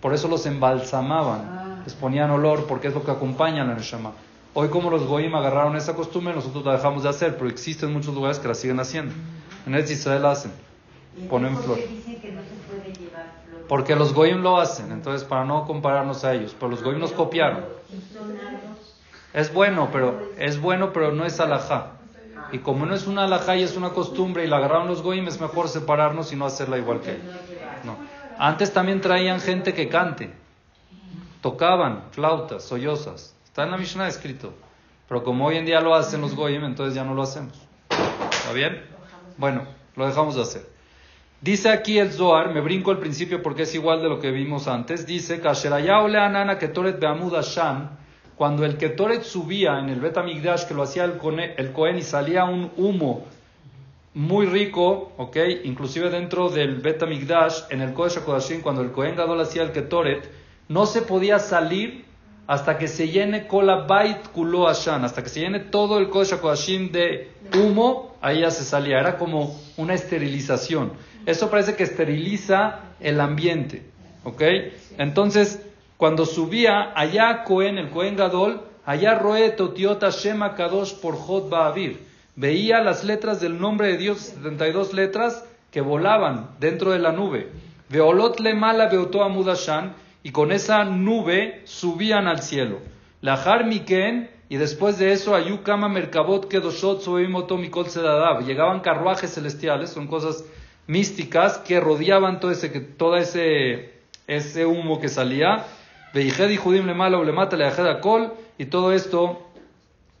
Por 0.00 0.12
eso 0.12 0.28
los 0.28 0.44
embalsamaban. 0.46 1.82
Les 1.84 1.94
ponían 1.94 2.30
olor 2.30 2.66
porque 2.66 2.88
es 2.88 2.94
lo 2.94 3.02
que 3.04 3.10
acompaña 3.10 3.62
a 3.62 3.66
la 3.66 3.74
Neshama. 3.74 4.12
Hoy 4.52 4.68
como 4.68 4.90
los 4.90 5.04
goyim 5.06 5.34
agarraron 5.34 5.74
esa 5.76 5.94
costumbre, 5.94 6.32
nosotros 6.34 6.64
la 6.64 6.72
dejamos 6.72 7.02
de 7.02 7.08
hacer, 7.08 7.36
pero 7.36 7.48
existen 7.50 7.92
muchos 7.92 8.14
lugares 8.14 8.38
que 8.38 8.46
la 8.46 8.54
siguen 8.54 8.78
haciendo. 8.78 9.12
En 9.66 9.74
Eretz 9.74 9.90
Israel 9.90 10.22
la 10.22 10.30
hacen. 10.32 10.52
Ponen 11.28 11.56
flor. 11.56 11.78
Porque 13.68 13.96
los 13.96 14.12
goyim 14.12 14.42
lo 14.42 14.60
hacen, 14.60 14.92
entonces 14.92 15.26
para 15.26 15.44
no 15.44 15.64
compararnos 15.64 16.24
a 16.24 16.34
ellos, 16.34 16.54
pero 16.58 16.70
los 16.70 16.82
goyim 16.82 17.00
nos 17.00 17.12
copiaron. 17.12 17.64
Es 19.32 19.52
bueno, 19.52 19.88
pero 19.92 20.30
es 20.38 20.60
bueno, 20.60 20.92
pero 20.92 21.12
no 21.12 21.24
es 21.24 21.40
alajá. 21.40 21.92
Y 22.52 22.58
como 22.58 22.86
no 22.86 22.94
es 22.94 23.06
una 23.06 23.24
alajá 23.24 23.56
y 23.56 23.62
es 23.62 23.76
una 23.76 23.90
costumbre 23.90 24.44
y 24.44 24.48
la 24.48 24.58
agarraron 24.58 24.86
los 24.86 25.02
goyim, 25.02 25.26
es 25.26 25.40
mejor 25.40 25.68
separarnos 25.68 26.32
y 26.32 26.36
no 26.36 26.46
hacerla 26.46 26.78
igual 26.78 27.00
que 27.00 27.12
ellos. 27.12 27.34
No. 27.84 27.96
Antes 28.38 28.72
también 28.72 29.00
traían 29.00 29.40
gente 29.40 29.72
que 29.72 29.88
cante. 29.88 30.32
Tocaban 31.40 32.04
flautas, 32.10 32.64
sollozas. 32.64 33.34
Está 33.44 33.64
en 33.64 33.70
la 33.70 33.76
Mishnah 33.76 34.08
escrito. 34.08 34.52
Pero 35.08 35.22
como 35.24 35.46
hoy 35.46 35.56
en 35.56 35.66
día 35.66 35.80
lo 35.80 35.94
hacen 35.94 36.20
los 36.20 36.34
goyim, 36.34 36.64
entonces 36.64 36.94
ya 36.94 37.04
no 37.04 37.14
lo 37.14 37.22
hacemos. 37.22 37.52
¿Está 37.90 38.52
bien? 38.52 38.84
Bueno, 39.36 39.62
lo 39.96 40.06
dejamos 40.06 40.36
de 40.36 40.42
hacer. 40.42 40.73
Dice 41.40 41.68
aquí 41.70 41.98
el 41.98 42.12
Zohar, 42.12 42.54
me 42.54 42.60
brinco 42.60 42.90
el 42.90 42.98
principio 42.98 43.42
porque 43.42 43.62
es 43.62 43.74
igual 43.74 44.00
de 44.02 44.08
lo 44.08 44.18
que 44.18 44.30
vimos 44.30 44.66
antes. 44.66 45.06
Dice, 45.06 45.40
ketoret 45.40 47.00
cuando 48.36 48.64
el 48.64 48.76
ketoret 48.76 49.22
subía 49.22 49.78
en 49.78 49.90
el 49.90 50.00
Betamigdash, 50.00 50.64
que 50.64 50.74
lo 50.74 50.82
hacía 50.82 51.04
el, 51.04 51.20
el 51.56 51.72
Cohen 51.72 51.98
y 51.98 52.02
salía 52.02 52.44
un 52.44 52.70
humo 52.76 53.26
muy 54.14 54.46
rico, 54.46 55.12
¿ok? 55.16 55.36
Inclusive 55.64 56.08
dentro 56.08 56.48
del 56.48 56.76
Betamigdash, 56.76 57.64
en 57.70 57.80
el 57.80 57.92
Kodesh 57.92 58.18
HaKodashim, 58.18 58.62
cuando 58.62 58.80
el 58.82 58.92
Cohen 58.92 59.16
Gadol 59.16 59.40
hacía 59.40 59.62
el 59.62 59.72
ketoret, 59.72 60.30
no 60.68 60.86
se 60.86 61.02
podía 61.02 61.40
salir 61.40 62.04
hasta 62.46 62.78
que 62.78 62.88
se 62.88 63.08
llene 63.08 63.46
Kola 63.46 63.86
Bait 63.86 64.28
Kulo 64.28 64.68
Ashan, 64.68 65.04
hasta 65.04 65.22
que 65.22 65.28
se 65.28 65.40
llene 65.40 65.60
todo 65.60 65.98
el 65.98 66.10
Kodesh 66.10 66.34
HaKodashim 66.34 66.92
de 66.92 67.32
humo, 67.56 68.16
ahí 68.20 68.40
ya 68.40 68.50
se 68.50 68.64
salía. 68.64 69.00
Era 69.00 69.18
como 69.18 69.60
una 69.76 69.94
esterilización. 69.94 70.92
Eso 71.26 71.50
parece 71.50 71.76
que 71.76 71.84
esteriliza 71.84 72.80
el 73.00 73.20
ambiente. 73.20 73.82
¿Ok? 74.24 74.42
Entonces, 74.98 75.60
cuando 75.96 76.26
subía 76.26 76.92
allá 76.94 77.44
Cohen, 77.44 77.78
el 77.78 77.90
Cohen 77.90 78.16
Gadol, 78.16 78.62
allá 78.84 79.14
Roe 79.14 79.50
Totiota 79.50 80.10
Shema 80.10 80.54
Kadosh 80.54 80.94
por 80.94 81.16
Jod 81.16 81.48
Ba'avir, 81.48 82.00
veía 82.36 82.80
las 82.80 83.04
letras 83.04 83.40
del 83.40 83.60
nombre 83.60 83.88
de 83.88 83.96
Dios, 83.98 84.18
72 84.18 84.92
letras 84.92 85.44
que 85.70 85.80
volaban 85.80 86.50
dentro 86.60 86.92
de 86.92 86.98
la 86.98 87.12
nube. 87.12 87.48
Veolot 87.88 88.40
le 88.40 88.54
mala 88.54 88.88
beotoa 88.88 89.28
mudashan, 89.28 89.94
y 90.22 90.30
con 90.30 90.52
esa 90.52 90.84
nube 90.84 91.62
subían 91.64 92.26
al 92.28 92.42
cielo. 92.42 92.78
Lahar 93.20 93.66
Miken, 93.66 94.30
y 94.48 94.56
después 94.56 94.98
de 94.98 95.12
eso, 95.12 95.34
Ayukama 95.34 95.88
Merkabot 95.88 96.48
Kedoshot 96.48 97.02
Soimotó 97.02 97.56
Mikol 97.56 97.88
Sedadav. 97.88 98.44
Llegaban 98.44 98.80
carruajes 98.80 99.34
celestiales, 99.34 99.90
son 99.90 100.06
cosas 100.06 100.44
místicas 100.86 101.58
que 101.58 101.80
rodeaban 101.80 102.40
todo 102.40 102.50
ese, 102.50 102.68
todo 102.68 103.16
ese, 103.16 103.92
ese 104.26 104.66
humo 104.66 105.00
que 105.00 105.08
salía. 105.08 105.64
y 106.14 106.56
Judim 106.56 106.86
le 106.86 106.94
mala 106.94 107.18
o 107.18 107.24
le 107.24 107.32
mata 107.32 107.56
le 107.56 108.00
Kol, 108.00 108.32
y 108.58 108.66
todo 108.66 108.92
esto 108.92 109.42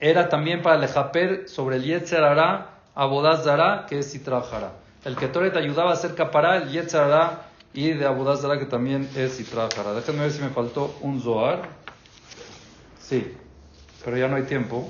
era 0.00 0.28
también 0.28 0.62
para 0.62 0.76
lejaper 0.76 1.48
sobre 1.48 1.76
el 1.76 1.84
Yetzer 1.84 2.24
Abodaz 2.94 3.44
Zara, 3.44 3.86
que 3.88 4.00
es 4.00 4.10
Sitra 4.10 4.42
El 5.04 5.16
que 5.16 5.28
te 5.28 5.58
ayudaba 5.58 5.90
a 5.90 5.94
hacer 5.94 6.14
capará, 6.14 6.56
el 6.56 6.70
Yetzer 6.70 7.10
y 7.74 7.90
de 7.90 8.06
Abodaz 8.06 8.42
Zara, 8.42 8.58
que 8.58 8.66
también 8.66 9.08
es 9.16 9.32
Sitra 9.32 9.68
Déjenme 9.94 10.22
ver 10.22 10.30
si 10.32 10.42
me 10.42 10.50
faltó 10.50 10.96
un 11.00 11.20
Zohar. 11.20 11.62
Sí, 13.00 13.34
pero 14.04 14.16
ya 14.16 14.28
no 14.28 14.36
hay 14.36 14.44
tiempo. 14.44 14.88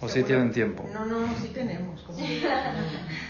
¿O 0.00 0.08
sí 0.08 0.22
tienen 0.22 0.52
tiempo? 0.52 0.88
No, 0.92 1.04
no, 1.04 1.26
sí 1.40 1.48
tenemos. 1.48 2.04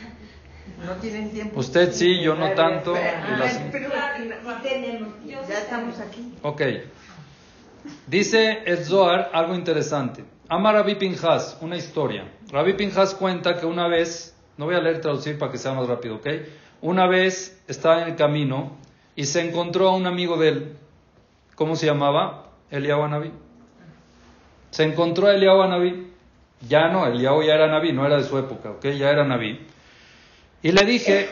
No 0.84 0.94
tienen 0.94 1.30
tiempo. 1.30 1.58
Usted 1.58 1.92
sí, 1.92 2.20
yo 2.20 2.34
no 2.34 2.52
tanto. 2.52 2.94
Pero 3.72 3.90
tenemos. 4.62 5.08
Ya 5.26 5.58
estamos 5.58 5.98
aquí. 5.98 6.34
Ok. 6.42 6.62
Dice 8.06 8.62
el 8.64 8.78
Zohar 8.84 9.30
algo 9.32 9.54
interesante. 9.54 10.24
Ama 10.48 10.72
Rabbi 10.72 10.94
Pinjas, 10.94 11.58
una 11.60 11.76
historia. 11.76 12.24
Rabbi 12.50 12.74
Pinjas 12.74 13.14
cuenta 13.14 13.58
que 13.58 13.66
una 13.66 13.86
vez, 13.86 14.34
no 14.56 14.64
voy 14.64 14.74
a 14.74 14.80
leer 14.80 15.00
traducir 15.00 15.38
para 15.38 15.52
que 15.52 15.58
sea 15.58 15.74
más 15.74 15.86
rápido, 15.86 16.16
¿ok? 16.16 16.26
Una 16.80 17.06
vez 17.06 17.62
estaba 17.68 18.02
en 18.02 18.08
el 18.08 18.16
camino 18.16 18.76
y 19.14 19.24
se 19.24 19.46
encontró 19.46 19.88
a 19.88 19.96
un 19.96 20.06
amigo 20.06 20.36
de 20.38 20.48
él. 20.48 20.76
¿Cómo 21.54 21.76
se 21.76 21.86
llamaba? 21.86 22.46
Eliyahu 22.70 23.02
Anabí. 23.02 23.32
Se 24.70 24.84
encontró 24.84 25.26
a 25.26 25.34
Eliyahu 25.34 25.60
Anabí. 25.60 26.12
Ya 26.66 26.88
no, 26.88 27.06
Eliyahu 27.06 27.42
ya 27.42 27.54
era 27.54 27.64
Anabí, 27.64 27.92
no 27.92 28.06
era 28.06 28.16
de 28.16 28.24
su 28.24 28.38
época, 28.38 28.70
¿ok? 28.70 28.84
Ya 28.86 29.10
era 29.10 29.22
Anabí. 29.24 29.66
Y 30.60 30.72
le 30.72 30.84
dije, 30.84 31.28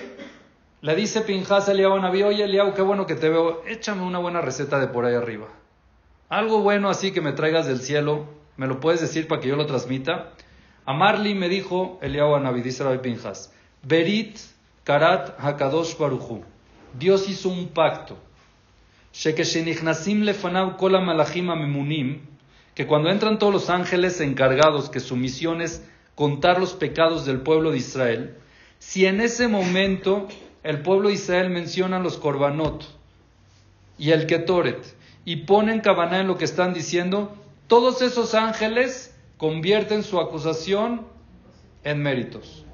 le 0.83 0.95
dice 0.95 1.22
Pinjas 1.22 1.68
a 1.68 1.72
Eliyahu 1.72 1.99
Naví, 1.99 2.22
oye 2.22 2.45
Eliyahu, 2.45 2.74
qué 2.74 2.83
bueno 2.83 3.07
que 3.07 3.16
te 3.16 3.29
veo, 3.29 3.64
échame 3.66 4.03
una 4.03 4.20
buena 4.20 4.41
receta 4.41 4.79
de 4.79 4.87
por 4.87 5.05
ahí 5.05 5.14
arriba. 5.14 5.49
Algo 6.29 6.61
bueno 6.61 6.91
así 6.91 7.11
que 7.11 7.20
me 7.20 7.33
traigas 7.33 7.66
del 7.66 7.81
cielo, 7.81 8.27
¿me 8.57 8.68
lo 8.68 8.79
puedes 8.79 9.01
decir 9.01 9.27
para 9.27 9.41
que 9.41 9.49
yo 9.49 9.57
lo 9.57 9.66
transmita? 9.66 10.33
A 10.85 10.93
Marley 10.93 11.35
me 11.35 11.49
dijo 11.49 11.99
Eliyahu 12.03 12.39
Naví, 12.39 12.62
dice 12.62 12.85
Rabbi 12.85 12.99
Pinjas, 12.99 13.53
Berit 13.83 14.39
Karat 14.85 15.35
Hakadosh 15.41 15.99
Baruchu. 15.99 16.45
Dios 16.97 17.29
hizo 17.29 17.49
un 17.49 17.66
pacto. 17.68 18.16
Que 22.74 22.87
cuando 22.87 23.11
entran 23.11 23.39
todos 23.41 23.53
los 23.53 23.70
ángeles 23.70 24.20
encargados, 24.20 24.89
que 24.89 25.01
su 25.01 25.16
misión 25.16 25.62
es 25.62 25.85
contar 26.14 26.61
los 26.61 26.74
pecados 26.74 27.27
del 27.27 27.41
pueblo 27.41 27.72
de 27.72 27.79
Israel, 27.79 28.37
si 28.87 29.05
en 29.05 29.20
ese 29.20 29.49
momento 29.49 30.28
el 30.62 30.80
pueblo 30.80 31.09
de 31.09 31.14
Israel 31.14 31.51
menciona 31.51 31.99
los 31.99 32.18
korbanot 32.18 32.84
y 33.99 34.12
el 34.12 34.28
ketoret 34.28 34.95
y 35.24 35.39
ponen 35.45 35.80
cabana 35.80 36.20
en 36.20 36.28
lo 36.28 36.39
que 36.39 36.45
están 36.45 36.72
diciendo, 36.72 37.34
todos 37.66 38.01
esos 38.01 38.37
ángeles 38.37 39.12
convierten 39.39 40.05
su 40.05 40.20
acusación 40.20 41.05
en 41.82 42.01
méritos. 42.01 42.64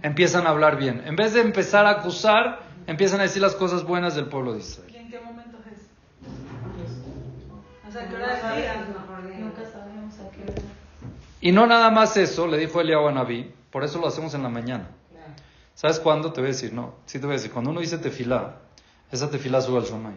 Empiezan 0.00 0.46
a 0.46 0.50
hablar 0.50 0.78
bien. 0.78 1.02
En 1.04 1.16
vez 1.16 1.34
de 1.34 1.42
empezar 1.42 1.84
a 1.84 1.90
acusar, 1.90 2.62
empiezan 2.86 3.20
a 3.20 3.24
decir 3.24 3.42
las 3.42 3.56
cosas 3.56 3.84
buenas 3.84 4.14
del 4.14 4.24
pueblo 4.24 4.54
de 4.54 4.60
Israel. 4.60 4.90
¿Y 4.90 4.96
en 4.96 5.10
qué 5.10 5.20
momento 5.20 5.58
es? 5.70 5.82
Y 11.42 11.52
no 11.52 11.66
nada 11.66 11.90
más 11.90 12.16
eso, 12.16 12.46
le 12.46 12.56
dijo 12.56 12.80
Eliyahu 12.80 13.08
a 13.08 13.12
Naví, 13.12 13.52
por 13.76 13.84
eso 13.84 13.98
lo 13.98 14.06
hacemos 14.06 14.32
en 14.32 14.42
la 14.42 14.48
mañana. 14.48 14.88
¿Sabes 15.74 16.00
cuándo? 16.00 16.32
Te 16.32 16.40
voy 16.40 16.48
a 16.48 16.52
decir, 16.54 16.72
no, 16.72 16.94
sí 17.04 17.18
te 17.18 17.26
voy 17.26 17.34
a 17.34 17.36
decir, 17.36 17.50
cuando 17.50 17.72
uno 17.72 17.80
dice 17.80 17.98
tefilá, 17.98 18.56
esa 19.12 19.30
tefilá 19.30 19.60
sube 19.60 19.80
al 19.80 19.84
shamaim. 19.84 20.16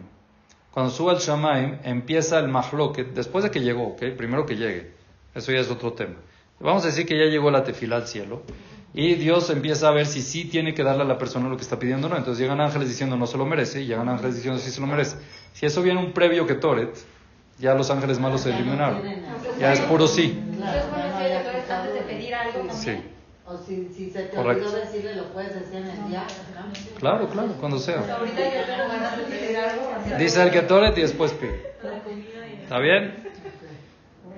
Cuando 0.70 0.90
sube 0.90 1.10
al 1.10 1.18
shamaim, 1.18 1.76
empieza 1.84 2.38
el 2.38 2.48
mahloket, 2.48 3.08
después 3.08 3.44
de 3.44 3.50
que 3.50 3.60
llegó, 3.60 3.88
¿ok? 3.88 4.16
Primero 4.16 4.46
que 4.46 4.56
llegue. 4.56 4.92
Eso 5.34 5.52
ya 5.52 5.58
es 5.58 5.70
otro 5.70 5.92
tema. 5.92 6.14
Vamos 6.58 6.84
a 6.84 6.86
decir 6.86 7.04
que 7.04 7.18
ya 7.18 7.26
llegó 7.26 7.50
la 7.50 7.62
tefilá 7.62 7.96
al 7.96 8.08
cielo. 8.08 8.44
Y 8.94 9.16
Dios 9.16 9.50
empieza 9.50 9.88
a 9.88 9.90
ver 9.90 10.06
si 10.06 10.22
sí 10.22 10.46
tiene 10.46 10.72
que 10.72 10.82
darle 10.82 11.02
a 11.02 11.06
la 11.06 11.18
persona 11.18 11.50
lo 11.50 11.58
que 11.58 11.62
está 11.62 11.78
pidiendo 11.78 12.06
o 12.06 12.10
no. 12.10 12.16
Entonces 12.16 12.40
llegan 12.40 12.62
ángeles 12.62 12.88
diciendo 12.88 13.18
no 13.18 13.26
se 13.26 13.36
lo 13.36 13.44
merece 13.44 13.82
y 13.82 13.86
llegan 13.86 14.08
ángeles 14.08 14.36
diciendo 14.36 14.58
sí 14.58 14.70
se 14.70 14.80
lo 14.80 14.86
merece. 14.86 15.18
Si 15.52 15.66
eso 15.66 15.82
viene 15.82 16.00
un 16.00 16.12
previo 16.12 16.46
que 16.46 16.54
Toret, 16.54 16.96
ya 17.58 17.74
los 17.74 17.90
ángeles 17.90 18.18
malos 18.18 18.40
se 18.40 18.54
eliminaron. 18.54 19.02
Ya 19.58 19.74
es 19.74 19.80
puro 19.80 20.06
sí. 20.06 20.40
Sí. 22.72 23.02
O 23.50 23.58
si, 23.58 23.88
si 23.92 24.10
se 24.10 24.22
te 24.24 24.38
olvidó 24.38 24.70
decirle, 24.70 25.16
lo 25.16 25.24
puedes 25.32 25.52
decir 25.52 25.78
en 25.78 25.88
el 25.88 26.08
día. 26.08 26.24
Claro, 27.00 27.28
claro, 27.28 27.48
cuando 27.58 27.80
sea. 27.80 27.96
Ahorita 27.98 28.38
yo 28.38 28.64
tengo 28.64 28.88
ganas 28.88 29.16
de 29.16 29.24
pedir 29.24 29.56
algo. 29.56 29.92
Dice 30.18 30.42
el 30.44 30.50
que 30.52 30.62
toret 30.62 30.96
y 30.96 31.00
después 31.00 31.32
pide. 31.32 31.74
¿Está 32.62 32.78
bien? 32.78 33.28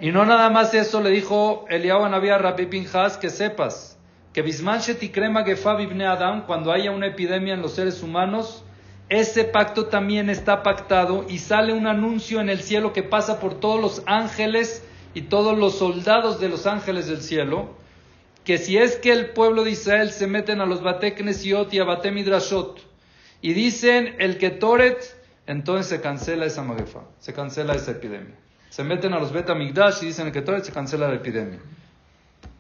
Y 0.01 0.13
no 0.13 0.25
nada 0.25 0.49
más 0.49 0.73
eso 0.73 1.03
le 1.03 1.11
dijo 1.11 1.67
Eliyahu 1.69 2.09
Naví 2.09 2.31
a 2.31 2.39
Rabbi 2.39 2.65
Pinjas 2.65 3.19
que 3.19 3.29
sepas 3.29 3.99
que 4.33 4.41
Bismanchet 4.41 5.03
y 5.03 5.11
Crema 5.11 5.45
Gefab 5.45 5.81
Ibne 5.81 6.07
Adam, 6.07 6.47
cuando 6.47 6.73
haya 6.73 6.91
una 6.91 7.09
epidemia 7.09 7.53
en 7.53 7.61
los 7.61 7.75
seres 7.75 8.03
humanos, 8.03 8.65
ese 9.11 9.45
pacto 9.45 9.89
también 9.89 10.31
está 10.31 10.63
pactado 10.63 11.27
y 11.29 11.37
sale 11.37 11.75
un 11.75 11.87
anuncio 11.87 12.41
en 12.41 12.49
el 12.49 12.63
cielo 12.63 12.95
que 12.95 13.03
pasa 13.03 13.41
por 13.41 13.61
todos 13.61 13.79
los 13.79 14.03
ángeles 14.07 14.83
y 15.13 15.23
todos 15.23 15.59
los 15.59 15.77
soldados 15.77 16.41
de 16.41 16.49
los 16.49 16.67
ángeles 16.67 17.09
del 17.09 17.21
cielo 17.21 17.82
que 18.45 18.59
si 18.59 18.76
es 18.76 18.97
que 18.97 19.12
el 19.12 19.30
pueblo 19.30 19.64
de 19.64 19.70
Israel 19.70 20.11
se 20.11 20.26
meten 20.26 20.61
a 20.61 20.66
los 20.66 20.82
Bateknesiot 20.82 21.72
y 21.72 21.78
a 21.78 21.84
Batemidrashot 21.84 22.80
y 23.40 23.53
dicen 23.53 24.16
el 24.18 24.38
que 24.38 24.51
Toret, 24.51 25.16
entonces 25.47 25.86
se 25.86 26.01
cancela 26.01 26.47
esa 26.47 26.62
magefa, 26.62 27.01
se 27.18 27.32
cancela 27.32 27.74
esa 27.74 27.93
epidemia. 27.93 28.34
Se 28.70 28.84
meten 28.84 29.12
a 29.12 29.20
los 29.20 29.32
Betamigdash 29.32 30.03
y 30.03 30.07
dicen 30.07 30.28
el 30.28 30.32
que 30.32 30.43
Toret, 30.43 30.64
se 30.64 30.72
cancela 30.72 31.09
la 31.09 31.14
epidemia. 31.14 31.61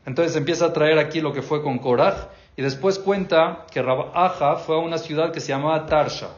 Entonces 0.04 0.36
empieza 0.36 0.66
a 0.66 0.72
traer 0.72 0.98
aquí 0.98 1.20
lo 1.20 1.32
que 1.32 1.42
fue 1.42 1.62
con 1.62 1.78
Korah 1.78 2.28
y 2.56 2.62
después 2.62 2.98
cuenta 2.98 3.66
que 3.70 3.80
Rabaja 3.82 4.56
fue 4.56 4.76
a 4.76 4.78
una 4.78 4.98
ciudad 4.98 5.32
que 5.32 5.40
se 5.40 5.48
llamaba 5.48 5.86
Tarsha. 5.86 6.28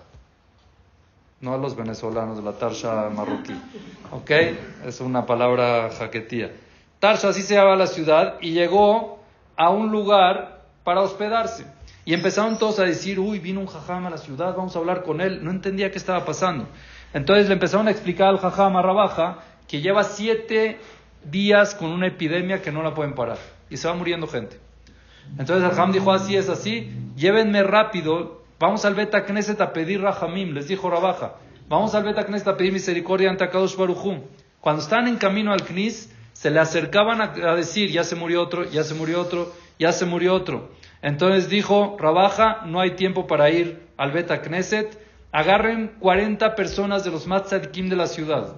No 1.40 1.54
a 1.54 1.58
los 1.58 1.74
venezolanos 1.74 2.36
de 2.36 2.42
la 2.42 2.52
Tarsha 2.52 3.10
marroquí. 3.10 3.54
¿Ok? 4.12 4.30
Es 4.86 5.00
una 5.00 5.26
palabra 5.26 5.90
jaquetía. 5.90 6.52
Tarsha 7.00 7.28
así 7.28 7.42
se 7.42 7.54
llama 7.54 7.76
la 7.76 7.86
ciudad 7.86 8.36
y 8.40 8.52
llegó 8.52 9.23
a 9.56 9.70
un 9.70 9.90
lugar 9.90 10.62
para 10.82 11.00
hospedarse. 11.00 11.66
Y 12.04 12.12
empezaron 12.12 12.58
todos 12.58 12.78
a 12.78 12.84
decir, 12.84 13.18
uy, 13.18 13.38
vino 13.38 13.60
un 13.60 13.66
jajam 13.66 14.06
a 14.06 14.10
la 14.10 14.18
ciudad, 14.18 14.54
vamos 14.56 14.76
a 14.76 14.78
hablar 14.78 15.02
con 15.02 15.20
él. 15.20 15.42
No 15.42 15.50
entendía 15.50 15.90
qué 15.90 15.98
estaba 15.98 16.24
pasando. 16.24 16.68
Entonces 17.12 17.46
le 17.48 17.54
empezaron 17.54 17.88
a 17.88 17.90
explicar 17.90 18.28
al 18.28 18.38
jajam 18.38 18.76
a 18.76 18.82
Rabaja 18.82 19.38
que 19.66 19.80
lleva 19.80 20.04
siete 20.04 20.78
días 21.24 21.74
con 21.74 21.90
una 21.90 22.06
epidemia 22.06 22.60
que 22.60 22.72
no 22.72 22.82
la 22.82 22.92
pueden 22.92 23.14
parar. 23.14 23.38
Y 23.70 23.78
se 23.78 23.88
va 23.88 23.94
muriendo 23.94 24.26
gente. 24.26 24.58
Entonces 25.38 25.64
el 25.64 25.70
jajam 25.70 25.92
dijo, 25.92 26.12
así 26.12 26.36
es 26.36 26.50
así, 26.50 26.92
llévenme 27.16 27.62
rápido 27.62 28.44
vamos 28.64 28.84
al 28.84 28.94
Beta 28.94 29.24
Knesset 29.24 29.60
a 29.60 29.72
pedir 29.72 30.00
Rahamim, 30.00 30.54
les 30.54 30.68
dijo 30.68 30.88
Rabaja, 30.88 31.34
vamos 31.68 31.94
al 31.94 32.04
Beta 32.04 32.24
Knesset 32.24 32.48
a 32.48 32.56
pedir 32.56 32.72
misericordia 32.72 33.30
ante 33.30 33.44
Akadosh 33.44 33.76
Baruchum. 33.76 34.22
Cuando 34.60 34.80
están 34.80 35.06
en 35.06 35.16
camino 35.16 35.52
al 35.52 35.62
Knis, 35.62 36.13
se 36.44 36.50
le 36.50 36.60
acercaban 36.60 37.22
a, 37.22 37.54
decir, 37.54 37.90
ya 37.90 38.04
se 38.04 38.16
murió 38.16 38.42
otro, 38.42 38.70
ya 38.70 38.84
se 38.84 38.92
murió 38.92 39.18
otro, 39.22 39.54
ya 39.78 39.92
se 39.92 40.04
murió 40.04 40.34
otro. 40.34 40.72
Entonces 41.00 41.48
dijo 41.48 41.96
Rabaja, 41.98 42.64
no 42.66 42.82
hay 42.82 42.96
tiempo 42.96 43.26
para 43.26 43.48
ir 43.48 43.86
al 43.96 44.12
Beta 44.12 44.42
Knesset, 44.42 45.00
agarren 45.32 45.92
40 46.00 46.54
personas 46.54 47.02
de 47.02 47.12
los 47.12 47.26
Matzadikim 47.26 47.88
de 47.88 47.96
la 47.96 48.06
ciudad. 48.06 48.56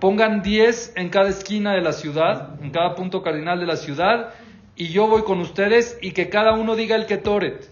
Pongan 0.00 0.42
10 0.42 0.94
en 0.96 1.08
cada 1.10 1.28
esquina 1.28 1.74
de 1.74 1.80
la 1.80 1.92
ciudad, 1.92 2.60
en 2.60 2.72
cada 2.72 2.96
punto 2.96 3.22
cardinal 3.22 3.60
de 3.60 3.66
la 3.66 3.76
ciudad, 3.76 4.34
y 4.74 4.88
yo 4.88 5.06
voy 5.06 5.22
con 5.22 5.38
ustedes 5.38 5.96
y 6.02 6.10
que 6.10 6.28
cada 6.28 6.54
uno 6.54 6.74
diga 6.74 6.96
el 6.96 7.06
Ketoret 7.06 7.70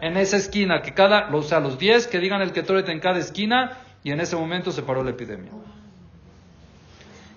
en 0.00 0.16
esa 0.16 0.36
esquina, 0.36 0.80
que 0.80 0.94
cada, 0.94 1.34
o 1.34 1.42
sea, 1.42 1.58
los 1.58 1.76
10 1.76 2.06
que 2.06 2.20
digan 2.20 2.40
el 2.40 2.52
Ketoret 2.52 2.88
en 2.88 3.00
cada 3.00 3.18
esquina, 3.18 3.78
y 4.04 4.12
en 4.12 4.20
ese 4.20 4.36
momento 4.36 4.70
se 4.70 4.82
paró 4.82 5.02
la 5.02 5.10
epidemia. 5.10 5.50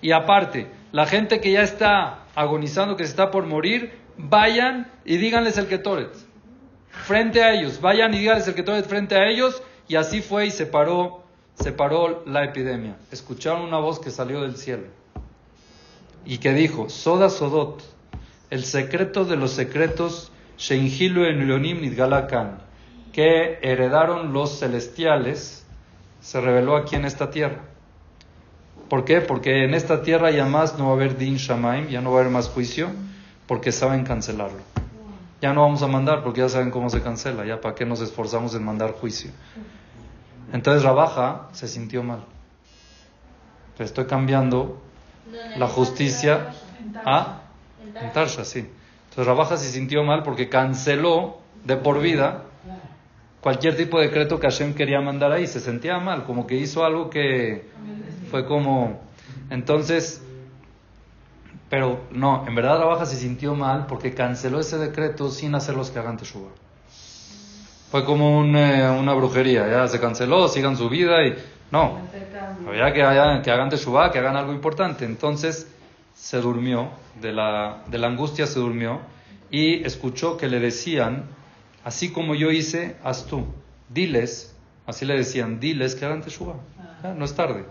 Y 0.00 0.12
aparte, 0.12 0.77
la 0.92 1.06
gente 1.06 1.40
que 1.40 1.52
ya 1.52 1.62
está 1.62 2.26
agonizando, 2.34 2.96
que 2.96 3.04
se 3.04 3.10
está 3.10 3.30
por 3.30 3.46
morir, 3.46 3.92
vayan 4.16 4.90
y 5.04 5.16
díganles 5.16 5.58
el 5.58 5.66
Ketoret. 5.66 6.12
Frente 6.88 7.42
a 7.42 7.52
ellos, 7.54 7.80
vayan 7.80 8.14
y 8.14 8.18
díganles 8.18 8.48
el 8.48 8.54
Ketoret 8.54 8.86
frente 8.86 9.16
a 9.16 9.28
ellos, 9.28 9.62
y 9.86 9.96
así 9.96 10.22
fue 10.22 10.46
y 10.46 10.50
se 10.50 10.66
paró 10.66 11.24
se 11.60 11.72
paró 11.72 12.22
la 12.26 12.44
epidemia. 12.44 12.96
Escucharon 13.10 13.62
una 13.62 13.78
voz 13.78 13.98
que 13.98 14.10
salió 14.10 14.42
del 14.42 14.56
cielo 14.56 14.84
y 16.24 16.38
que 16.38 16.52
dijo, 16.52 16.88
Soda 16.88 17.30
Sodot, 17.30 17.82
el 18.50 18.64
secreto 18.64 19.24
de 19.24 19.36
los 19.36 19.52
secretos, 19.52 20.30
Sheinhilu 20.56 21.24
en 21.24 21.48
Nidgalakan, 21.80 22.58
que 23.12 23.58
heredaron 23.62 24.32
los 24.32 24.58
celestiales, 24.58 25.66
se 26.20 26.40
reveló 26.40 26.76
aquí 26.76 26.96
en 26.96 27.04
esta 27.04 27.30
tierra. 27.30 27.62
¿Por 28.88 29.04
qué? 29.04 29.20
Porque 29.20 29.64
en 29.64 29.74
esta 29.74 30.02
tierra 30.02 30.30
ya 30.30 30.46
más 30.46 30.78
no 30.78 30.86
va 30.86 30.90
a 30.90 30.94
haber 30.94 31.18
Din 31.18 31.36
Shamaim, 31.36 31.88
ya 31.88 32.00
no 32.00 32.10
va 32.10 32.18
a 32.18 32.20
haber 32.20 32.32
más 32.32 32.48
juicio, 32.48 32.88
porque 33.46 33.70
saben 33.70 34.04
cancelarlo. 34.04 34.60
Ya 35.40 35.52
no 35.52 35.62
vamos 35.62 35.82
a 35.82 35.86
mandar 35.86 36.22
porque 36.22 36.40
ya 36.40 36.48
saben 36.48 36.70
cómo 36.70 36.90
se 36.90 37.02
cancela, 37.02 37.44
ya 37.44 37.60
para 37.60 37.74
qué 37.74 37.84
nos 37.84 38.00
esforzamos 38.00 38.54
en 38.54 38.64
mandar 38.64 38.92
juicio. 38.92 39.30
Entonces 40.52 40.82
Rabaja 40.82 41.48
se 41.52 41.68
sintió 41.68 42.02
mal. 42.02 42.24
estoy 43.78 44.06
cambiando 44.06 44.80
la 45.56 45.68
justicia 45.68 46.54
a 47.04 47.42
en 48.00 48.12
Tarsha, 48.12 48.44
sí. 48.44 48.60
Entonces 49.10 49.26
Rabaja 49.26 49.56
se 49.56 49.70
sintió 49.70 50.02
mal 50.02 50.22
porque 50.22 50.48
canceló 50.48 51.38
de 51.64 51.76
por 51.76 52.00
vida 52.00 52.44
cualquier 53.40 53.76
tipo 53.76 53.98
de 53.98 54.06
decreto 54.06 54.40
que 54.40 54.46
Hashem 54.46 54.74
quería 54.74 55.00
mandar 55.00 55.32
ahí. 55.32 55.46
Se 55.46 55.60
sentía 55.60 55.98
mal, 55.98 56.24
como 56.24 56.46
que 56.46 56.56
hizo 56.56 56.84
algo 56.84 57.10
que 57.10 57.68
fue 58.30 58.46
como... 58.46 59.00
Entonces, 59.50 60.22
pero 61.68 62.00
no, 62.10 62.46
en 62.46 62.54
verdad 62.54 62.78
Rabaja 62.78 63.06
se 63.06 63.16
sintió 63.16 63.54
mal 63.54 63.86
porque 63.86 64.14
canceló 64.14 64.60
ese 64.60 64.78
decreto 64.78 65.30
sin 65.30 65.54
hacer 65.54 65.74
los 65.74 65.90
que 65.90 65.98
hagan 65.98 66.16
Teshuvah. 66.16 66.50
Fue 67.90 68.04
como 68.04 68.44
eh, 68.44 68.90
una 68.90 69.14
brujería, 69.14 69.66
ya 69.68 69.88
se 69.88 69.98
canceló, 69.98 70.48
sigan 70.48 70.76
su 70.76 70.90
vida 70.90 71.26
y 71.26 71.34
no, 71.70 71.98
había 72.66 72.92
que, 72.92 73.02
hagan, 73.02 73.40
que 73.40 73.50
hagan 73.50 73.70
teshuvah, 73.70 74.10
que 74.10 74.18
hagan 74.18 74.36
algo 74.36 74.52
importante. 74.52 75.06
Entonces 75.06 75.66
se 76.14 76.38
durmió, 76.38 76.90
de 77.20 77.32
la, 77.32 77.82
de 77.86 77.96
la 77.96 78.08
angustia 78.08 78.46
se 78.46 78.58
durmió 78.58 79.00
y 79.50 79.84
escuchó 79.84 80.36
que 80.36 80.48
le 80.48 80.60
decían, 80.60 81.24
así 81.82 82.12
como 82.12 82.34
yo 82.34 82.50
hice, 82.50 82.96
haz 83.02 83.26
tú, 83.26 83.46
diles, 83.88 84.54
así 84.86 85.06
le 85.06 85.16
decían, 85.16 85.58
diles 85.58 85.94
que 85.94 86.04
hagan 86.04 86.20
teshuvah, 86.20 86.56
no 87.16 87.24
es 87.24 87.34
tarde, 87.34 87.64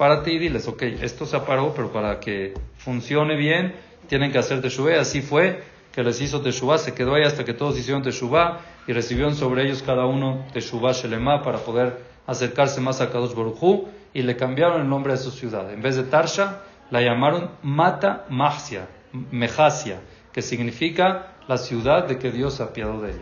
párate 0.00 0.32
y 0.32 0.38
diles, 0.38 0.66
ok, 0.66 0.82
esto 1.02 1.26
se 1.26 1.38
paró, 1.40 1.74
pero 1.76 1.92
para 1.92 2.20
que 2.20 2.54
funcione 2.78 3.36
bien, 3.36 3.74
tienen 4.08 4.32
que 4.32 4.38
hacer 4.38 4.62
teshuvah, 4.62 4.98
así 4.98 5.20
fue, 5.20 5.62
que 5.92 6.02
les 6.02 6.22
hizo 6.22 6.40
Teshuvah, 6.40 6.78
se 6.78 6.94
quedó 6.94 7.16
ahí 7.16 7.24
hasta 7.24 7.44
que 7.44 7.52
todos 7.52 7.78
hicieron 7.78 8.02
Teshuvah 8.02 8.60
y 8.86 8.94
recibieron 8.94 9.34
sobre 9.34 9.64
ellos 9.64 9.82
cada 9.82 10.06
uno 10.06 10.46
Teshuvah 10.54 10.92
Shelema 10.92 11.42
para 11.42 11.58
poder 11.58 12.02
acercarse 12.26 12.80
más 12.80 13.02
a 13.02 13.10
Kadosh 13.10 13.34
Baruchu 13.34 13.88
y 14.14 14.22
le 14.22 14.36
cambiaron 14.36 14.80
el 14.80 14.88
nombre 14.88 15.12
de 15.12 15.18
su 15.18 15.30
ciudad. 15.30 15.70
En 15.70 15.82
vez 15.82 15.96
de 15.96 16.04
Tarsha, 16.04 16.62
la 16.90 17.02
llamaron 17.02 17.50
Mata 17.62 18.24
Mahsia, 18.30 18.88
Mejasia, 19.12 20.00
que 20.32 20.40
significa 20.40 21.34
la 21.46 21.58
ciudad 21.58 22.06
de 22.06 22.16
que 22.16 22.30
Dios 22.30 22.54
se 22.54 22.62
apiadó 22.62 23.02
de 23.02 23.10
ella. 23.10 23.20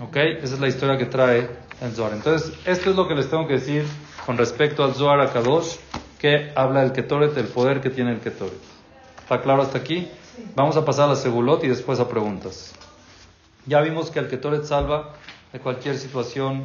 ¿Ok? 0.00 0.16
Esa 0.16 0.54
es 0.54 0.60
la 0.60 0.68
historia 0.68 0.96
que 0.96 1.06
trae 1.06 1.48
el 1.80 1.92
Zohar. 1.92 2.12
Entonces, 2.12 2.52
esto 2.66 2.90
es 2.90 2.96
lo 2.96 3.08
que 3.08 3.16
les 3.16 3.28
tengo 3.28 3.48
que 3.48 3.54
decir 3.54 3.84
con 4.28 4.36
respecto 4.36 4.84
al 4.84 4.92
Zohar 4.92 5.22
a 5.22 5.32
Kadosh, 5.32 5.76
que 6.18 6.52
habla 6.54 6.82
del 6.82 6.92
Ketoret, 6.92 7.32
del 7.32 7.46
poder 7.46 7.80
que 7.80 7.88
tiene 7.88 8.12
el 8.12 8.20
Ketoret. 8.20 8.60
¿Está 9.20 9.40
claro 9.40 9.62
hasta 9.62 9.78
aquí? 9.78 10.06
Vamos 10.54 10.76
a 10.76 10.84
pasar 10.84 11.06
a 11.06 11.12
la 11.14 11.16
segulot 11.16 11.64
y 11.64 11.68
después 11.68 11.98
a 11.98 12.10
preguntas. 12.10 12.74
Ya 13.64 13.80
vimos 13.80 14.10
que 14.10 14.18
el 14.18 14.28
Ketoret 14.28 14.64
salva 14.64 15.14
de 15.50 15.60
cualquier 15.60 15.96
situación, 15.96 16.64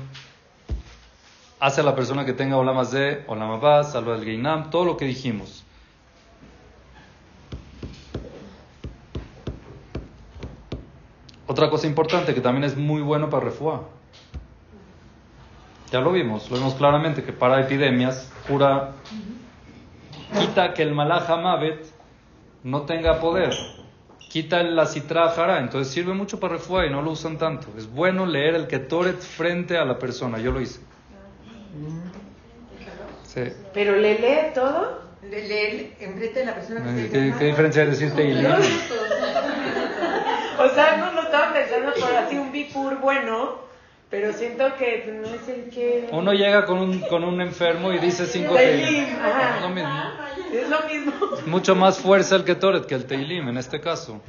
hace 1.57 1.79
a 1.79 1.85
la 1.85 1.95
persona 1.95 2.25
que 2.25 2.33
tenga 2.33 2.57
Olamas 2.57 2.91
de 2.91 3.23
Olamabá, 3.27 3.85
salva 3.85 4.17
del 4.17 4.25
Geinam, 4.25 4.69
todo 4.69 4.83
lo 4.83 4.97
que 4.97 5.05
dijimos. 5.05 5.63
Otra 11.47 11.69
cosa 11.69 11.87
importante 11.87 12.35
que 12.35 12.41
también 12.41 12.65
es 12.65 12.75
muy 12.75 13.01
bueno 13.01 13.29
para 13.29 13.45
Refuá. 13.45 13.83
Ya 15.93 16.01
lo 16.01 16.11
vimos, 16.11 16.49
lo 16.49 16.57
vimos 16.57 16.73
claramente 16.73 17.23
que 17.23 17.31
para 17.31 17.61
epidemias 17.61 18.27
cura, 18.47 18.93
quita 20.39 20.73
que 20.73 20.81
el 20.81 20.91
Malach 20.91 21.29
no 22.63 22.81
tenga 22.81 23.19
poder. 23.19 23.53
Quita 24.17 24.63
la 24.63 24.87
citra 24.87 25.29
jara, 25.29 25.59
entonces 25.59 25.93
sirve 25.93 26.15
mucho 26.15 26.39
para 26.39 26.55
refuá 26.55 26.87
y 26.87 26.89
no 26.89 27.03
lo 27.03 27.11
usan 27.11 27.37
tanto. 27.37 27.67
Es 27.77 27.87
bueno 27.87 28.25
leer 28.25 28.55
el 28.55 28.65
ketoret 28.65 29.19
frente 29.19 29.77
a 29.77 29.85
la 29.85 29.99
persona, 29.99 30.39
yo 30.39 30.51
lo 30.51 30.61
hice. 30.61 30.79
Sí. 33.27 33.43
¿Pero 33.75 33.95
le 33.95 34.17
lee 34.17 34.51
todo? 34.55 34.99
Le 35.21 35.47
lee 35.47 35.93
frente 35.99 36.39
de 36.39 36.45
la 36.45 36.55
persona 36.55 36.83
que 36.95 37.09
¿Qué, 37.11 37.35
¿Qué, 37.37 37.45
diferencia 37.45 37.83
hay 37.83 37.89
decirte 37.89 38.29
y 38.29 38.31
o 40.57 40.69
sea, 40.69 40.97
no 40.97 41.13
lo 41.13 41.21
estaba 41.21 41.53
pensando 41.53 41.93
por 41.93 42.15
así 42.15 42.35
un 42.35 42.51
bipur 42.51 42.99
bueno, 42.99 43.61
pero 44.13 44.31
siento 44.31 44.75
que 44.75 45.11
no 45.11 45.27
es 45.27 45.47
el 45.49 45.71
que... 45.71 46.07
Uno 46.11 46.33
llega 46.33 46.67
con 46.67 46.77
un, 46.77 46.99
con 46.99 47.23
un 47.23 47.41
enfermo 47.41 47.91
y 47.91 47.97
dice 47.97 48.27
cinco 48.27 48.53
teilim. 48.53 49.05
Es 49.05 49.61
lo 49.63 49.69
mismo. 49.69 50.11
Es 50.53 50.69
lo 50.69 50.81
mismo. 50.81 51.13
Mucho 51.47 51.73
más 51.73 51.97
fuerza 51.97 52.35
el 52.35 52.43
Ketoret 52.43 52.85
que 52.85 52.93
el 52.93 53.07
teilim 53.07 53.49
en 53.49 53.57
este 53.57 53.81
caso. 53.81 54.21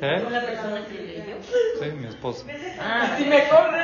¿Qué? 0.00 0.24
¿La 0.28 0.44
persona 0.44 0.84
que 0.88 0.94
leyó? 0.94 1.36
Sí, 1.80 1.90
mi 2.00 2.08
esposa. 2.08 2.46
Ah, 2.80 3.14
sí, 3.16 3.26
mejor 3.26 3.70
de 3.70 3.78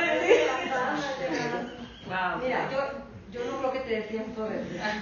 Mira, 2.43 2.69
yo, 2.69 2.79
yo 3.31 3.45
no 3.49 3.59
creo 3.59 3.71
que 3.71 3.79
te 3.79 3.95
decían 4.01 4.25
todo 4.35 4.49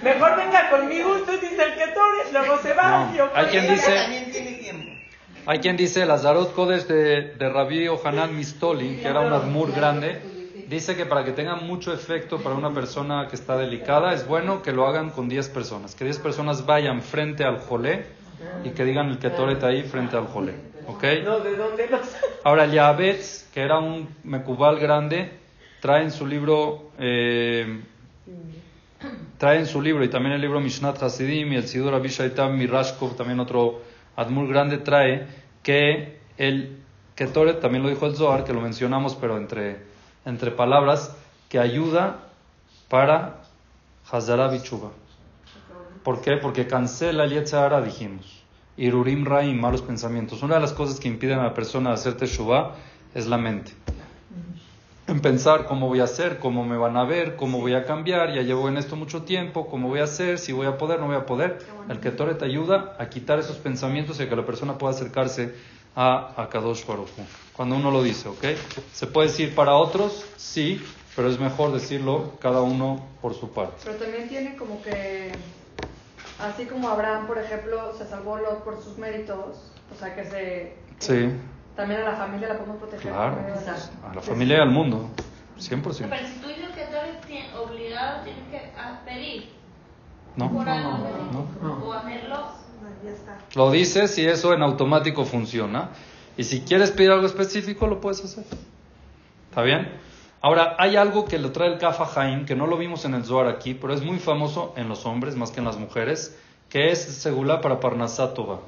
Mejor 0.04 0.36
venga 0.36 0.70
conmigo, 0.70 1.16
usted 1.16 1.40
dice 1.40 1.64
el 1.64 1.74
Ketoret, 1.74 2.32
luego 2.32 2.58
se 2.58 2.74
va. 2.74 3.10
No. 3.12 3.28
Hay 3.34 3.46
quien 3.46 3.66
dice... 3.66 4.93
Hay 5.46 5.58
quien 5.58 5.76
dice, 5.76 6.06
las 6.06 6.20
Azarot 6.20 6.54
Kodesh 6.54 6.86
de, 6.86 7.34
de 7.34 7.48
Rabbi 7.50 7.86
Ohanan 7.88 8.34
Mistoli, 8.34 8.96
que 8.96 9.08
era 9.08 9.20
un 9.20 9.32
admur 9.32 9.72
grande, 9.72 10.18
dice 10.70 10.96
que 10.96 11.04
para 11.04 11.22
que 11.22 11.32
tenga 11.32 11.56
mucho 11.56 11.92
efecto 11.92 12.38
para 12.38 12.54
una 12.54 12.72
persona 12.72 13.28
que 13.28 13.36
está 13.36 13.58
delicada, 13.58 14.14
es 14.14 14.26
bueno 14.26 14.62
que 14.62 14.72
lo 14.72 14.86
hagan 14.86 15.10
con 15.10 15.28
10 15.28 15.50
personas. 15.50 15.94
Que 15.94 16.04
10 16.04 16.18
personas 16.20 16.64
vayan 16.64 17.02
frente 17.02 17.44
al 17.44 17.58
jolé 17.58 18.06
y 18.64 18.70
que 18.70 18.84
digan 18.84 19.10
el 19.10 19.18
ketoret 19.18 19.62
ahí 19.64 19.82
frente 19.82 20.16
al 20.16 20.28
jolé. 20.28 20.54
¿Ok? 20.86 21.04
No, 21.22 21.40
¿de 21.40 21.56
dónde 21.56 21.88
Ahora, 22.42 22.64
el 22.64 22.72
Yabetz, 22.72 23.50
que 23.52 23.60
era 23.60 23.78
un 23.78 24.08
mecubal 24.24 24.78
grande, 24.78 25.30
trae 25.80 26.04
en 26.04 26.10
su 26.10 26.26
libro... 26.26 26.90
Eh, 26.98 27.82
trae 29.36 29.58
en 29.58 29.66
su 29.66 29.82
libro 29.82 30.02
y 30.04 30.08
también 30.08 30.34
el 30.34 30.40
libro 30.40 30.58
Mishnat 30.58 31.02
Hasidim 31.02 31.52
y 31.52 31.56
el 31.56 31.68
Sidur 31.68 31.92
Abishaitam 31.92 32.56
Mirashkov, 32.56 33.14
también 33.14 33.40
otro 33.40 33.82
Admur 34.16 34.48
Grande 34.48 34.78
trae 34.78 35.26
que 35.62 36.18
el 36.36 36.78
Ketoret, 37.14 37.60
también 37.60 37.82
lo 37.82 37.88
dijo 37.88 38.06
el 38.06 38.16
Zohar, 38.16 38.44
que 38.44 38.52
lo 38.52 38.60
mencionamos, 38.60 39.14
pero 39.14 39.36
entre, 39.36 39.82
entre 40.24 40.50
palabras, 40.50 41.16
que 41.48 41.58
ayuda 41.58 42.20
para 42.88 43.42
Hazara 44.10 44.48
Bichuba. 44.48 44.90
¿Por 46.02 46.20
qué? 46.20 46.36
Porque 46.36 46.66
cancela 46.66 47.24
el 47.24 47.30
Yetzahara, 47.30 47.80
dijimos. 47.80 48.42
Irurim 48.76 49.24
Raim, 49.24 49.58
malos 49.58 49.82
pensamientos. 49.82 50.42
Una 50.42 50.56
de 50.56 50.60
las 50.60 50.72
cosas 50.72 50.98
que 50.98 51.08
impiden 51.08 51.38
a 51.38 51.44
la 51.44 51.54
persona 51.54 51.92
hacer 51.92 52.16
Teshuvah 52.16 52.74
es 53.14 53.26
la 53.26 53.38
mente 53.38 53.72
en 55.06 55.20
pensar 55.20 55.66
cómo 55.66 55.88
voy 55.88 56.00
a 56.00 56.04
hacer, 56.04 56.38
cómo 56.38 56.64
me 56.64 56.76
van 56.76 56.96
a 56.96 57.04
ver, 57.04 57.36
cómo 57.36 57.60
voy 57.60 57.74
a 57.74 57.84
cambiar, 57.84 58.34
ya 58.34 58.42
llevo 58.42 58.68
en 58.68 58.78
esto 58.78 58.96
mucho 58.96 59.22
tiempo, 59.22 59.66
cómo 59.68 59.88
voy 59.88 60.00
a 60.00 60.04
hacer, 60.04 60.38
si 60.38 60.52
voy 60.52 60.66
a 60.66 60.78
poder, 60.78 61.00
no 61.00 61.06
voy 61.06 61.16
a 61.16 61.26
poder. 61.26 61.58
El 61.88 62.00
Ketore 62.00 62.34
te 62.34 62.46
ayuda 62.46 62.96
a 62.98 63.08
quitar 63.08 63.38
esos 63.38 63.56
pensamientos 63.58 64.18
y 64.18 64.22
a 64.22 64.28
que 64.28 64.36
la 64.36 64.46
persona 64.46 64.78
pueda 64.78 64.94
acercarse 64.94 65.54
a 65.94 66.48
Hu. 66.52 67.06
Cuando 67.52 67.76
uno 67.76 67.90
lo 67.90 68.02
dice, 68.02 68.28
¿ok? 68.28 68.44
¿Se 68.92 69.06
puede 69.06 69.28
decir 69.28 69.54
para 69.54 69.74
otros? 69.74 70.24
Sí, 70.36 70.82
pero 71.14 71.28
es 71.28 71.38
mejor 71.38 71.72
decirlo 71.72 72.32
cada 72.40 72.62
uno 72.62 73.04
por 73.20 73.34
su 73.34 73.50
parte. 73.50 73.82
Pero 73.84 73.96
también 73.96 74.28
tiene 74.28 74.56
como 74.56 74.82
que, 74.82 75.32
así 76.40 76.64
como 76.64 76.88
Abraham, 76.88 77.26
por 77.26 77.38
ejemplo, 77.38 77.94
se 77.96 78.06
salvó 78.06 78.38
Lot 78.38 78.64
por 78.64 78.82
sus 78.82 78.96
méritos, 78.98 79.70
o 79.94 79.98
sea 79.98 80.14
que 80.16 80.24
se... 80.24 80.72
Sí. 80.98 81.30
También 81.76 82.00
a 82.02 82.04
la 82.04 82.16
familia 82.16 82.48
la 82.48 82.58
podemos 82.58 82.78
proteger. 82.78 83.12
Claro, 83.12 83.38
a 84.10 84.14
la 84.14 84.20
familia 84.20 84.58
y 84.58 84.60
al 84.60 84.70
mundo, 84.70 85.10
100%. 85.58 85.82
Pero 85.82 86.28
si 86.28 86.34
tú 86.40 86.48
dices 86.48 86.68
que 86.74 86.84
tú 86.84 86.96
eres 86.96 87.54
obligado, 87.54 88.22
tienes 88.22 88.42
que 88.50 88.72
pedir. 89.04 89.50
No, 90.36 90.50
no, 90.50 90.64
no, 90.64 91.46
no. 91.62 91.84
O 91.84 91.92
hacerlo. 91.92 92.64
Lo 93.54 93.70
dices 93.70 94.18
y 94.18 94.26
eso 94.26 94.52
en 94.52 94.62
automático 94.62 95.24
funciona. 95.24 95.90
Y 96.36 96.44
si 96.44 96.62
quieres 96.62 96.90
pedir 96.90 97.10
algo 97.10 97.26
específico, 97.26 97.86
lo 97.86 98.00
puedes 98.00 98.24
hacer. 98.24 98.44
¿Está 99.50 99.62
bien? 99.62 99.88
Ahora, 100.40 100.76
hay 100.78 100.96
algo 100.96 101.24
que 101.24 101.38
lo 101.38 101.52
trae 101.52 101.72
el 101.72 101.78
Kafa 101.78 102.20
Haim, 102.20 102.44
que 102.44 102.56
no 102.56 102.66
lo 102.66 102.76
vimos 102.76 103.04
en 103.04 103.14
el 103.14 103.24
Zohar 103.24 103.48
aquí, 103.48 103.74
pero 103.74 103.94
es 103.94 104.02
muy 104.02 104.18
famoso 104.18 104.74
en 104.76 104.88
los 104.88 105.06
hombres 105.06 105.36
más 105.36 105.50
que 105.52 105.60
en 105.60 105.66
las 105.66 105.78
mujeres, 105.78 106.36
que 106.68 106.90
es 106.90 106.98
segula 106.98 107.60
para 107.60 107.80
Parnasá 107.80 108.34
Tova. 108.34 108.60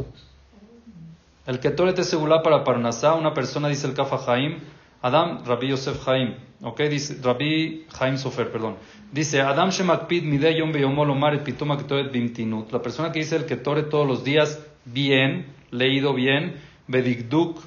El 1.47 1.61
Ketoret 1.61 1.97
es 2.01 2.09
segula 2.09 2.43
para 2.43 2.65
Parnasá, 2.65 3.15
una 3.15 3.33
persona 3.33 3.69
dice 3.69 3.87
el 3.87 3.95
Kafa 3.95 4.33
Haim, 4.33 4.59
Adam, 5.01 5.45
Rabbi 5.45 5.69
Yosef 5.69 6.09
Haim, 6.09 6.35
ok, 6.61 6.81
dice, 6.91 7.19
Rabbi 7.23 7.87
Haim 8.01 8.17
Sofer, 8.17 8.51
perdón. 8.51 8.75
Dice, 9.13 9.41
Adam 9.41 9.71
Shemakpid 9.71 10.25
Midei 10.25 10.59
Yom 10.59 10.73
Beyomol 10.73 11.17
Ketoret 11.45 12.11
Bimtinut. 12.11 12.73
La 12.73 12.83
persona 12.83 13.13
que 13.13 13.21
dice 13.21 13.37
el 13.37 13.47
Ketoret 13.47 13.89
todos 13.89 14.09
los 14.09 14.25
días 14.25 14.61
bien, 14.85 15.47
leído 15.71 16.15
bien, 16.15 16.57
Bedigduk, 16.89 17.61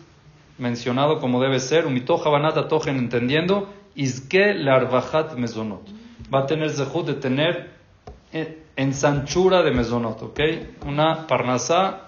mencionado 0.57 1.21
como 1.21 1.41
debe 1.41 1.61
ser, 1.61 1.85
Umitoja 1.85 2.29
Banata 2.29 2.67
Tojen, 2.67 2.97
entendiendo, 2.97 3.69
Izke 3.95 4.55
Larvajat 4.55 5.37
Mezonot. 5.37 5.87
Va 6.33 6.39
a 6.39 6.45
tener 6.47 6.69
zehut 6.69 7.07
de 7.07 7.13
tener 7.13 7.71
ensanchura 8.75 9.63
de 9.63 9.71
Mezonot, 9.71 10.21
ok, 10.21 10.39
una 10.85 11.27
parnasá 11.27 12.07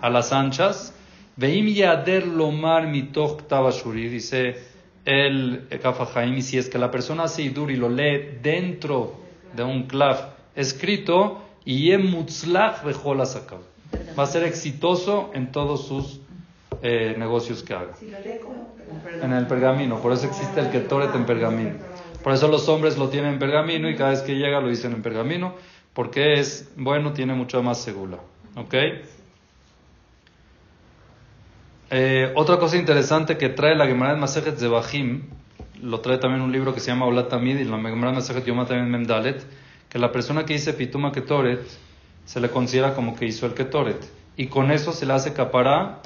a 0.00 0.10
las 0.10 0.32
anchas 0.32 0.94
Veim 1.38 1.68
yader 1.68 2.26
lomar 2.26 2.88
mitoch 2.88 3.46
tabashuri, 3.46 4.08
dice 4.08 4.56
el 5.04 5.68
Kafahaim, 5.80 6.36
y 6.36 6.42
si 6.42 6.58
es 6.58 6.68
que 6.68 6.78
la 6.78 6.90
persona 6.90 7.24
hace 7.24 7.42
idur 7.42 7.70
y 7.70 7.76
lo 7.76 7.88
lee 7.88 8.40
dentro 8.42 9.14
de 9.52 9.62
un 9.62 9.84
clav 9.84 10.34
escrito, 10.56 11.44
y 11.64 11.96
mutzlach 11.96 12.82
Va 14.18 14.22
a 14.22 14.26
ser 14.26 14.42
exitoso 14.44 15.30
en 15.32 15.52
todos 15.52 15.86
sus 15.86 16.20
eh, 16.82 17.14
negocios 17.16 17.62
que 17.62 17.74
haga. 17.74 17.94
En 19.22 19.32
el 19.32 19.46
pergamino, 19.46 20.00
por 20.00 20.12
eso 20.12 20.26
existe 20.26 20.58
el 20.60 20.70
ketoret 20.70 21.14
en 21.14 21.24
pergamino. 21.24 21.76
Por 22.24 22.32
eso 22.32 22.48
los 22.48 22.68
hombres 22.68 22.98
lo 22.98 23.10
tienen 23.10 23.34
en 23.34 23.38
pergamino 23.38 23.88
y 23.88 23.96
cada 23.96 24.10
vez 24.10 24.22
que 24.22 24.34
llega 24.34 24.60
lo 24.60 24.68
dicen 24.68 24.92
en 24.92 25.02
pergamino, 25.02 25.54
porque 25.94 26.40
es 26.40 26.72
bueno, 26.76 27.12
tiene 27.12 27.34
mucho 27.34 27.62
más 27.62 27.80
segura. 27.80 28.18
¿Ok? 28.56 28.74
Eh, 31.90 32.32
otra 32.34 32.58
cosa 32.58 32.76
interesante 32.76 33.38
que 33.38 33.48
trae 33.48 33.74
la 33.74 33.86
Gemara 33.86 34.14
de 34.14 34.20
Masejet 34.20 34.58
Zebahim, 34.58 35.22
lo 35.82 36.00
trae 36.00 36.18
también 36.18 36.42
un 36.42 36.52
libro 36.52 36.74
que 36.74 36.80
se 36.80 36.88
llama 36.90 37.06
Olat 37.06 37.30
Tamid 37.30 37.58
y 37.58 37.64
la 37.64 37.76
Gemara 37.78 38.10
de 38.10 38.16
Masejet 38.16 38.44
Yom 38.44 38.58
también 38.66 38.90
Memdalet, 38.90 39.42
que 39.88 39.98
la 39.98 40.12
persona 40.12 40.44
que 40.44 40.52
dice 40.52 40.74
Pituma 40.74 41.12
Ketoret 41.12 41.66
se 42.26 42.40
le 42.40 42.50
considera 42.50 42.94
como 42.94 43.16
que 43.16 43.24
hizo 43.24 43.46
el 43.46 43.54
Ketoret. 43.54 43.98
Y 44.36 44.48
con 44.48 44.70
eso 44.70 44.92
se 44.92 45.06
le 45.06 45.14
hace 45.14 45.32
capará 45.32 46.00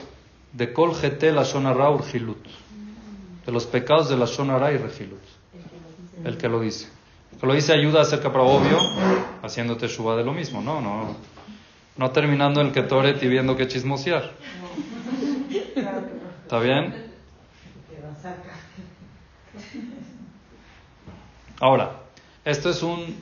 de 0.53 0.73
Kol 0.73 0.95
Gete 0.95 1.33
la 1.33 1.43
Shonara 1.43 1.91
Urgilut, 1.91 2.47
de 3.45 3.53
los 3.53 3.67
pecados 3.67 4.09
de 4.09 4.17
la 4.17 4.27
Shonara 4.27 4.73
y 4.73 4.77
Regilut. 4.77 5.21
El 6.25 6.37
que 6.37 6.49
lo 6.49 6.61
dice. 6.61 6.87
El 7.33 7.39
que 7.39 7.47
lo 7.47 7.55
dice 7.55 7.73
ayuda 7.73 7.99
a 7.99 8.03
hacer 8.03 8.21
capará, 8.21 8.45
obvio, 8.45 8.79
haciéndote 9.43 9.89
shuba 9.89 10.15
de 10.15 10.23
lo 10.23 10.33
mismo, 10.33 10.63
¿no? 10.63 10.81
No, 10.81 11.17
no 11.97 12.11
terminando 12.13 12.61
el 12.61 12.71
Ketoret 12.71 13.21
y 13.21 13.27
viendo 13.27 13.57
que 13.57 13.67
chismosear. 13.67 14.31
¿Está 16.53 16.63
bien? 16.63 16.93
Ahora, 21.59 21.93
esto 22.45 22.69
es 22.69 22.83
un 22.83 23.17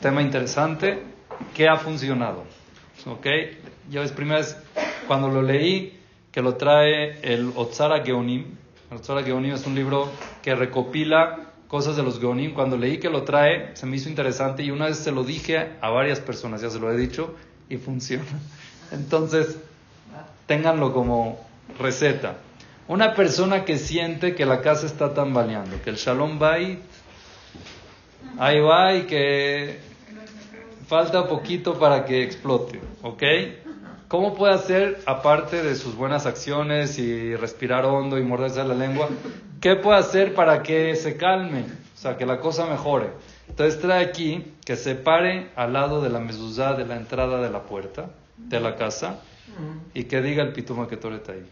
tema 0.00 0.22
interesante 0.22 1.02
que 1.56 1.68
ha 1.68 1.76
funcionado. 1.76 2.44
¿Ok? 3.04 3.26
Yo 3.90 4.04
es 4.04 4.12
primera 4.12 4.38
vez 4.38 4.56
cuando 5.08 5.26
lo 5.26 5.42
leí 5.42 6.00
que 6.30 6.40
lo 6.40 6.54
trae 6.54 7.18
el 7.22 7.52
Otsara 7.56 8.04
Geonim. 8.04 8.46
El 8.92 8.98
Otsara 8.98 9.24
Geonim 9.24 9.54
es 9.54 9.66
un 9.66 9.74
libro 9.74 10.08
que 10.40 10.54
recopila 10.54 11.50
cosas 11.66 11.96
de 11.96 12.04
los 12.04 12.20
Geonim. 12.20 12.54
Cuando 12.54 12.76
leí 12.76 12.98
que 12.98 13.10
lo 13.10 13.24
trae, 13.24 13.74
se 13.74 13.86
me 13.86 13.96
hizo 13.96 14.08
interesante 14.08 14.62
y 14.62 14.70
una 14.70 14.84
vez 14.84 14.98
se 14.98 15.10
lo 15.10 15.24
dije 15.24 15.72
a 15.80 15.90
varias 15.90 16.20
personas, 16.20 16.60
ya 16.60 16.70
se 16.70 16.78
lo 16.78 16.92
he 16.92 16.96
dicho, 16.96 17.34
y 17.68 17.78
funciona. 17.78 18.22
Entonces, 18.92 19.58
ténganlo 20.46 20.92
como 20.92 21.44
receta. 21.76 22.36
Una 22.88 23.14
persona 23.14 23.66
que 23.66 23.76
siente 23.76 24.34
que 24.34 24.46
la 24.46 24.62
casa 24.62 24.86
está 24.86 25.12
tambaleando, 25.12 25.80
que 25.82 25.90
el 25.90 25.96
shalom 25.96 26.38
bait 26.38 26.78
ahí 28.38 28.60
va 28.60 28.94
y 28.94 29.02
que 29.02 29.78
falta 30.86 31.28
poquito 31.28 31.78
para 31.78 32.06
que 32.06 32.22
explote, 32.22 32.80
¿ok? 33.02 33.22
¿Cómo 34.08 34.34
puede 34.34 34.54
hacer, 34.54 35.02
aparte 35.04 35.62
de 35.62 35.74
sus 35.74 35.96
buenas 35.96 36.24
acciones 36.24 36.98
y 36.98 37.36
respirar 37.36 37.84
hondo 37.84 38.18
y 38.18 38.22
morderse 38.22 38.64
la 38.64 38.74
lengua, 38.74 39.10
qué 39.60 39.76
puede 39.76 39.98
hacer 39.98 40.34
para 40.34 40.62
que 40.62 40.96
se 40.96 41.18
calme, 41.18 41.66
o 41.94 41.98
sea, 41.98 42.16
que 42.16 42.24
la 42.24 42.40
cosa 42.40 42.64
mejore? 42.64 43.10
Entonces 43.48 43.78
trae 43.82 44.02
aquí 44.02 44.54
que 44.64 44.76
se 44.76 44.94
pare 44.94 45.50
al 45.56 45.74
lado 45.74 46.00
de 46.00 46.08
la 46.08 46.20
mezuzá 46.20 46.72
de 46.72 46.86
la 46.86 46.96
entrada 46.96 47.42
de 47.42 47.50
la 47.50 47.64
puerta 47.64 48.08
de 48.38 48.60
la 48.60 48.76
casa 48.76 49.20
y 49.92 50.04
que 50.04 50.22
diga 50.22 50.42
el 50.42 50.54
pituma 50.54 50.88
que 50.88 50.96
toreta 50.96 51.32
ahí 51.32 51.44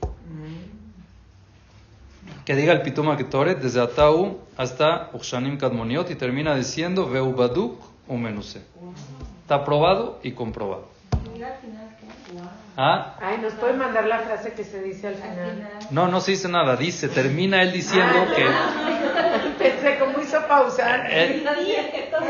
que 2.47 2.55
diga 2.55 2.73
el 2.73 2.83
Pituma 2.83 3.17
Ketoret 3.17 3.59
desde 3.59 3.81
Atau 3.81 4.39
hasta 4.57 5.11
Ukshanim 5.13 5.59
Kadmoniot 5.59 6.09
y 6.13 6.15
termina 6.15 6.55
diciendo 6.55 7.11
Veubaduk 7.11 7.83
o 8.07 8.17
Menuse. 8.17 8.63
Está 9.43 9.65
probado 9.65 10.21
y 10.23 10.31
comprobado. 10.31 10.89
¿Ah? 12.77 13.17
Ay, 13.21 13.39
¿nos 13.39 13.55
puede 13.55 13.73
mandar 13.73 14.07
la 14.07 14.21
frase 14.21 14.53
que 14.53 14.63
se 14.63 14.81
dice 14.81 15.09
al 15.09 15.15
final? 15.17 15.69
No, 15.91 16.07
no 16.07 16.21
se 16.21 16.33
dice 16.33 16.49
nada. 16.49 16.77
Dice, 16.77 17.09
termina 17.09 17.63
él 17.63 17.73
diciendo 17.73 18.27
que... 18.37 18.45
Pensé 19.59 19.99
cómo 20.57 20.69
hizo 20.69 20.77
pausar. 20.77 21.11
Él, 21.11 21.47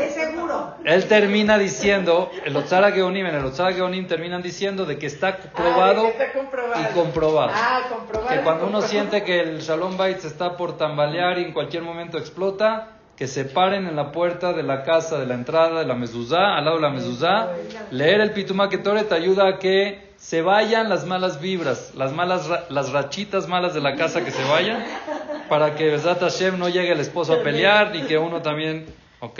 es 0.01 0.13
seguro. 0.13 0.75
Él 0.83 1.07
termina 1.07 1.57
diciendo, 1.57 2.29
el 2.45 2.55
Otzara 2.55 2.91
Geonim, 2.91 3.25
en 3.25 3.35
el 3.35 3.45
Otzara 3.45 3.73
Geonim 3.73 4.07
terminan 4.07 4.41
diciendo 4.41 4.85
de 4.85 4.97
que 4.97 5.07
está 5.07 5.29
ah, 5.29 5.37
probado, 5.55 6.07
y 6.07 6.93
comprobado. 6.93 7.53
Ah, 7.53 7.81
comprobado. 7.89 8.29
Que 8.29 8.41
cuando 8.41 8.67
uno 8.67 8.81
siente 8.81 9.23
que 9.23 9.39
el 9.39 9.59
Shalom 9.59 9.97
Bait 9.97 10.19
se 10.19 10.27
está 10.27 10.57
por 10.57 10.77
tambalear 10.77 11.39
y 11.39 11.45
en 11.45 11.53
cualquier 11.53 11.83
momento 11.83 12.17
explota, 12.17 12.89
que 13.17 13.27
se 13.27 13.45
paren 13.45 13.87
en 13.87 13.95
la 13.95 14.11
puerta 14.11 14.53
de 14.53 14.61
la 14.61 14.83
casa, 14.83 15.17
de 15.17 15.25
la 15.25 15.33
entrada, 15.33 15.79
de 15.79 15.85
la 15.85 15.95
mezuzá, 15.95 16.55
al 16.55 16.65
lado 16.65 16.77
de 16.77 16.83
la 16.83 16.91
mezuzá, 16.91 17.49
leer 17.89 18.21
el 18.21 18.31
Pituma 18.31 18.69
Ketore 18.69 19.03
te 19.05 19.15
ayuda 19.15 19.47
a 19.47 19.57
que 19.57 20.13
se 20.17 20.43
vayan 20.43 20.87
las 20.87 21.05
malas 21.05 21.41
vibras, 21.41 21.93
las 21.95 22.11
malas 22.11 22.47
las 22.69 22.91
rachitas 22.91 23.47
malas 23.47 23.73
de 23.73 23.81
la 23.81 23.95
casa 23.95 24.23
que 24.23 24.31
se 24.31 24.43
vayan, 24.43 24.83
para 25.49 25.75
que 25.75 25.89
Besat 25.89 26.19
Hashem 26.19 26.57
no 26.57 26.69
llegue 26.69 26.91
el 26.91 26.99
esposo 26.99 27.33
a 27.33 27.43
pelear 27.43 27.95
y 27.95 28.03
que 28.03 28.17
uno 28.17 28.41
también, 28.41 28.85
¿ok? 29.19 29.39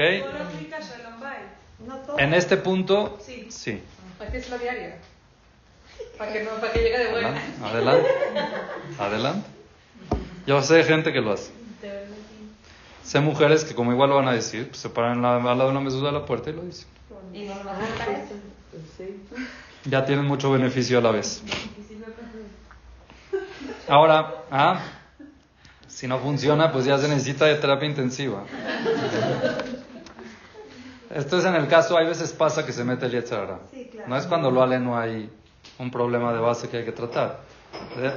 En 2.18 2.34
este 2.34 2.58
punto, 2.58 3.18
sí. 3.22 3.48
sí. 3.50 3.82
es 4.34 4.50
la 4.50 4.58
diaria. 4.58 4.98
Para 6.18 6.34
que, 6.34 6.44
no, 6.44 6.52
para 6.52 6.74
que 6.74 6.80
llegue 6.80 6.98
de 6.98 7.12
vuelta. 7.12 7.42
Adelante. 7.64 8.10
Adelante. 9.00 9.50
Yo 10.46 10.62
sé 10.62 10.84
gente 10.84 11.14
que 11.14 11.22
lo 11.22 11.34
hace. 11.34 11.52
Sé 13.04 13.20
mujeres 13.20 13.64
que 13.64 13.74
como 13.74 13.92
igual 13.94 14.10
lo 14.10 14.16
van 14.18 14.28
a 14.28 14.34
decir, 14.34 14.68
pues 14.68 14.80
se 14.80 14.90
paran 14.90 15.24
al 15.24 15.44
lado 15.44 15.66
de 15.66 15.72
una 15.72 15.80
mesura 15.80 16.08
de 16.08 16.14
la 16.14 16.26
puerta 16.26 16.50
y 16.50 16.54
lo 16.54 16.64
dicen. 16.64 16.88
¿Y 17.34 17.46
no 17.46 17.54
ya 19.86 20.06
tienen 20.06 20.26
mucho 20.26 20.52
beneficio 20.52 20.98
a 20.98 21.02
la 21.02 21.12
vez. 21.12 21.42
Ahora, 23.88 24.44
¿ah? 24.52 24.82
Si 25.98 26.08
no 26.08 26.20
funciona, 26.20 26.72
pues 26.72 26.86
ya 26.86 27.00
se 27.00 27.08
necesita 27.08 27.46
de 27.46 27.56
terapia 27.56 27.90
intensiva. 27.90 28.44
Esto 31.10 31.40
es 31.40 31.46
en 31.46 31.56
el 31.56 31.68
caso, 31.68 31.98
hay 31.98 32.06
veces 32.06 32.34
pasa 32.34 32.64
que 32.64 32.72
se 32.72 32.84
mete 32.84 33.08
el 33.08 33.14
Yetzirah. 33.14 33.62
No 34.06 34.16
es 34.16 34.28
cuando 34.28 34.52
lo 34.52 34.62
ale 34.62 34.80
no 34.80 34.96
hay 34.96 35.28
un 35.80 35.90
problema 35.90 36.32
de 36.34 36.40
base 36.40 36.70
que 36.70 36.78
hay 36.78 36.86
que 36.86 36.92
tratar. 36.92 37.40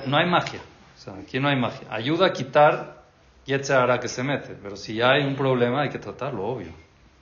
No 0.05 0.19
hay 0.19 0.27
magia. 0.29 0.61
O 0.95 1.01
sea, 1.01 1.15
aquí 1.15 1.41
no 1.41 1.49
hay 1.49 1.57
magia. 1.57 1.89
Ayuda 1.91 2.27
a 2.27 2.33
quitar 2.35 3.03
Yetzirah 3.47 3.99
que 3.99 4.09
se 4.09 4.23
mete. 4.25 4.59
Pero 4.63 4.77
si 4.77 4.97
ya 4.97 5.13
hay 5.13 5.25
un 5.25 5.35
problema, 5.35 5.81
hay 5.81 5.89
que 5.89 5.99
tratarlo, 5.99 6.47
obvio. 6.47 6.73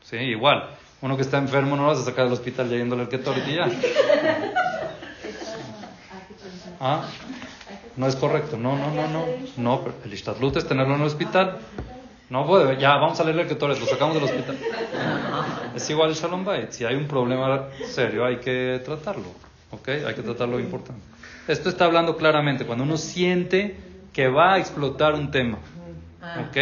Sí, 0.03 0.17
igual. 0.17 0.71
Uno 1.03 1.15
que 1.15 1.23
está 1.23 1.39
enfermo 1.39 1.77
no 1.77 1.83
lo 1.83 1.89
vas 1.91 2.01
a 2.01 2.05
sacar 2.05 2.25
del 2.25 2.33
hospital 2.33 2.69
yéndole 2.69 3.05
el 3.05 3.49
y 3.49 3.55
ya. 3.55 3.71
¿Ah? 6.81 7.09
No 7.99 8.07
es 8.07 8.15
correcto. 8.15 8.57
No, 8.57 8.77
no, 8.79 8.95
no, 8.95 9.09
no. 9.09 9.25
No, 9.57 9.81
pero 9.83 9.97
el 10.05 10.13
Ishtadlut 10.13 10.57
es 10.57 10.67
tenerlo 10.67 10.95
en 10.95 11.01
el 11.01 11.07
hospital. 11.09 11.59
No 12.31 12.47
puede. 12.47 12.79
Ya, 12.81 12.95
vamos 12.95 13.19
a 13.19 13.25
leerle 13.25 13.43
el 13.43 13.49
Ketoret, 13.49 13.79
lo 13.81 13.87
sacamos 13.87 14.15
del 14.15 14.25
hospital. 14.25 14.57
Es 15.75 15.91
igual 15.91 16.11
el 16.11 16.15
Shalom 16.15 16.45
Bait. 16.45 16.71
Si 16.71 16.85
hay 16.85 16.95
un 16.95 17.09
problema 17.09 17.65
serio, 17.85 18.25
hay 18.25 18.37
que 18.37 18.81
tratarlo. 18.85 19.27
¿Ok? 19.73 19.89
Hay 19.89 20.15
que 20.15 20.23
tratarlo 20.23 20.61
importante. 20.61 21.03
Esto 21.49 21.69
está 21.69 21.87
hablando 21.87 22.17
claramente. 22.17 22.65
Cuando 22.65 22.85
uno 22.85 22.97
siente 22.97 23.77
que 24.13 24.29
va 24.29 24.55
a 24.55 24.59
explotar 24.59 25.15
un 25.15 25.33
tema. 25.33 25.59
¿Ok? 26.49 26.57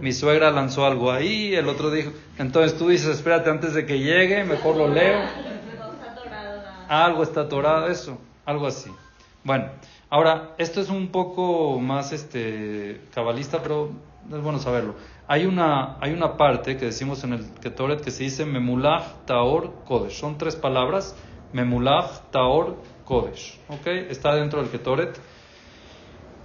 Mi 0.00 0.14
suegra 0.14 0.50
lanzó 0.50 0.86
algo 0.86 1.12
ahí, 1.12 1.54
el 1.54 1.68
otro 1.68 1.90
dijo. 1.90 2.10
Entonces 2.38 2.78
tú 2.78 2.88
dices, 2.88 3.16
espérate 3.16 3.50
antes 3.50 3.74
de 3.74 3.84
que 3.84 3.98
llegue, 3.98 4.44
mejor 4.44 4.76
lo 4.76 4.88
leo. 4.88 5.20
Algo 6.88 7.22
está 7.22 7.42
atorado, 7.42 7.88
eso. 7.88 8.18
Algo 8.46 8.66
así. 8.66 8.90
Bueno, 9.44 9.66
ahora, 10.10 10.54
esto 10.58 10.80
es 10.80 10.90
un 10.90 11.08
poco 11.08 11.78
más 11.80 12.12
este 12.12 13.00
cabalista, 13.14 13.62
pero 13.62 13.90
es 14.30 14.42
bueno 14.42 14.58
saberlo. 14.58 14.94
Hay 15.26 15.46
una, 15.46 15.96
hay 16.00 16.12
una 16.12 16.36
parte 16.36 16.76
que 16.76 16.86
decimos 16.86 17.24
en 17.24 17.32
el 17.32 17.50
Ketoret 17.60 18.00
que 18.00 18.10
se 18.10 18.24
dice 18.24 18.44
Memulach 18.44 19.24
Taor 19.24 19.84
Kodesh. 19.84 20.18
Son 20.18 20.36
tres 20.38 20.56
palabras. 20.56 21.14
Memulach 21.52 22.30
Taor 22.30 22.76
Kodesh. 23.04 23.58
Está 24.08 24.34
dentro 24.34 24.60
del 24.60 24.70
Ketoret. 24.70 25.18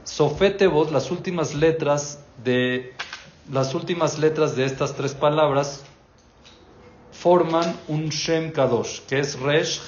Sofetebot, 0.04 0.92
las 0.92 1.10
últimas 1.10 1.56
letras 1.56 2.24
de 2.44 2.94
las 3.52 3.74
últimas 3.76 4.18
letras 4.18 4.56
de 4.56 4.66
estas 4.66 4.96
tres 4.96 5.14
palabras 5.14 5.84
forman 7.12 7.76
un 7.88 8.10
Shem 8.10 8.52
Kadosh, 8.52 9.02
que 9.02 9.20
es 9.20 9.40
Resh. 9.40 9.82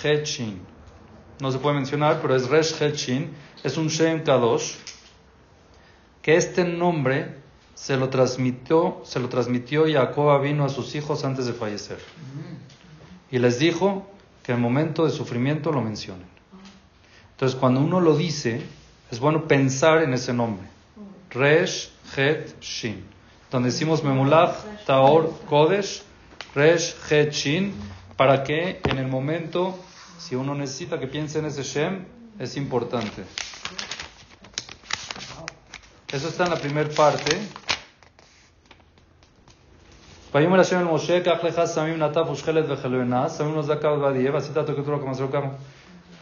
No 1.39 1.51
se 1.51 1.59
puede 1.59 1.75
mencionar, 1.75 2.19
pero 2.21 2.35
es 2.35 2.49
Resh. 2.49 2.73
Es 3.63 3.77
un 3.77 3.87
Shem 3.87 4.23
Kadosh, 4.23 4.75
que 6.21 6.35
este 6.35 6.63
nombre 6.63 7.35
se 7.73 7.95
lo 7.95 8.09
transmitió, 8.09 9.01
se 9.03 9.19
lo 9.19 9.29
transmitió 9.29 9.85
Jacob 9.91 10.41
vino 10.41 10.65
a 10.65 10.69
sus 10.69 10.95
hijos 10.95 11.23
antes 11.23 11.45
de 11.45 11.53
fallecer. 11.53 11.99
Y 13.31 13.39
les 13.39 13.59
dijo 13.59 14.07
que 14.43 14.51
en 14.51 14.57
el 14.57 14.61
momento 14.61 15.05
de 15.05 15.11
sufrimiento 15.11 15.71
lo 15.71 15.81
mencionen. 15.81 16.27
Entonces, 17.31 17.57
cuando 17.59 17.81
uno 17.81 17.99
lo 17.99 18.15
dice, 18.15 18.61
es 19.11 19.19
bueno 19.19 19.47
pensar 19.47 20.01
en 20.01 20.13
ese 20.13 20.33
nombre. 20.33 20.67
Resh, 21.29 21.91
Het, 22.15 22.59
Shin. 22.61 23.03
Donde 23.51 23.69
decimos 23.69 24.03
Memulach, 24.03 24.55
Taor, 24.85 25.33
Kodesh, 25.47 26.01
Resh, 26.55 26.95
Het, 27.09 27.31
Shin, 27.31 27.73
para 28.15 28.43
que 28.43 28.81
en 28.83 28.97
el 28.97 29.07
momento, 29.07 29.77
si 30.17 30.35
uno 30.35 30.55
necesita 30.55 30.99
que 30.99 31.07
piense 31.07 31.39
en 31.39 31.45
ese 31.45 31.63
Shem, 31.63 32.05
es 32.38 32.56
importante. 32.56 33.22
Eso 36.12 36.28
está 36.28 36.44
en 36.44 36.50
la 36.50 36.56
primera 36.56 36.90
parte. 36.90 37.38
ויאמר 40.34 40.60
השם 40.60 40.78
אל 40.78 40.84
משה, 40.94 41.20
קח 41.20 41.44
לך 41.44 41.64
סמים 41.64 42.02
נטף 42.02 42.30
ושכלת 42.32 42.64
וחלונה, 42.68 43.28
סמים 43.28 43.54
נוזק 43.54 43.84
ועדייה, 43.84 44.32
ועשית 44.32 44.56
אותו 44.56 44.72
כתורה 44.76 44.98
כמעשר 44.98 45.22
לוקח, 45.22 45.40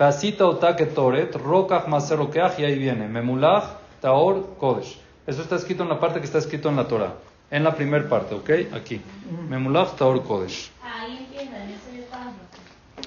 ועשית 0.01 0.41
אותה 0.41 0.73
כתורת, 0.75 1.37
רוקח 1.45 1.83
מעשר 1.87 2.17
לוקח, 2.17 2.51
y 2.59 2.63
ahí 2.63 2.79
viene, 2.79 3.07
memulach, 3.09 3.65
taor, 4.01 4.57
kodesh. 4.59 4.99
Eso 5.27 5.43
está 5.43 5.57
escrito 5.57 5.85
en 5.85 5.89
la 5.89 6.01
parte 6.01 6.19
que 6.19 6.27
está 6.27 6.39
escrito 6.39 6.69
en 6.69 6.77
la 6.77 6.89
Torah. 6.89 7.15
En 7.53 7.63
la 7.63 7.73
primera 7.75 8.09
parte, 8.09 8.35
¿ok? 8.35 8.51
Aquí. 8.75 9.01
Memulach, 9.49 9.95
taor, 9.97 10.23
kodesh. 10.25 10.71
Ahí 10.83 11.19
empieza, 11.19 11.57
en 11.63 11.71
ese 11.71 12.03
paso. 12.11 12.35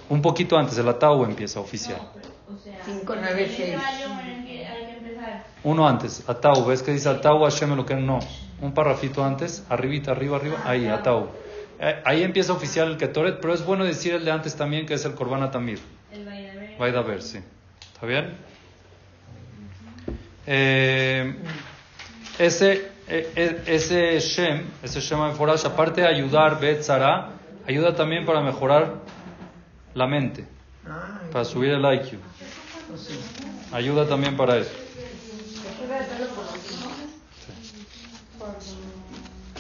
Un 0.09 0.21
poquito 0.21 0.57
antes, 0.57 0.77
el 0.77 0.87
atau 0.87 1.25
empieza 1.25 1.59
oficial. 1.59 1.99
O 2.48 2.56
sea, 2.58 2.78
5, 2.84 3.14
9, 3.14 3.42
¿en 3.42 3.48
qué 3.48 3.56
6. 3.56 3.76
varios 3.76 4.10
hay 4.10 4.44
que 4.44 4.66
hay 4.66 4.86
que 4.86 4.92
empezar? 4.92 5.44
Uno 5.64 5.86
antes, 5.86 6.24
atau. 6.28 6.64
¿Ves 6.64 6.82
que 6.82 6.92
dice 6.92 7.08
atau 7.08 7.44
Hashem 7.44 7.76
lo 7.76 7.84
que 7.84 7.94
no? 7.94 8.20
Un 8.60 8.72
parrafito 8.72 9.22
antes, 9.22 9.64
arribita, 9.68 10.12
arriba, 10.12 10.36
arriba, 10.36 10.62
ahí, 10.64 10.86
atau. 10.88 11.28
Eh, 11.78 12.02
Ahí 12.04 12.22
empieza 12.22 12.52
oficial 12.52 12.88
el 12.90 12.96
Ketoret, 12.96 13.38
pero 13.40 13.54
es 13.54 13.64
bueno 13.64 13.84
decir 13.84 14.14
el 14.14 14.24
de 14.24 14.30
antes 14.30 14.56
también, 14.56 14.86
que 14.86 14.94
es 14.94 15.04
el 15.04 15.14
Korban 15.14 15.48
Tamir. 15.50 15.78
El 16.10 16.24
Vaidaber. 16.24 16.76
Vaida 16.78 17.02
ver, 17.02 17.22
sí. 17.22 17.38
¿Está 17.94 18.06
bien? 18.06 18.34
Eh, 20.46 21.34
ese, 22.38 22.88
eh, 23.08 23.62
ese 23.66 24.18
Shem, 24.20 24.64
ese 24.82 25.00
Shem 25.00 25.32
Forash, 25.34 25.66
aparte 25.66 26.00
de 26.00 26.08
ayudar 26.08 26.58
Betzara, 26.58 27.30
ayuda 27.66 27.94
también 27.94 28.24
para 28.24 28.40
mejorar 28.40 28.94
la 29.94 30.06
mente, 30.06 30.46
para 31.30 31.44
subir 31.44 31.70
el 31.70 31.84
IQ. 31.84 32.18
Ayuda 33.72 34.08
también 34.08 34.36
para 34.36 34.58
eso. 34.58 34.70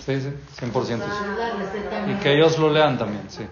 Sí, 0.06 0.20
sí, 0.20 0.32
100%. 0.60 0.86
sí. 0.86 2.10
Y 2.10 2.14
que 2.14 2.32
ellos 2.32 2.58
lo 2.58 2.70
lean 2.72 2.96
también, 2.96 3.28
sí. 3.28 3.46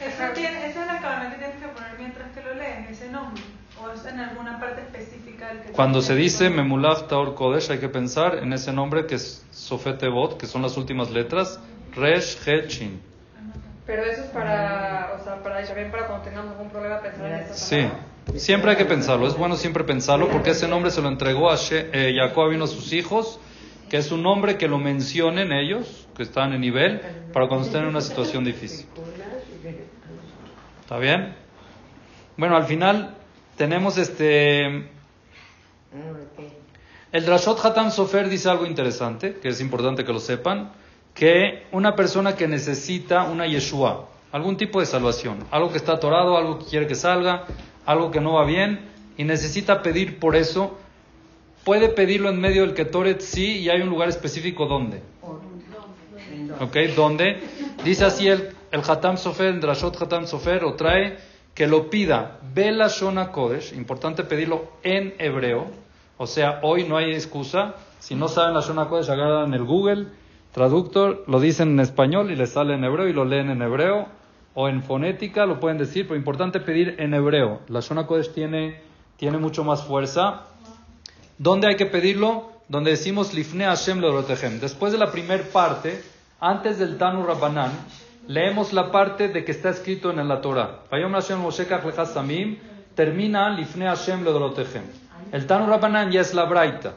Esa, 0.00 0.32
es 0.32 0.76
la 0.76 1.00
cabana 1.00 1.30
que 1.30 1.36
tienes 1.36 1.56
que 1.56 1.68
poner 1.68 1.98
mientras 1.98 2.32
que 2.32 2.42
lo 2.42 2.54
leen, 2.54 2.86
ese 2.90 3.10
nombre. 3.10 3.42
O 3.80 3.90
es 3.90 4.04
en 4.06 4.18
alguna 4.18 4.58
parte 4.58 4.80
específica 4.80 5.48
del 5.48 5.60
que 5.60 5.72
Cuando 5.72 6.00
se 6.00 6.14
dice 6.14 6.48
Memulach 6.48 7.08
Taor 7.08 7.34
Kodesh, 7.34 7.70
hay 7.70 7.78
que 7.78 7.88
pensar 7.88 8.36
en 8.36 8.52
ese 8.52 8.72
nombre 8.72 9.06
que 9.06 9.16
es 9.16 9.44
Sofetebot, 9.50 10.38
que 10.38 10.46
son 10.46 10.62
las 10.62 10.76
últimas 10.78 11.10
letras, 11.10 11.60
Resh 11.94 12.38
He 12.46 12.68
Shin. 12.68 13.02
Pero 13.86 14.04
eso 14.04 14.22
es 14.22 14.30
para, 14.30 15.16
o 15.20 15.24
sea, 15.24 15.42
para 15.42 15.62
también 15.66 15.90
para 15.90 16.06
cuando 16.06 16.24
tengamos 16.24 16.52
algún 16.52 16.70
problema 16.70 17.00
pensar 17.00 17.26
en 17.26 17.34
esa 17.34 17.54
Sí, 17.54 17.88
siempre 18.36 18.70
hay 18.72 18.76
que 18.76 18.84
pensarlo. 18.84 19.26
Es 19.26 19.36
bueno 19.36 19.56
siempre 19.56 19.84
pensarlo 19.84 20.28
porque 20.28 20.50
ese 20.50 20.68
nombre 20.68 20.90
se 20.90 21.02
lo 21.02 21.08
entregó 21.08 21.50
a 21.50 21.56
She- 21.56 21.90
eh, 21.92 22.14
Jacob 22.16 22.50
vino 22.50 22.64
a 22.64 22.68
sus 22.68 22.92
hijos, 22.92 23.38
que 23.90 23.98
es 23.98 24.10
un 24.10 24.22
nombre 24.22 24.56
que 24.56 24.68
lo 24.68 24.78
mencionen 24.78 25.52
ellos, 25.52 26.08
que 26.16 26.22
están 26.22 26.52
en 26.52 26.60
nivel, 26.60 27.00
para 27.32 27.48
cuando 27.48 27.66
estén 27.66 27.82
en 27.82 27.88
una 27.88 28.00
situación 28.00 28.44
difícil. 28.44 28.86
¿Está 30.80 30.98
bien? 30.98 31.34
Bueno, 32.36 32.56
al 32.56 32.64
final 32.64 33.14
tenemos 33.56 33.98
este... 33.98 34.90
El 37.12 37.26
Drashot 37.26 37.62
Hatam 37.62 37.90
Sofer 37.90 38.28
dice 38.30 38.48
algo 38.48 38.64
interesante, 38.64 39.34
que 39.34 39.48
es 39.48 39.60
importante 39.60 40.04
que 40.04 40.12
lo 40.12 40.18
sepan, 40.18 40.72
que 41.14 41.66
una 41.72 41.94
persona 41.94 42.34
que 42.34 42.48
necesita 42.48 43.24
una 43.24 43.46
Yeshua, 43.46 44.08
algún 44.32 44.56
tipo 44.56 44.80
de 44.80 44.86
salvación, 44.86 45.44
algo 45.50 45.70
que 45.70 45.76
está 45.76 45.92
atorado, 45.92 46.38
algo 46.38 46.58
que 46.58 46.64
quiere 46.64 46.86
que 46.86 46.94
salga, 46.94 47.44
algo 47.86 48.10
que 48.10 48.20
no 48.20 48.34
va 48.34 48.44
bien, 48.44 48.80
y 49.16 49.24
necesita 49.24 49.82
pedir 49.82 50.18
por 50.18 50.36
eso, 50.36 50.78
puede 51.64 51.88
pedirlo 51.88 52.30
en 52.30 52.40
medio 52.40 52.62
del 52.62 52.74
Ketoret, 52.74 53.20
sí, 53.20 53.58
y 53.58 53.70
hay 53.70 53.80
un 53.82 53.88
lugar 53.88 54.08
específico 54.08 54.66
donde. 54.66 55.02
¿Ok? 56.60 56.76
¿Dónde? 56.96 57.40
Dice 57.84 58.04
así 58.04 58.28
el, 58.28 58.50
el 58.70 58.80
Hatam 58.86 59.16
Sofer, 59.16 59.46
el 59.46 59.60
Drashot 59.60 60.00
Hatam 60.00 60.26
Sofer, 60.26 60.64
o 60.64 60.74
trae 60.74 61.18
que 61.54 61.66
lo 61.66 61.90
pida 61.90 62.38
Bela 62.54 62.88
Shona 62.88 63.30
Kodesh, 63.30 63.74
importante 63.74 64.24
pedirlo 64.24 64.72
en 64.82 65.14
hebreo, 65.18 65.66
o 66.16 66.26
sea, 66.26 66.60
hoy 66.62 66.84
no 66.84 66.96
hay 66.96 67.12
excusa, 67.12 67.74
si 67.98 68.14
no 68.14 68.28
saben 68.28 68.54
la 68.54 68.60
Shona 68.60 68.88
Kodesh, 68.88 69.10
agarran 69.10 69.52
el 69.54 69.64
Google, 69.64 70.06
traductor, 70.52 71.24
lo 71.26 71.40
dicen 71.40 71.70
en 71.70 71.80
español 71.80 72.30
y 72.30 72.36
les 72.36 72.52
sale 72.52 72.74
en 72.74 72.84
hebreo 72.84 73.08
y 73.08 73.12
lo 73.12 73.24
leen 73.24 73.50
en 73.50 73.62
hebreo, 73.62 74.08
o 74.54 74.68
en 74.68 74.82
fonética, 74.82 75.46
lo 75.46 75.60
pueden 75.60 75.78
decir, 75.78 76.06
pero 76.06 76.16
importante 76.16 76.60
pedir 76.60 76.96
en 76.98 77.14
hebreo. 77.14 77.60
La 77.68 77.80
Shona 77.80 78.06
Kodesh 78.06 78.32
tiene, 78.32 78.80
tiene 79.16 79.38
mucho 79.38 79.64
más 79.64 79.82
fuerza. 79.82 80.42
¿Dónde 81.38 81.68
hay 81.68 81.76
que 81.76 81.86
pedirlo? 81.86 82.50
Donde 82.68 82.90
decimos 82.90 83.34
Lifne 83.34 83.64
Hashem 83.64 84.00
Lorotehem. 84.00 84.60
Después 84.60 84.92
de 84.92 84.98
la 84.98 85.10
primera 85.10 85.42
parte, 85.44 86.02
antes 86.40 86.78
del 86.78 86.98
Tanu 86.98 87.24
Rabbanan, 87.24 87.72
leemos 88.26 88.72
la 88.72 88.90
parte 88.90 89.28
de 89.28 89.44
que 89.44 89.52
está 89.52 89.70
escrito 89.70 90.10
en 90.10 90.28
la 90.28 90.40
Torah. 90.40 90.80
Vayom 90.90 91.12
Hashem 91.12 91.40
Moshe 91.40 91.66
Samim, 92.06 92.58
termina 92.94 93.50
Lifne 93.50 93.86
Hashem 93.86 94.22
Lorotehem. 94.22 94.84
El 95.32 95.46
Tanu 95.46 95.66
Rabbanan 95.66 96.10
ya 96.10 96.20
es 96.20 96.34
la 96.34 96.44
Braita. 96.44 96.94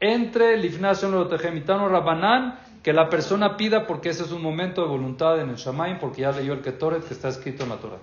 Entre 0.00 0.56
Lifne 0.56 0.88
Hashem 0.88 1.12
Lorotehem 1.12 1.56
y 1.56 1.60
Tanu 1.60 1.88
Rabbanan, 1.88 2.58
que 2.82 2.92
la 2.92 3.08
persona 3.10 3.56
pida 3.56 3.86
porque 3.86 4.08
ese 4.10 4.22
es 4.22 4.30
un 4.32 4.42
momento 4.42 4.80
de 4.82 4.88
voluntad 4.88 5.40
en 5.40 5.50
el 5.50 5.56
Shamaim, 5.56 5.98
porque 5.98 6.22
ya 6.22 6.32
leyó 6.32 6.52
el 6.54 6.60
Ketoret 6.62 7.06
que 7.06 7.14
está 7.14 7.28
escrito 7.28 7.64
en 7.64 7.70
la 7.70 7.76
Torah. 7.76 7.98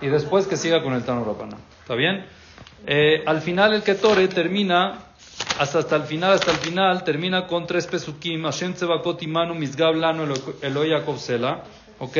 Y 0.00 0.06
después 0.08 0.46
que 0.46 0.56
siga 0.56 0.82
con 0.82 0.92
el 0.92 1.02
Tanu 1.04 1.24
Rabbanan. 1.24 1.58
¿Está 1.82 1.94
bien? 1.94 2.26
Eh, 2.86 3.22
al 3.26 3.40
final 3.40 3.72
el 3.72 3.82
Ketoret 3.82 4.32
termina 4.32 4.98
hasta, 5.58 5.78
hasta 5.80 5.96
el 5.96 6.02
final, 6.02 6.32
hasta 6.32 6.50
el 6.52 6.58
final, 6.58 7.02
termina 7.02 7.46
con 7.46 7.66
tres 7.66 7.86
pesukim, 7.86 8.42
Hashem 8.44 8.74
Tzevakot 8.74 9.22
Imanu 9.22 9.54
Misgab 9.54 9.94
Lano 9.94 10.24
Elo- 10.24 10.54
Eloi 10.62 10.90
Sela, 11.18 11.64
¿ok? 11.98 12.16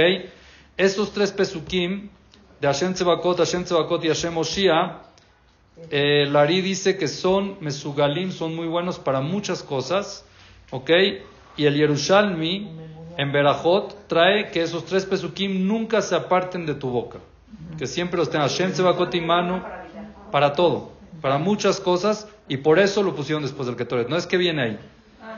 Esos 0.77 1.13
tres 1.13 1.33
pesukim 1.33 2.09
de 2.61 2.67
Hashem 2.67 2.95
Tzevakot, 2.95 3.39
Hashem 3.39 3.65
Tzevakot 3.65 4.05
y 4.05 4.09
Hashem 4.09 4.37
Oshia, 4.37 5.01
eh, 5.91 6.27
Lari 6.31 6.61
dice 6.61 6.97
que 6.97 7.09
son 7.09 7.57
mesugalim, 7.61 8.33
son 8.33 8.55
muy 8.57 8.67
buenos 8.67 8.99
para 8.99 9.21
muchas 9.21 9.63
cosas, 9.63 10.25
¿ok? 10.71 10.91
Y 11.61 11.67
el 11.67 11.75
Yerushalmi 11.75 12.71
en 13.19 13.33
Berajot 13.33 14.09
trae 14.09 14.51
que 14.51 14.63
esos 14.63 14.87
tres 14.87 15.05
pesukim 15.05 15.67
nunca 15.67 16.01
se 16.01 16.15
aparten 16.15 16.65
de 16.65 16.75
tu 16.75 16.89
boca, 16.89 17.19
que 17.77 17.87
siempre 17.87 18.17
los 18.17 18.31
tengas 18.31 18.53
Hashem 18.53 18.73
Tzevakot 18.73 19.15
Imanu 19.15 19.61
para 20.33 20.55
todo. 20.55 20.93
para 21.21 21.37
muchas 21.37 21.79
cosas, 21.79 22.29
y 22.49 22.57
por 22.57 22.79
eso 22.79 23.03
lo 23.03 23.15
pusieron 23.15 23.43
después 23.43 23.67
del 23.67 23.77
Ketoret. 23.77 24.09
No 24.09 24.17
es 24.17 24.27
que 24.27 24.39
viene 24.39 24.63
ahí. 24.63 24.79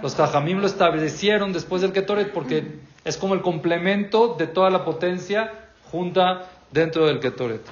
Los 0.01 0.15
Jajamim 0.15 0.61
lo 0.61 0.69
establecieron 0.69 1.53
después 1.53 1.83
del 1.83 1.91
Ketoret 1.91 2.33
porque 2.33 2.79
es 3.05 3.17
como 3.17 3.35
el 3.35 3.43
complemento 3.43 4.37
de 4.39 4.47
toda 4.47 4.71
la 4.71 4.85
potencia 4.85 5.51
junta 5.91 6.49
dentro 6.71 7.05
del 7.07 7.19
Ketoret. 7.19 7.63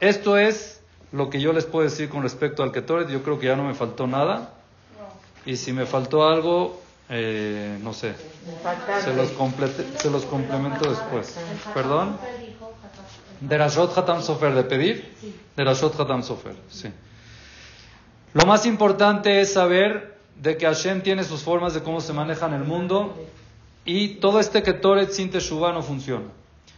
Esto 0.00 0.36
es 0.36 0.82
lo 1.12 1.30
que 1.30 1.40
yo 1.40 1.52
les 1.52 1.66
puedo 1.66 1.84
decir 1.84 2.08
con 2.08 2.24
respecto 2.24 2.64
al 2.64 2.72
Ketoret. 2.72 3.08
Yo 3.10 3.22
creo 3.22 3.38
que 3.38 3.46
ya 3.46 3.54
no 3.54 3.62
me 3.62 3.74
faltó 3.74 4.08
nada. 4.08 4.54
Y 5.46 5.54
si 5.54 5.72
me 5.72 5.86
faltó 5.86 6.26
algo, 6.26 6.82
eh, 7.08 7.78
no 7.82 7.92
sé, 7.92 8.14
se 9.04 9.14
los, 9.14 9.30
complete- 9.30 9.86
se 9.98 10.10
los 10.10 10.24
complemento 10.24 10.88
después. 10.88 11.36
¿Perdón? 11.74 12.16
De 13.40 13.58
Rashot 13.58 13.96
Hatam 13.96 14.22
Sofer, 14.22 14.54
de 14.54 14.64
pedir. 14.64 15.14
De 15.56 15.64
Rashot 15.64 15.98
Hatam 15.98 16.22
Sofer, 16.22 16.54
sí. 16.70 16.88
Lo 18.34 18.46
más 18.46 18.64
importante 18.66 19.40
es 19.40 19.52
saber 19.52 20.16
de 20.36 20.56
que 20.56 20.64
Hashem 20.66 21.02
tiene 21.02 21.24
sus 21.24 21.42
formas 21.42 21.74
de 21.74 21.82
cómo 21.82 22.00
se 22.00 22.12
maneja 22.12 22.46
en 22.46 22.54
el 22.54 22.64
mundo 22.64 23.14
y 23.84 24.14
todo 24.16 24.40
este 24.40 24.62
Ketoret 24.62 25.10
sin 25.10 25.30
Teshuvah 25.30 25.72
no 25.72 25.82
funciona. 25.82 26.26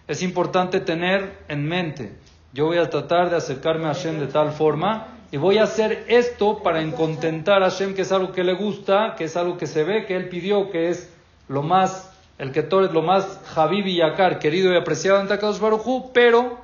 Es 0.09 0.23
importante 0.23 0.81
tener 0.81 1.39
en 1.49 1.67
mente, 1.67 2.17
yo 2.53 2.67
voy 2.67 2.79
a 2.79 2.91
tratar 2.91 3.31
de 3.31 3.37
acercarme 3.37 3.85
a 3.85 3.95
Hashem 3.95 4.19
de 4.19 4.27
tal 4.27 4.53
forma 4.53 5.14
y 5.35 5.37
voy 5.37 5.59
a 5.59 5.65
hacer 5.65 6.05
esto 6.07 6.63
para 6.63 6.89
contentar 6.93 7.65
a 7.65 7.69
Hashem, 7.69 7.97
que 7.97 8.03
es 8.03 8.13
algo 8.13 8.31
que 8.31 8.45
le 8.45 8.55
gusta, 8.55 9.17
que 9.19 9.25
es 9.25 9.37
algo 9.37 9.59
que 9.59 9.67
se 9.67 9.83
ve, 9.83 10.07
que 10.07 10.15
él 10.15 10.29
pidió, 10.29 10.71
que 10.71 10.91
es 10.91 11.13
lo 11.49 11.65
más, 11.65 12.13
el 12.39 12.53
Ketoret, 12.53 12.93
lo 12.93 13.03
más 13.03 13.41
Habib 13.57 13.85
y 13.85 13.97
Yakar, 13.97 14.39
querido 14.39 14.73
y 14.73 14.77
apreciado 14.77 15.21
en 15.21 15.27
Takadosh 15.27 15.59
Baruj 15.59 16.13
pero 16.13 16.61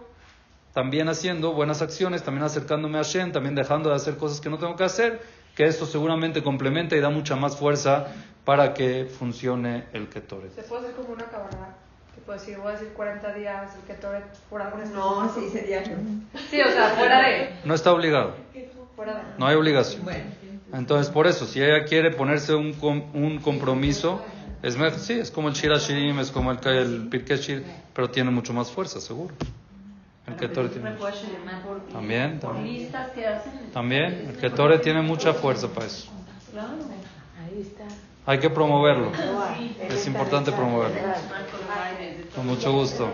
también 0.73 1.09
haciendo 1.09 1.53
buenas 1.53 1.83
acciones, 1.83 2.23
también 2.23 2.45
acercándome 2.45 2.99
a 2.99 3.03
Hashem, 3.03 3.33
también 3.33 3.57
dejando 3.57 3.89
de 3.89 3.97
hacer 3.97 4.17
cosas 4.17 4.41
que 4.41 4.51
no 4.51 4.59
tengo 4.59 4.77
que 4.77 4.85
hacer, 4.85 5.21
que 5.57 5.67
esto 5.67 5.85
seguramente 5.85 6.41
complementa 6.41 6.95
y 6.95 7.01
da 7.01 7.11
mucha 7.11 7.35
más 7.35 7.57
fuerza 7.57 8.07
para 8.45 8.73
que 8.73 9.07
funcione 9.07 9.87
el 9.93 10.09
Ketoret. 10.09 10.55
¿Se 10.55 10.63
puede 10.63 10.83
hacer 10.83 10.95
como 10.95 11.15
una 11.15 11.25
cabalgada? 11.25 11.77
Tipo 12.21 12.33
decir, 12.33 12.59
voy 12.59 12.69
a 12.69 12.73
decir 12.73 12.89
40 12.95 13.35
días 13.35 13.75
el 13.77 13.83
Ketoret 13.83 14.25
por 14.49 14.61
algo 14.63 14.79
No, 14.95 15.35
sí, 15.35 15.49
sería. 15.51 15.83
Sí, 15.85 16.61
o 16.61 16.71
sea, 16.71 16.91
fuera 16.91 17.21
de. 17.29 17.51
No 17.65 17.75
está 17.75 17.93
obligado, 17.93 18.35
Fuera 18.95 19.15
de. 19.15 19.21
no 19.39 19.47
hay 19.47 19.57
obligación. 19.57 20.05
Bueno, 20.05 20.25
Entonces, 20.73 21.11
por 21.13 21.27
eso, 21.27 21.47
si 21.47 21.63
ella 21.63 21.85
quiere 21.85 22.11
ponerse 22.11 22.55
un, 22.55 22.75
com- 22.75 23.05
un 23.15 23.39
compromiso, 23.39 24.21
es 24.63 24.77
mejor, 24.77 24.99
sí, 24.99 25.15
es 25.15 25.31
como 25.31 25.49
el 25.49 25.55
Shira 25.55 25.79
Shirim, 25.79 26.19
es 26.21 26.31
como 26.31 26.53
el, 26.53 26.59
el 26.67 27.09
Pirkei 27.09 27.39
Shir, 27.39 27.65
pero 27.95 28.11
tiene 28.11 28.31
mucho 28.31 28.53
más 28.53 28.71
fuerza, 28.71 29.01
seguro. 29.01 29.35
El 30.27 30.37
Ketoret 30.37 30.73
tiene. 30.73 30.91
También, 31.93 32.39
también. 32.39 32.67
Que. 33.15 33.73
También, 33.73 34.05
el 34.29 34.37
Ketoret 34.37 34.83
tiene 34.83 35.01
mucha 35.03 35.33
fuerza 35.33 35.69
para 35.69 35.87
eso. 35.87 36.09
Ahí 37.43 37.63
está. 37.63 37.85
Hay 38.27 38.39
que 38.39 38.51
promoverlo. 38.51 39.11
Es 39.89 40.07
importante 40.07 40.53
promoverlo. 40.53 41.01
Con 42.35 42.47
mucho 42.47 42.73
gusto. 42.73 43.13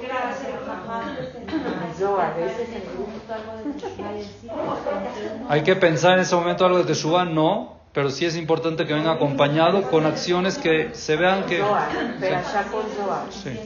Hay 5.49 5.63
que 5.63 5.77
pensar 5.77 6.15
en 6.15 6.21
ese 6.21 6.37
momento 6.37 6.67
algo 6.67 6.79
de 6.79 6.85
Teshuvah, 6.85 7.25
no, 7.25 7.77
pero 7.93 8.11
sí 8.11 8.27
es 8.27 8.37
importante 8.37 8.87
que 8.87 8.93
venga 8.93 9.13
acompañado 9.13 9.83
con 9.91 10.05
acciones 10.05 10.59
que 10.59 10.91
se 10.95 11.17
vean 11.17 11.45
que... 11.45 11.63
Sí. 13.31 13.59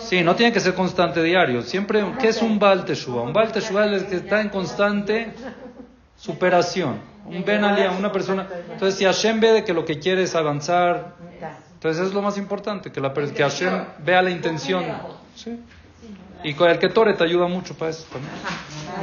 Sí, 0.00 0.22
no 0.22 0.36
tiene 0.36 0.52
que 0.52 0.60
ser 0.60 0.74
constante 0.74 1.22
diario. 1.22 1.62
Siempre, 1.62 2.04
¿qué 2.20 2.28
es 2.28 2.42
un 2.42 2.58
Baal 2.58 2.84
Teshuvah? 2.84 3.22
Un 3.22 3.32
Baal 3.32 3.50
Teshuvah 3.50 3.86
es 3.86 4.02
el 4.02 4.08
que 4.08 4.16
está 4.16 4.40
en 4.42 4.50
constante 4.50 5.32
superación. 6.16 7.00
Un 7.26 7.44
Ben 7.44 7.64
una 7.64 8.12
persona. 8.12 8.46
Entonces, 8.70 8.98
si 8.98 9.04
Hashem 9.04 9.40
ve 9.40 9.52
de 9.52 9.64
que 9.64 9.72
lo 9.72 9.84
que 9.84 9.98
quiere 9.98 10.24
es 10.24 10.34
avanzar, 10.34 11.14
entonces 11.84 12.06
es 12.08 12.14
lo 12.14 12.22
más 12.22 12.38
importante, 12.38 12.90
que, 12.90 12.98
la, 12.98 13.12
que 13.12 13.42
Hashem 13.42 13.84
vea 13.98 14.22
la 14.22 14.30
intención. 14.30 14.82
Sí. 15.36 15.60
Y 16.42 16.54
con 16.54 16.70
el 16.70 16.78
Ketoret 16.78 17.18
te 17.18 17.24
ayuda 17.24 17.46
mucho 17.46 17.74
para 17.74 17.90
eso 17.90 18.04
también. 18.10 18.32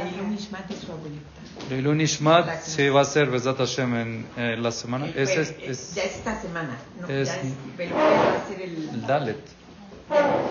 Leilun 0.04 0.30
Nishmat 0.32 0.68
es 0.68 0.78
su 0.78 0.90
abuelita. 0.90 1.22
Leilun 1.70 2.00
Ishmat 2.00 2.60
sí 2.62 2.88
va 2.88 3.02
a 3.02 3.04
ser 3.04 3.30
Besat 3.30 3.56
Hashem 3.58 3.94
en 3.94 4.26
eh, 4.36 4.56
la 4.56 4.72
semana. 4.72 5.06
El 5.06 5.16
Es, 5.16 5.30
es, 5.36 5.54
es- 5.62 5.94
ya 5.94 6.02
esta 6.02 6.40
semana. 6.40 6.76
No, 7.00 7.06
es- 7.06 7.28
ya 7.28 7.36
es, 7.36 7.52
pero 7.76 7.94
va 7.94 8.42
a 8.44 8.48
ser 8.48 8.62
el. 8.62 9.06
Dalet. 9.06 9.38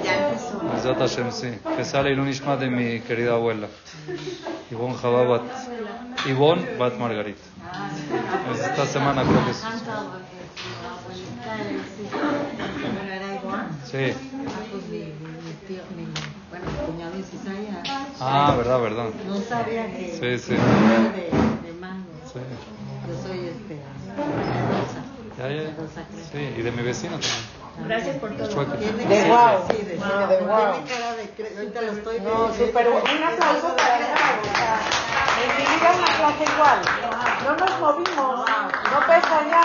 Ya 0.06 0.30
empezó. 0.30 0.60
Besat 0.74 0.98
Hashem, 1.00 1.32
sí. 1.34 1.50
Que 1.76 1.84
sale 1.84 2.10
Leilun 2.12 2.30
Ishmat 2.30 2.62
de 2.62 2.70
mi 2.70 3.02
querida 3.02 3.34
abuela. 3.34 3.68
Ivonne 4.72 4.96
Jababat. 4.96 5.42
Ivonne 6.28 6.78
Bat 6.78 6.94
Margarita. 6.98 7.42
Es 8.54 8.60
esta 8.62 8.86
semana 8.86 9.24
creo 9.24 9.44
que 9.46 9.52
es. 9.52 9.64
Pero 11.58 13.14
era 13.14 13.36
igual. 13.36 13.68
Sí. 13.90 14.14
Ah, 14.48 14.62
pues 14.72 14.84
mi, 14.88 14.98
mi 15.00 15.54
tío, 15.68 15.84
mi, 15.96 16.06
bueno, 16.50 16.66
mi 16.66 16.86
cuñado 16.94 17.14
es 17.18 17.34
Isaya. 17.34 17.84
Ah, 18.20 18.54
verdad, 18.58 18.82
verdad. 18.82 19.06
No 19.28 19.38
sabía 19.42 19.86
que 19.88 20.12
Sí, 20.20 20.40
sí. 20.46 20.54
de, 20.54 21.68
de 21.68 21.74
mango. 21.80 22.10
Sí. 22.32 22.40
Yo 23.08 23.14
soy 23.28 23.40
este, 23.48 23.82
Rosa. 24.16 25.02
Ya, 25.38 25.48
ya. 25.50 25.70
Sí, 26.32 26.54
y 26.58 26.62
de 26.62 26.72
mi 26.72 26.84
vecino 26.84 27.14
también. 27.14 27.62
Gracias 27.88 28.18
por 28.18 28.30
todo. 28.32 28.48
De 28.48 29.24
guau. 29.28 29.66
Sí, 29.72 29.78
de, 29.84 29.96
No, 29.98 30.28
de 30.28 30.38
guau. 30.38 30.74
Tiene 30.74 30.90
cara 30.90 31.16
de 31.16 31.24
cre- 31.36 31.58
ahorita 31.58 31.82
lo 31.82 31.92
estoy 31.94 32.20
No, 32.20 32.24
viendo. 32.48 32.54
súper 32.54 32.90
bueno. 32.92 33.06
Un 33.18 33.24
aplauso 33.24 33.76
para 33.76 33.98
Bravo. 33.98 34.42
O 34.42 34.56
sea, 34.56 34.80
en 35.42 35.50
mi 35.58 35.64
vida 35.64 35.90
una 35.98 36.12
clase 36.18 36.44
igual. 36.54 36.80
No 37.46 37.56
nos 37.56 37.80
movimos. 37.80 38.46
No 38.92 39.00
pesa 39.08 39.48
ya. 39.50 39.62